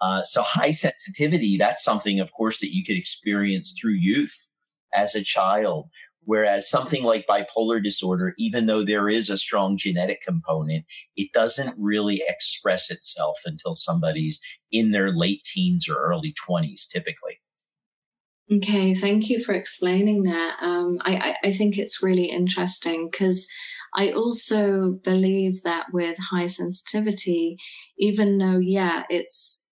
Uh, 0.00 0.22
so 0.24 0.42
high 0.42 0.72
sensitivity, 0.72 1.56
that's 1.56 1.84
something, 1.84 2.20
of 2.20 2.32
course, 2.32 2.58
that 2.60 2.74
you 2.74 2.84
could 2.84 2.96
experience 2.96 3.72
through 3.78 3.92
youth 3.92 4.48
as 4.94 5.14
a 5.14 5.22
child. 5.22 5.88
Whereas 6.24 6.70
something 6.70 7.02
like 7.02 7.26
bipolar 7.26 7.82
disorder, 7.82 8.34
even 8.38 8.66
though 8.66 8.84
there 8.84 9.08
is 9.08 9.28
a 9.28 9.36
strong 9.36 9.76
genetic 9.76 10.22
component, 10.22 10.84
it 11.16 11.32
doesn't 11.32 11.74
really 11.76 12.22
express 12.28 12.90
itself 12.90 13.40
until 13.44 13.74
somebody's 13.74 14.40
in 14.70 14.92
their 14.92 15.12
late 15.12 15.42
teens 15.44 15.88
or 15.88 15.96
early 15.96 16.32
20s, 16.48 16.88
typically. 16.88 17.40
Okay, 18.50 18.94
thank 18.94 19.30
you 19.30 19.42
for 19.42 19.54
explaining 19.54 20.24
that. 20.24 20.56
Um, 20.60 20.98
I, 21.04 21.16
I, 21.16 21.48
I 21.48 21.52
think 21.52 21.78
it's 21.78 22.02
really 22.02 22.26
interesting 22.26 23.08
because 23.10 23.48
I 23.94 24.12
also 24.12 24.92
believe 25.04 25.62
that 25.62 25.86
with 25.92 26.18
high 26.18 26.46
sensitivity, 26.46 27.56
even 27.98 28.38
though, 28.38 28.58
yeah, 28.58 29.04
it's 29.08 29.64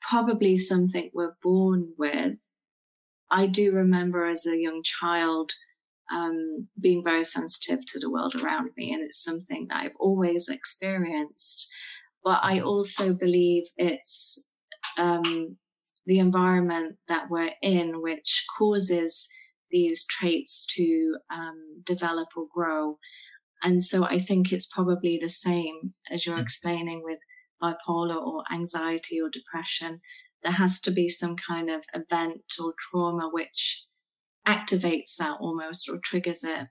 probably 0.00 0.56
something 0.56 1.10
we're 1.12 1.36
born 1.42 1.92
with. 1.98 2.36
I 3.30 3.46
do 3.48 3.72
remember 3.72 4.24
as 4.24 4.46
a 4.46 4.60
young 4.60 4.82
child 4.82 5.52
um, 6.12 6.68
being 6.80 7.02
very 7.02 7.24
sensitive 7.24 7.84
to 7.86 7.98
the 7.98 8.10
world 8.10 8.34
around 8.36 8.70
me, 8.76 8.92
and 8.92 9.02
it's 9.02 9.22
something 9.22 9.66
that 9.68 9.84
I've 9.84 9.96
always 9.98 10.48
experienced. 10.48 11.68
But 12.22 12.40
I 12.42 12.58
mm-hmm. 12.58 12.66
also 12.66 13.14
believe 13.14 13.64
it's 13.76 14.42
um, 14.96 15.56
the 16.06 16.18
environment 16.18 16.96
that 17.08 17.30
we're 17.30 17.52
in 17.62 18.02
which 18.02 18.44
causes 18.58 19.28
these 19.70 20.04
traits 20.06 20.66
to 20.66 21.16
um, 21.30 21.82
develop 21.84 22.28
or 22.36 22.46
grow. 22.54 22.98
And 23.62 23.82
so 23.82 24.04
I 24.04 24.18
think 24.18 24.52
it's 24.52 24.66
probably 24.66 25.18
the 25.18 25.28
same 25.28 25.94
as 26.10 26.26
you're 26.26 26.36
mm. 26.36 26.42
explaining 26.42 27.02
with 27.02 27.18
bipolar 27.62 28.16
or 28.16 28.44
anxiety 28.52 29.20
or 29.20 29.30
depression, 29.30 30.00
there 30.42 30.52
has 30.52 30.80
to 30.82 30.90
be 30.90 31.08
some 31.08 31.36
kind 31.36 31.70
of 31.70 31.84
event 31.94 32.42
or 32.62 32.74
trauma 32.78 33.28
which 33.32 33.84
activates 34.46 35.16
that 35.16 35.38
almost 35.40 35.88
or 35.88 35.98
triggers 35.98 36.44
it. 36.44 36.68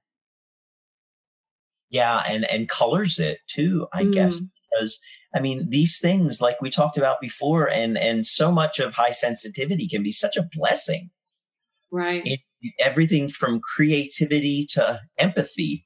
Yeah, 1.89 2.23
and 2.27 2.49
and 2.49 2.69
colors 2.69 3.19
it 3.19 3.39
too, 3.47 3.87
I 3.93 4.03
mm. 4.03 4.13
guess, 4.13 4.39
because 4.39 4.99
I 5.35 5.39
mean 5.39 5.69
these 5.69 5.99
things, 5.99 6.41
like 6.41 6.61
we 6.61 6.69
talked 6.69 6.97
about 6.97 7.21
before, 7.21 7.69
and 7.69 7.97
and 7.97 8.25
so 8.25 8.51
much 8.51 8.79
of 8.79 8.93
high 8.93 9.11
sensitivity 9.11 9.87
can 9.87 10.03
be 10.03 10.11
such 10.11 10.37
a 10.37 10.47
blessing, 10.53 11.09
right? 11.91 12.21
It, 12.25 12.39
everything 12.79 13.27
from 13.27 13.59
creativity 13.75 14.65
to 14.71 15.01
empathy. 15.17 15.83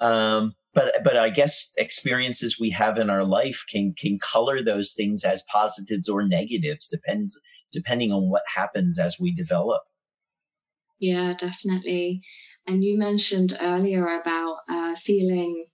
Um, 0.00 0.54
but 0.74 1.02
but 1.04 1.16
I 1.16 1.30
guess 1.30 1.72
experiences 1.78 2.58
we 2.60 2.70
have 2.70 2.98
in 2.98 3.08
our 3.08 3.24
life 3.24 3.64
can 3.70 3.94
can 3.96 4.18
color 4.18 4.62
those 4.62 4.92
things 4.92 5.24
as 5.24 5.42
positives 5.50 6.08
or 6.08 6.26
negatives 6.26 6.88
depends 6.88 7.38
depending 7.72 8.12
on 8.12 8.30
what 8.30 8.42
happens 8.54 8.98
as 8.98 9.18
we 9.18 9.34
develop. 9.34 9.82
Yeah, 11.00 11.34
definitely. 11.36 12.22
And 12.66 12.82
you 12.84 12.96
mentioned 12.96 13.56
earlier 13.60 14.06
about 14.06 14.58
uh, 14.68 14.94
feeling 14.94 15.66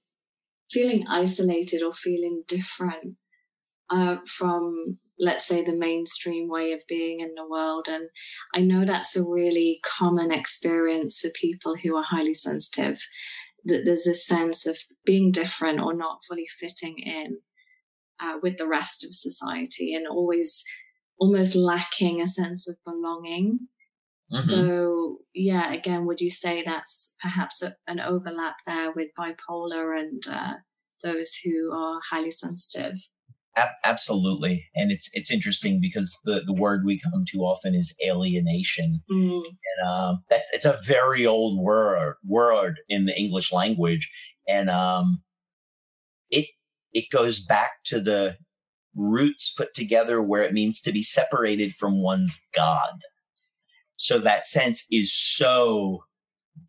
feeling 0.71 1.07
isolated 1.09 1.83
or 1.83 1.93
feeling 1.93 2.43
different 2.47 3.17
uh, 3.91 4.17
from 4.27 4.99
let's 5.19 5.45
say 5.45 5.63
the 5.63 5.77
mainstream 5.77 6.49
way 6.49 6.73
of 6.73 6.83
being 6.89 7.21
in 7.21 7.35
the 7.35 7.47
world 7.47 7.89
and 7.89 8.09
i 8.55 8.61
know 8.61 8.85
that's 8.85 9.17
a 9.17 9.23
really 9.23 9.81
common 9.85 10.31
experience 10.33 11.21
for 11.21 11.31
people 11.31 11.77
who 11.77 11.97
are 11.97 12.05
highly 12.05 12.35
sensitive 12.35 13.01
that 13.65 13.83
there's 13.85 14.07
a 14.07 14.15
sense 14.15 14.67
of 14.67 14.79
being 15.05 15.31
different 15.31 15.81
or 15.81 15.93
not 15.93 16.23
fully 16.27 16.47
fitting 16.47 16.99
in 16.99 17.39
uh, 18.21 18.39
with 18.43 18.57
the 18.59 18.67
rest 18.67 19.05
of 19.05 19.13
society 19.13 19.95
and 19.95 20.07
always 20.07 20.65
almost 21.19 21.55
lacking 21.55 22.21
a 22.21 22.27
sense 22.27 22.69
of 22.69 22.77
belonging. 22.85 23.59
Mm-hmm. 24.33 24.39
So, 24.39 25.19
yeah, 25.35 25.73
again, 25.73 26.07
would 26.07 26.21
you 26.21 26.31
say 26.31 26.63
that's 26.63 27.17
perhaps 27.21 27.63
a, 27.63 27.75
an 27.87 28.01
overlap 28.01 28.57
there 28.67 28.93
with 28.93 29.09
bipolar 29.19 29.99
and 29.99 30.23
uh, 30.31 30.55
those 31.03 31.35
who 31.45 31.73
are 31.73 32.01
highly 32.11 32.31
sensitive? 32.31 32.95
absolutely, 33.85 34.65
and 34.75 34.91
it's 34.93 35.11
it's 35.13 35.31
interesting 35.31 35.81
because 35.81 36.17
the 36.25 36.41
the 36.47 36.53
word 36.53 36.85
we 36.85 37.01
come 37.01 37.25
to 37.29 37.39
often 37.39 37.75
is 37.75 37.95
alienation, 38.05 39.03
mm. 39.11 39.43
and 39.43 39.89
um, 39.89 40.23
that 40.31 40.43
it's 40.53 40.65
a 40.65 40.79
very 40.87 41.27
old 41.27 41.59
word 41.59 42.15
word 42.25 42.81
in 42.89 43.07
the 43.07 43.19
English 43.19 43.53
language, 43.53 44.11
and 44.49 44.71
um, 44.71 45.23
it 46.31 46.47
it 46.93 47.11
goes 47.11 47.41
back 47.41 47.83
to 47.87 48.01
the 48.01 48.37
roots 48.97 49.53
put 49.57 49.75
together 49.75 50.21
where 50.21 50.43
it 50.43 50.53
means 50.53 50.81
to 50.81 50.93
be 50.93 51.03
separated 51.03 51.75
from 51.75 52.03
one's 52.03 52.41
God. 52.55 53.01
So 54.01 54.19
that 54.21 54.47
sense 54.47 54.87
is 54.91 55.13
so 55.13 56.05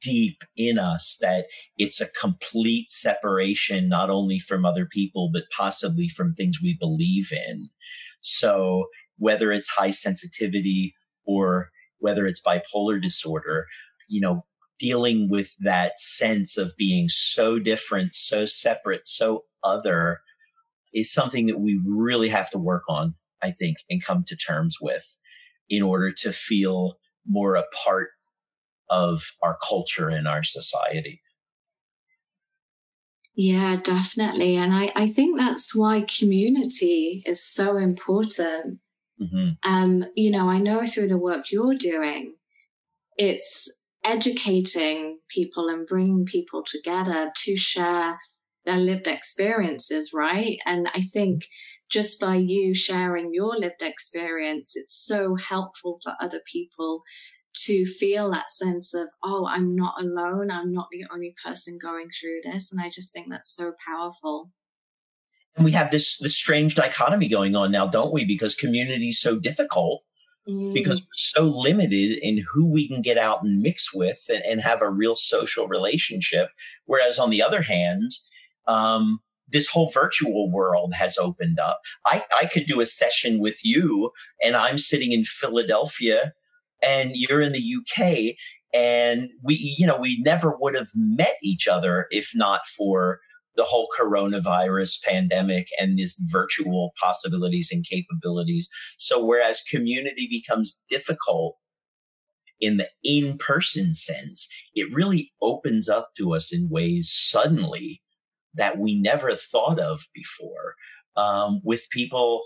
deep 0.02 0.44
in 0.58 0.78
us 0.78 1.18
that 1.22 1.46
it's 1.78 2.02
a 2.02 2.10
complete 2.10 2.92
separation, 2.92 3.88
not 3.88 4.10
only 4.10 4.38
from 4.38 4.66
other 4.66 4.86
people, 4.86 5.30
but 5.32 5.44
possibly 5.56 6.10
from 6.10 6.34
things 6.34 6.62
we 6.62 6.76
believe 6.78 7.32
in. 7.32 7.70
So 8.20 8.88
whether 9.18 9.54
it's 9.54 9.70
high 9.70 9.92
sensitivity 9.92 10.94
or 11.26 11.70
whether 12.00 12.28
it's 12.28 12.42
bipolar 12.42 13.02
disorder, 13.02 13.66
you 14.10 14.20
know, 14.20 14.44
dealing 14.78 15.30
with 15.30 15.56
that 15.62 16.00
sense 16.00 16.58
of 16.58 16.74
being 16.78 17.08
so 17.08 17.60
different, 17.60 18.14
so 18.14 18.46
separate, 18.46 19.08
so 19.08 19.46
other 19.64 20.20
is 20.94 21.14
something 21.14 21.48
that 21.48 21.62
we 21.62 21.82
really 21.88 22.28
have 22.28 22.50
to 22.50 22.58
work 22.58 22.84
on, 22.90 23.16
I 23.42 23.52
think, 23.52 23.78
and 23.90 24.04
come 24.04 24.26
to 24.28 24.36
terms 24.36 24.80
with 24.82 25.18
in 25.70 25.82
order 25.82 26.12
to 26.12 26.34
feel 26.34 26.98
more 27.28 27.55
a 27.55 27.63
part 27.84 28.09
of 28.89 29.24
our 29.41 29.57
culture 29.67 30.09
and 30.09 30.28
our 30.28 30.43
society. 30.43 31.22
Yeah, 33.34 33.78
definitely. 33.82 34.57
And 34.57 34.74
I, 34.74 34.91
I 34.95 35.07
think 35.07 35.38
that's 35.39 35.74
why 35.74 36.05
community 36.19 37.24
is 37.26 37.43
so 37.43 37.78
important. 37.78 38.80
Mm-hmm. 39.22 39.51
Um, 39.63 40.05
you 40.15 40.32
know, 40.32 40.49
I 40.49 40.59
know 40.59 40.86
through 40.86 41.07
the 41.07 41.17
work 41.17 41.51
you're 41.51 41.76
doing, 41.76 42.36
it's 43.17 43.72
educating 44.03 45.19
people 45.30 45.69
and 45.69 45.88
bringing 45.88 46.26
people 46.26 46.63
together 46.65 47.32
to 47.43 47.55
share 47.55 48.19
their 48.65 48.78
lived 48.78 49.07
experiences, 49.07 50.11
right? 50.13 50.59
And 50.65 50.88
I 50.93 51.01
think 51.01 51.45
just 51.92 52.20
by 52.20 52.36
you 52.36 52.74
sharing 52.74 53.34
your 53.34 53.58
lived 53.58 53.82
experience, 53.82 54.74
it's 54.76 55.06
so 55.06 55.36
helpful 55.36 56.00
for 56.04 56.14
other 56.22 56.42
people 56.52 57.04
to 57.54 57.86
feel 57.86 58.32
that 58.32 58.50
sense 58.50 58.94
of, 58.94 59.10
oh, 59.24 59.46
I'm 59.46 59.76
not 59.76 60.02
alone. 60.02 60.50
I'm 60.50 60.72
not 60.72 60.88
the 60.92 61.04
only 61.14 61.36
person 61.44 61.78
going 61.82 62.08
through 62.10 62.39
this. 62.44 62.72
And 62.72 62.82
I 62.82 62.89
just 62.89 63.12
think 63.12 63.28
that's 63.30 63.54
so 63.54 63.74
powerful. 63.86 64.52
And 65.56 65.66
we 65.66 65.72
have 65.72 65.92
this 65.92 66.18
this 66.18 66.38
strange 66.38 66.76
dichotomy 66.76 67.28
going 67.28 67.58
on 67.58 67.72
now, 67.72 67.86
don't 67.86 68.14
we? 68.14 68.24
Because 68.24 68.56
community 68.56 69.10
is 69.10 69.20
so 69.20 69.38
difficult 69.38 70.02
mm. 70.48 70.74
because 70.74 71.00
we're 71.02 71.08
so 71.16 71.44
limited 71.44 72.20
in 72.22 72.46
who 72.54 72.66
we 72.66 72.88
can 72.88 73.02
get 73.02 73.18
out 73.18 73.44
and 73.44 73.62
mix 73.62 73.94
with 73.94 74.24
and, 74.30 74.42
and 74.44 74.62
have 74.62 74.82
a 74.82 74.89
real 74.89 75.18
social 75.18 75.68
relationship. 75.68 76.50
Whereas 76.86 77.20
on 77.20 77.32
the 77.32 77.42
other 77.42 77.62
hand, 77.62 78.14
um, 78.66 79.20
this 79.52 79.68
whole 79.68 79.89
virtual 79.93 80.52
world 80.52 80.93
has 80.93 81.18
opened 81.18 81.60
up. 81.60 81.82
I, 82.06 82.24
I 82.39 82.45
could 82.45 82.66
do 82.66 82.82
a 82.82 82.86
session 82.86 83.39
with 83.39 83.64
you 83.64 84.12
and 84.43 84.56
I'm 84.56 84.78
sitting 84.78 85.12
in 85.12 85.24
Philadelphia 85.24 86.34
and 86.82 87.12
you're 87.14 87.41
in 87.41 87.54
the 87.54 87.76
UK 87.80 88.36
and 88.74 89.30
we 89.43 89.76
you 89.78 89.86
know 89.86 89.97
we 89.97 90.20
never 90.22 90.56
would 90.60 90.76
have 90.76 90.89
met 90.95 91.36
each 91.43 91.68
other 91.68 92.08
if 92.10 92.32
not 92.34 92.62
for 92.78 93.20
the 93.58 93.66
whole 93.66 93.89
coronavirus 93.99 95.04
pandemic 95.04 95.68
and 95.78 95.99
this 95.99 96.18
virtual 96.32 96.93
possibilities 97.02 97.70
and 97.70 97.86
capabilities 97.86 98.70
so 98.97 99.24
whereas 99.24 99.62
community 99.70 100.26
becomes 100.30 100.80
difficult 100.88 101.58
in 102.62 102.78
the 102.78 102.88
in 103.04 103.38
person 103.38 103.93
sense, 103.93 104.47
it 104.76 104.93
really 104.93 105.34
opens 105.41 105.89
up 105.89 106.12
to 106.18 106.34
us 106.34 106.54
in 106.54 106.70
ways 106.70 107.12
suddenly 107.12 108.02
that 108.54 108.78
we 108.78 108.99
never 108.99 109.36
thought 109.36 109.80
of 109.80 110.06
before 110.14 110.76
um, 111.16 111.62
with 111.64 111.89
people 111.89 112.43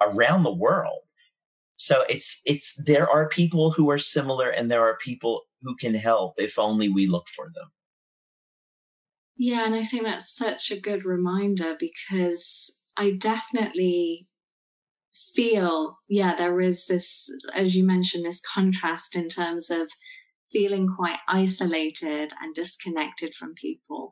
around 0.00 0.42
the 0.42 0.54
world. 0.54 1.00
So 1.76 2.04
it's 2.08 2.40
it's 2.44 2.82
there 2.84 3.08
are 3.08 3.28
people 3.28 3.70
who 3.70 3.90
are 3.90 3.98
similar 3.98 4.50
and 4.50 4.70
there 4.70 4.82
are 4.82 4.98
people 4.98 5.42
who 5.62 5.76
can 5.76 5.94
help 5.94 6.34
if 6.36 6.58
only 6.58 6.88
we 6.88 7.06
look 7.06 7.28
for 7.28 7.50
them. 7.54 7.68
Yeah, 9.36 9.64
and 9.64 9.74
I 9.74 9.84
think 9.84 10.02
that's 10.02 10.34
such 10.34 10.72
a 10.72 10.80
good 10.80 11.04
reminder 11.04 11.76
because 11.78 12.76
I 12.96 13.12
definitely 13.12 14.26
feel, 15.34 15.98
yeah, 16.08 16.34
there 16.34 16.60
is 16.60 16.86
this, 16.86 17.30
as 17.54 17.76
you 17.76 17.84
mentioned, 17.84 18.24
this 18.24 18.40
contrast 18.40 19.14
in 19.14 19.28
terms 19.28 19.70
of 19.70 19.88
feeling 20.50 20.88
quite 20.88 21.18
isolated 21.28 22.32
and 22.42 22.54
disconnected 22.54 23.34
from 23.34 23.54
people 23.54 24.10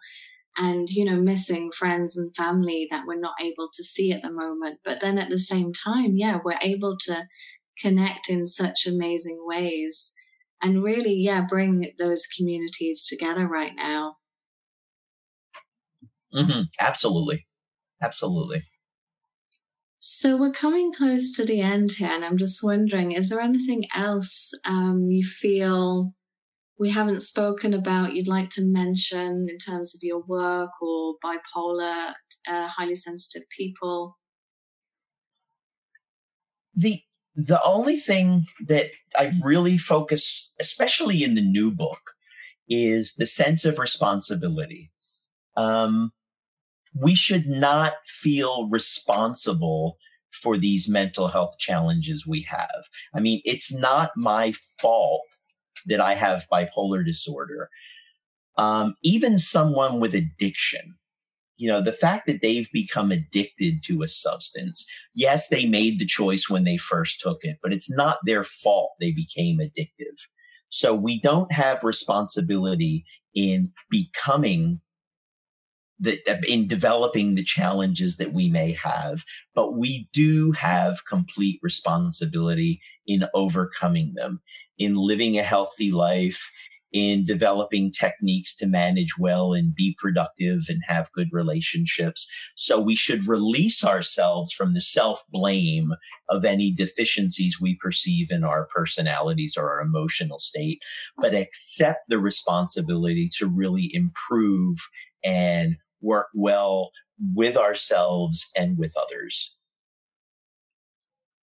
and 0.57 0.89
you 0.89 1.05
know 1.05 1.17
missing 1.17 1.71
friends 1.71 2.17
and 2.17 2.35
family 2.35 2.87
that 2.91 3.05
we're 3.07 3.19
not 3.19 3.35
able 3.43 3.69
to 3.73 3.83
see 3.83 4.13
at 4.13 4.23
the 4.23 4.33
moment. 4.33 4.81
But 4.85 5.01
then 5.01 5.19
at 5.19 5.31
the 5.31 5.39
same 5.39 5.73
time 5.73 6.17
yeah 6.17 6.39
we're 6.45 6.59
able 6.63 6.97
to 7.03 7.27
connect 7.79 8.29
in 8.31 8.47
such 8.47 8.87
amazing 8.87 9.39
ways 9.45 10.15
and 10.63 10.83
really 10.83 11.15
yeah 11.15 11.45
bring 11.49 11.93
those 11.99 12.27
communities 12.27 13.07
together 13.07 13.47
right 13.47 13.73
now. 13.77 14.17
Mm-hmm. 16.35 16.63
absolutely. 16.81 17.47
Absolutely. 18.03 18.65
So 19.99 20.37
we're 20.37 20.53
coming 20.53 20.93
close 20.93 21.33
to 21.33 21.45
the 21.45 21.61
end 21.61 21.93
here 21.93 22.09
and 22.09 22.25
i'm 22.25 22.37
just 22.37 22.63
wondering 22.63 23.13
is 23.13 23.29
there 23.29 23.41
anything 23.41 23.87
else 23.95 24.53
um, 24.65 25.11
you 25.11 25.25
feel 25.25 26.15
we 26.79 26.91
haven't 26.91 27.21
spoken 27.21 27.73
about 27.73 28.15
you'd 28.15 28.29
like 28.29 28.51
to 28.51 28.63
mention 28.63 29.47
in 29.49 29.59
terms 29.59 29.95
of 29.95 30.01
your 30.03 30.23
work 30.27 30.71
or 30.83 31.15
bipolar 31.25 32.13
uh, 32.49 32.69
highly 32.69 32.97
sensitive 32.97 33.49
people? 33.51 34.19
The 36.75 37.01
the 37.35 37.63
only 37.63 37.99
thing 37.99 38.47
that 38.67 38.87
i 39.19 39.31
really 39.43 39.77
focus 39.77 40.55
especially 40.59 41.23
in 41.23 41.35
the 41.35 41.43
new 41.43 41.71
book 41.71 42.13
is 42.67 43.15
the 43.15 43.27
sense 43.27 43.65
of 43.65 43.79
responsibility. 43.79 44.91
Um, 45.57 46.13
we 46.99 47.15
should 47.15 47.47
not 47.47 47.93
feel 48.07 48.69
responsible 48.71 49.99
for 50.33 50.59
these 50.59 50.89
mental 50.89 51.29
health 51.29 51.59
challenges 51.59 52.27
we 52.27 52.43
have. 52.43 52.85
I 53.15 53.21
mean 53.21 53.41
it's 53.45 53.73
not 53.73 54.11
my 54.17 54.53
fault 54.81 55.36
that 55.87 56.01
I 56.01 56.15
have 56.15 56.47
bipolar 56.53 57.05
disorder. 57.05 57.71
Um, 58.59 58.95
even 59.03 59.39
someone 59.39 60.01
with 60.01 60.15
addiction, 60.15 60.97
you 61.57 61.69
know, 61.69 61.83
the 61.83 61.93
fact 61.93 62.27
that 62.27 62.43
they've 62.43 62.71
become 62.73 63.11
addicted 63.11 63.83
to 63.85 64.03
a 64.03 64.09
substance, 64.09 64.85
yes, 65.15 65.49
they 65.49 65.67
made 65.67 65.99
the 65.99 66.07
choice 66.07 66.49
when 66.49 66.65
they 66.65 66.77
first 66.77 67.21
took 67.21 67.45
it, 67.45 67.59
but 67.63 67.73
it's 67.73 67.91
not 67.91 68.19
their 68.25 68.45
fault 68.45 68.93
they 69.01 69.11
became 69.11 69.59
addictive. 69.59 70.19
So 70.69 70.95
we 70.95 71.21
don't 71.21 71.53
have 71.53 71.85
responsibility 71.85 73.05
in 73.35 73.73
becoming 73.91 74.81
the, 75.99 76.19
in 76.47 76.67
developing 76.69 77.35
the 77.35 77.45
challenges 77.45 78.17
that 78.17 78.35
we 78.35 78.51
may 78.51 78.73
have, 78.73 79.25
but 79.55 79.77
we 79.77 80.09
do 80.13 80.53
have 80.53 81.07
complete 81.07 81.59
responsibility 81.63 82.83
in 83.07 83.25
overcoming 83.33 84.13
them 84.15 84.43
in 84.79 84.97
living 84.97 85.39
a 85.39 85.43
healthy 85.43 85.91
life, 85.91 86.51
in 86.93 87.25
developing 87.27 87.91
techniques 87.91 88.55
to 88.57 88.67
manage 88.67 89.19
well 89.19 89.53
and 89.53 89.75
be 89.75 89.95
productive 89.99 90.63
and 90.69 90.83
have 90.87 91.13
good 91.13 91.29
relationships. 91.33 92.27
So 92.55 92.81
we 92.81 92.97
should 92.97 93.27
release 93.27 93.85
ourselves 93.85 94.53
from 94.53 94.73
the 94.73 94.81
self 94.81 95.23
blame 95.31 95.93
of 96.29 96.45
any 96.45 96.73
deficiencies 96.73 97.61
we 97.61 97.77
perceive 97.77 98.31
in 98.31 98.45
our 98.45 98.67
personalities 98.67 99.57
or 99.57 99.71
our 99.71 99.81
emotional 99.81 100.39
state, 100.39 100.83
but 101.19 101.35
accept 101.35 102.09
the 102.09 102.19
responsibility 102.19 103.29
to 103.37 103.47
really 103.47 103.91
improve 103.93 104.79
and 105.25 105.77
work 106.01 106.29
well 106.35 106.91
with 107.35 107.57
ourselves 107.57 108.49
and 108.57 108.79
with 108.79 108.95
others. 108.97 109.56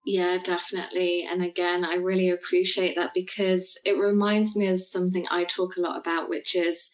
Yeah, 0.06 0.38
definitely. 0.44 1.26
And 1.30 1.42
again, 1.42 1.86
I 1.86 1.96
really 1.96 2.30
appreciate 2.30 2.96
that 2.98 3.12
because 3.14 3.80
it 3.86 3.98
reminds 3.98 4.56
me 4.56 4.68
of 4.68 4.82
something 4.82 5.26
I 5.32 5.46
talk 5.46 5.78
a 5.78 5.82
lot 5.82 5.98
about, 5.98 6.30
which 6.30 6.56
is 6.56 6.92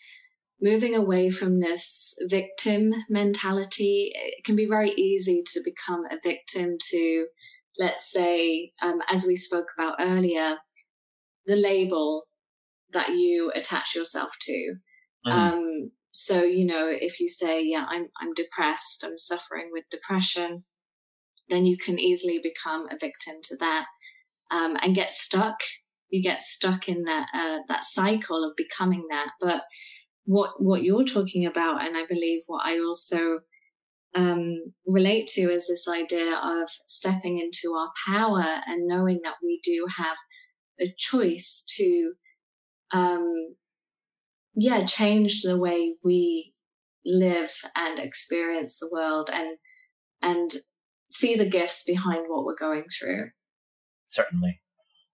moving 0.62 0.94
away 0.94 1.32
from 1.32 1.60
this 1.60 2.14
victim 2.22 2.94
mentality. 3.10 4.12
It 4.14 4.44
can 4.44 4.56
be 4.56 4.68
very 4.68 4.92
easy 4.92 5.42
to 5.54 5.62
become 5.64 6.06
a 6.06 6.20
victim 6.22 6.78
to, 6.92 7.28
let's 7.80 8.12
say, 8.12 8.74
um, 8.82 9.02
as 9.10 9.26
we 9.26 9.36
spoke 9.36 9.68
about 9.78 9.96
earlier, 10.00 10.58
the 11.48 11.56
label 11.56 12.26
that 12.92 13.10
you 13.10 13.52
attach 13.56 13.96
yourself 13.96 14.36
to. 14.42 14.76
Mm. 15.26 15.32
Um, 15.32 15.92
so, 16.12 16.44
you 16.44 16.66
know, 16.66 16.88
if 16.88 17.20
you 17.20 17.28
say, 17.28 17.64
yeah, 17.64 17.86
I'm, 17.90 18.08
I'm 18.22 18.34
depressed, 18.36 19.04
I'm 19.04 19.18
suffering 19.18 19.70
with 19.72 19.86
depression 19.90 20.64
then 21.50 21.66
you 21.66 21.78
can 21.78 22.00
easily 22.00 22.40
become 22.40 22.88
a 22.90 22.98
victim 22.98 23.36
to 23.44 23.58
that 23.58 23.86
um, 24.52 24.78
and 24.82 24.96
get 24.96 25.14
stuck. 25.14 25.58
You 26.10 26.22
get 26.24 26.42
stuck 26.42 26.90
in 26.90 27.04
that 27.04 27.28
uh, 27.34 27.60
that 27.68 27.86
cycle 27.86 28.44
of 28.44 28.56
becoming 28.56 29.06
that. 29.10 29.32
But 29.40 29.64
what 30.26 30.62
what 30.62 30.84
you're 30.84 31.04
talking 31.04 31.46
about, 31.46 31.86
and 31.86 31.96
I 31.96 32.06
believe 32.08 32.42
what 32.48 32.66
I 32.66 32.80
also 32.80 33.40
um, 34.16 34.74
relate 34.86 35.28
to, 35.30 35.52
is 35.52 35.68
this 35.68 35.88
idea 35.88 36.36
of 36.36 36.70
stepping 36.86 37.40
into 37.40 37.76
our 37.76 37.92
power 38.08 38.62
and 38.66 38.88
knowing 38.88 39.20
that 39.24 39.36
we 39.44 39.60
do 39.64 39.86
have 39.98 40.18
a 40.80 40.94
choice 40.98 41.66
to, 41.78 42.14
um, 42.92 43.56
yeah, 44.56 44.86
change 44.86 45.42
the 45.42 45.58
way 45.58 45.96
we 46.04 46.54
live 47.06 47.54
and 47.76 48.00
experience 48.00 48.80
the 48.80 48.90
world 48.92 49.30
and 49.32 49.58
and 50.22 50.56
see 51.10 51.36
the 51.36 51.50
gifts 51.50 51.84
behind 51.84 52.26
what 52.28 52.46
we're 52.46 52.56
going 52.56 52.86
through. 52.88 53.30
Certainly. 54.08 54.60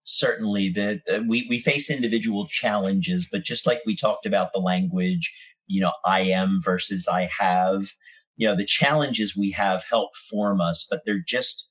Certainly, 0.03 0.69
that 0.75 1.25
we, 1.27 1.47
we 1.49 1.57
face 1.57 1.89
individual 1.89 2.45
challenges, 2.45 3.27
but 3.31 3.43
just 3.43 3.65
like 3.65 3.81
we 3.87 3.95
talked 3.95 4.27
about 4.27 4.53
the 4.53 4.59
language, 4.59 5.33
you 5.65 5.81
know, 5.81 5.93
I 6.05 6.21
am 6.21 6.59
versus 6.63 7.07
I 7.07 7.27
have, 7.39 7.93
you 8.35 8.47
know, 8.47 8.55
the 8.55 8.65
challenges 8.65 9.35
we 9.35 9.49
have 9.51 9.83
help 9.89 10.15
form 10.15 10.61
us, 10.61 10.85
but 10.87 11.01
they're 11.05 11.23
just 11.25 11.67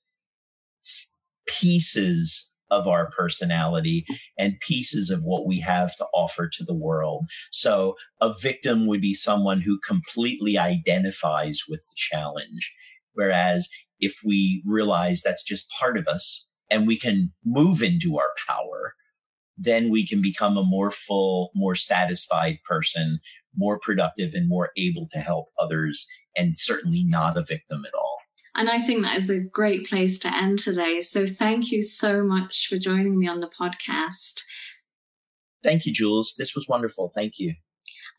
pieces 1.46 2.52
of 2.70 2.88
our 2.88 3.10
personality 3.10 4.04
and 4.36 4.58
pieces 4.60 5.10
of 5.10 5.22
what 5.22 5.46
we 5.46 5.60
have 5.60 5.94
to 5.96 6.06
offer 6.12 6.48
to 6.48 6.64
the 6.64 6.74
world. 6.74 7.26
So 7.52 7.94
a 8.20 8.32
victim 8.32 8.86
would 8.86 9.00
be 9.00 9.14
someone 9.14 9.60
who 9.60 9.78
completely 9.86 10.58
identifies 10.58 11.60
with 11.68 11.86
the 11.88 11.94
challenge. 11.94 12.72
Whereas 13.12 13.68
if 14.00 14.20
we 14.24 14.62
realize 14.66 15.22
that's 15.22 15.42
just 15.42 15.70
part 15.70 15.96
of 15.96 16.06
us 16.06 16.46
and 16.70 16.86
we 16.86 16.98
can 16.98 17.32
move 17.44 17.82
into 17.82 18.18
our 18.18 18.32
power, 18.48 18.94
then 19.56 19.90
we 19.90 20.06
can 20.06 20.20
become 20.20 20.56
a 20.56 20.64
more 20.64 20.90
full, 20.90 21.50
more 21.54 21.74
satisfied 21.74 22.58
person, 22.68 23.20
more 23.56 23.78
productive, 23.78 24.32
and 24.34 24.48
more 24.48 24.70
able 24.76 25.06
to 25.12 25.18
help 25.18 25.48
others, 25.60 26.06
and 26.36 26.58
certainly 26.58 27.04
not 27.04 27.36
a 27.36 27.44
victim 27.44 27.84
at 27.86 27.94
all. 27.94 28.18
And 28.56 28.70
I 28.70 28.78
think 28.78 29.02
that 29.02 29.16
is 29.16 29.30
a 29.30 29.40
great 29.40 29.86
place 29.88 30.18
to 30.20 30.34
end 30.34 30.60
today. 30.60 31.00
So 31.00 31.26
thank 31.26 31.72
you 31.72 31.82
so 31.82 32.22
much 32.22 32.68
for 32.68 32.78
joining 32.78 33.18
me 33.18 33.26
on 33.26 33.40
the 33.40 33.48
podcast. 33.48 34.42
Thank 35.62 35.86
you, 35.86 35.92
Jules. 35.92 36.34
This 36.38 36.54
was 36.54 36.68
wonderful. 36.68 37.10
Thank 37.14 37.34
you. 37.38 37.54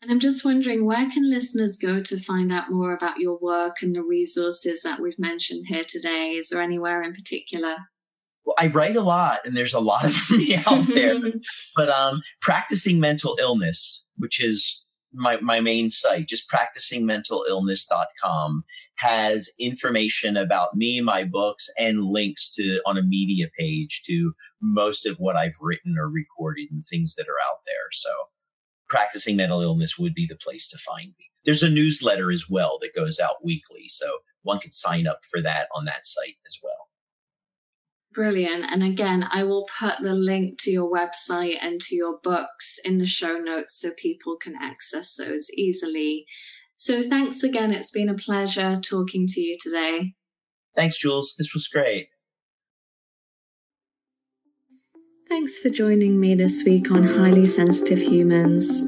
And 0.02 0.10
I'm 0.10 0.20
just 0.20 0.44
wondering, 0.44 0.84
where 0.84 1.08
can 1.10 1.30
listeners 1.30 1.78
go 1.78 2.02
to 2.02 2.18
find 2.18 2.52
out 2.52 2.70
more 2.70 2.92
about 2.92 3.16
your 3.18 3.38
work 3.38 3.76
and 3.82 3.94
the 3.94 4.02
resources 4.02 4.82
that 4.82 5.00
we've 5.00 5.18
mentioned 5.18 5.66
here 5.66 5.84
today? 5.88 6.32
Is 6.32 6.50
there 6.50 6.60
anywhere 6.60 7.02
in 7.02 7.14
particular? 7.14 7.76
Well, 8.44 8.56
I 8.58 8.66
write 8.68 8.96
a 8.96 9.02
lot, 9.02 9.40
and 9.44 9.56
there's 9.56 9.74
a 9.74 9.80
lot 9.80 10.04
of 10.04 10.16
me 10.38 10.54
out 10.54 10.86
there. 10.86 11.18
but 11.76 11.88
um, 11.88 12.22
practicing 12.40 13.00
mental 13.00 13.36
illness, 13.40 14.04
which 14.16 14.40
is 14.42 14.84
my, 15.12 15.38
my 15.40 15.60
main 15.60 15.88
site, 15.88 16.26
just 16.28 16.50
practicingmentalillness.com, 16.50 18.64
has 18.96 19.48
information 19.58 20.36
about 20.36 20.76
me, 20.76 21.00
my 21.00 21.24
books, 21.24 21.70
and 21.78 22.04
links 22.04 22.52
to 22.54 22.82
on 22.86 22.98
a 22.98 23.02
media 23.02 23.46
page 23.58 24.02
to 24.06 24.34
most 24.60 25.06
of 25.06 25.16
what 25.16 25.36
I've 25.36 25.56
written 25.60 25.96
or 25.98 26.08
recorded 26.08 26.68
and 26.70 26.84
things 26.84 27.14
that 27.14 27.28
are 27.28 27.40
out 27.50 27.60
there. 27.64 27.88
So 27.92 28.10
practicing 28.88 29.36
mental 29.36 29.60
illness 29.60 29.98
would 29.98 30.14
be 30.14 30.26
the 30.26 30.36
place 30.36 30.68
to 30.68 30.78
find 30.78 31.12
me. 31.18 31.30
There's 31.44 31.62
a 31.62 31.70
newsletter 31.70 32.30
as 32.30 32.48
well 32.48 32.78
that 32.80 32.94
goes 32.94 33.20
out 33.20 33.44
weekly, 33.44 33.88
so 33.88 34.18
one 34.42 34.58
could 34.58 34.74
sign 34.74 35.06
up 35.06 35.20
for 35.30 35.40
that 35.42 35.68
on 35.74 35.84
that 35.84 36.04
site 36.04 36.36
as 36.46 36.58
well. 36.62 36.72
Brilliant. 38.12 38.64
And 38.70 38.82
again, 38.82 39.26
I 39.30 39.44
will 39.44 39.68
put 39.78 39.96
the 40.00 40.14
link 40.14 40.58
to 40.60 40.70
your 40.70 40.90
website 40.90 41.58
and 41.60 41.80
to 41.82 41.94
your 41.94 42.18
books 42.22 42.78
in 42.82 42.96
the 42.96 43.06
show 43.06 43.36
notes 43.36 43.78
so 43.78 43.90
people 43.98 44.36
can 44.40 44.54
access 44.58 45.16
those 45.16 45.50
easily. 45.50 46.24
So 46.76 47.02
thanks 47.02 47.42
again. 47.42 47.72
It's 47.72 47.90
been 47.90 48.08
a 48.08 48.14
pleasure 48.14 48.74
talking 48.74 49.26
to 49.28 49.40
you 49.40 49.56
today. 49.60 50.14
Thanks, 50.74 50.98
Jules. 50.98 51.34
This 51.36 51.52
was 51.52 51.68
great. 51.68 52.08
Thanks 55.28 55.58
for 55.58 55.70
joining 55.70 56.20
me 56.20 56.36
this 56.36 56.62
week 56.64 56.92
on 56.92 57.02
Highly 57.02 57.46
Sensitive 57.46 57.98
Humans. 57.98 58.84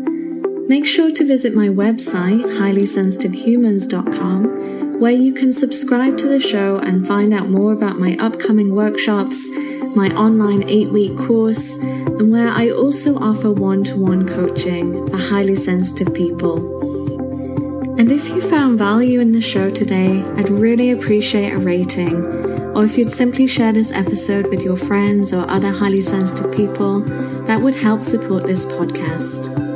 Make 0.69 0.87
sure 0.87 1.11
to 1.11 1.25
visit 1.25 1.53
my 1.53 1.67
website, 1.67 2.45
highlysensitivehumans.com 2.45 5.01
where 5.01 5.13
you 5.13 5.35
can 5.35 5.53
subscribe 5.53 6.17
to 6.19 6.29
the 6.29 6.39
show 6.39 6.79
and 6.79 7.05
find 7.07 7.35
out 7.35 7.49
more 7.49 7.73
about 7.73 7.99
my 7.99 8.17
upcoming 8.21 8.73
workshops, 8.75 9.49
my 9.97 10.11
online 10.15 10.63
eight 10.69 10.91
week 10.91 11.19
course, 11.19 11.77
and 11.77 12.31
where 12.31 12.49
I 12.49 12.71
also 12.71 13.19
offer 13.19 13.51
one 13.51 13.83
to 13.85 13.97
one 13.97 14.29
coaching 14.29 15.09
for 15.09 15.17
highly 15.17 15.57
sensitive 15.57 16.15
people. 16.15 17.99
And 17.99 18.13
if 18.13 18.29
you 18.29 18.41
found 18.41 18.79
value 18.79 19.19
in 19.19 19.33
the 19.33 19.41
show 19.41 19.71
today, 19.71 20.23
I'd 20.37 20.51
really 20.51 20.93
appreciate 20.93 21.53
a 21.53 21.59
rating. 21.59 22.58
Or 22.79 22.85
if 22.85 22.97
you'd 22.97 23.11
simply 23.11 23.49
share 23.49 23.73
this 23.73 23.91
episode 23.91 24.47
with 24.47 24.63
your 24.63 24.77
friends 24.77 25.33
or 25.33 25.41
other 25.51 25.73
highly 25.73 26.01
sensitive 26.01 26.53
people, 26.53 27.01
that 27.47 27.61
would 27.61 27.75
help 27.75 28.03
support 28.03 28.47
this 28.47 28.67
podcast. 28.67 29.68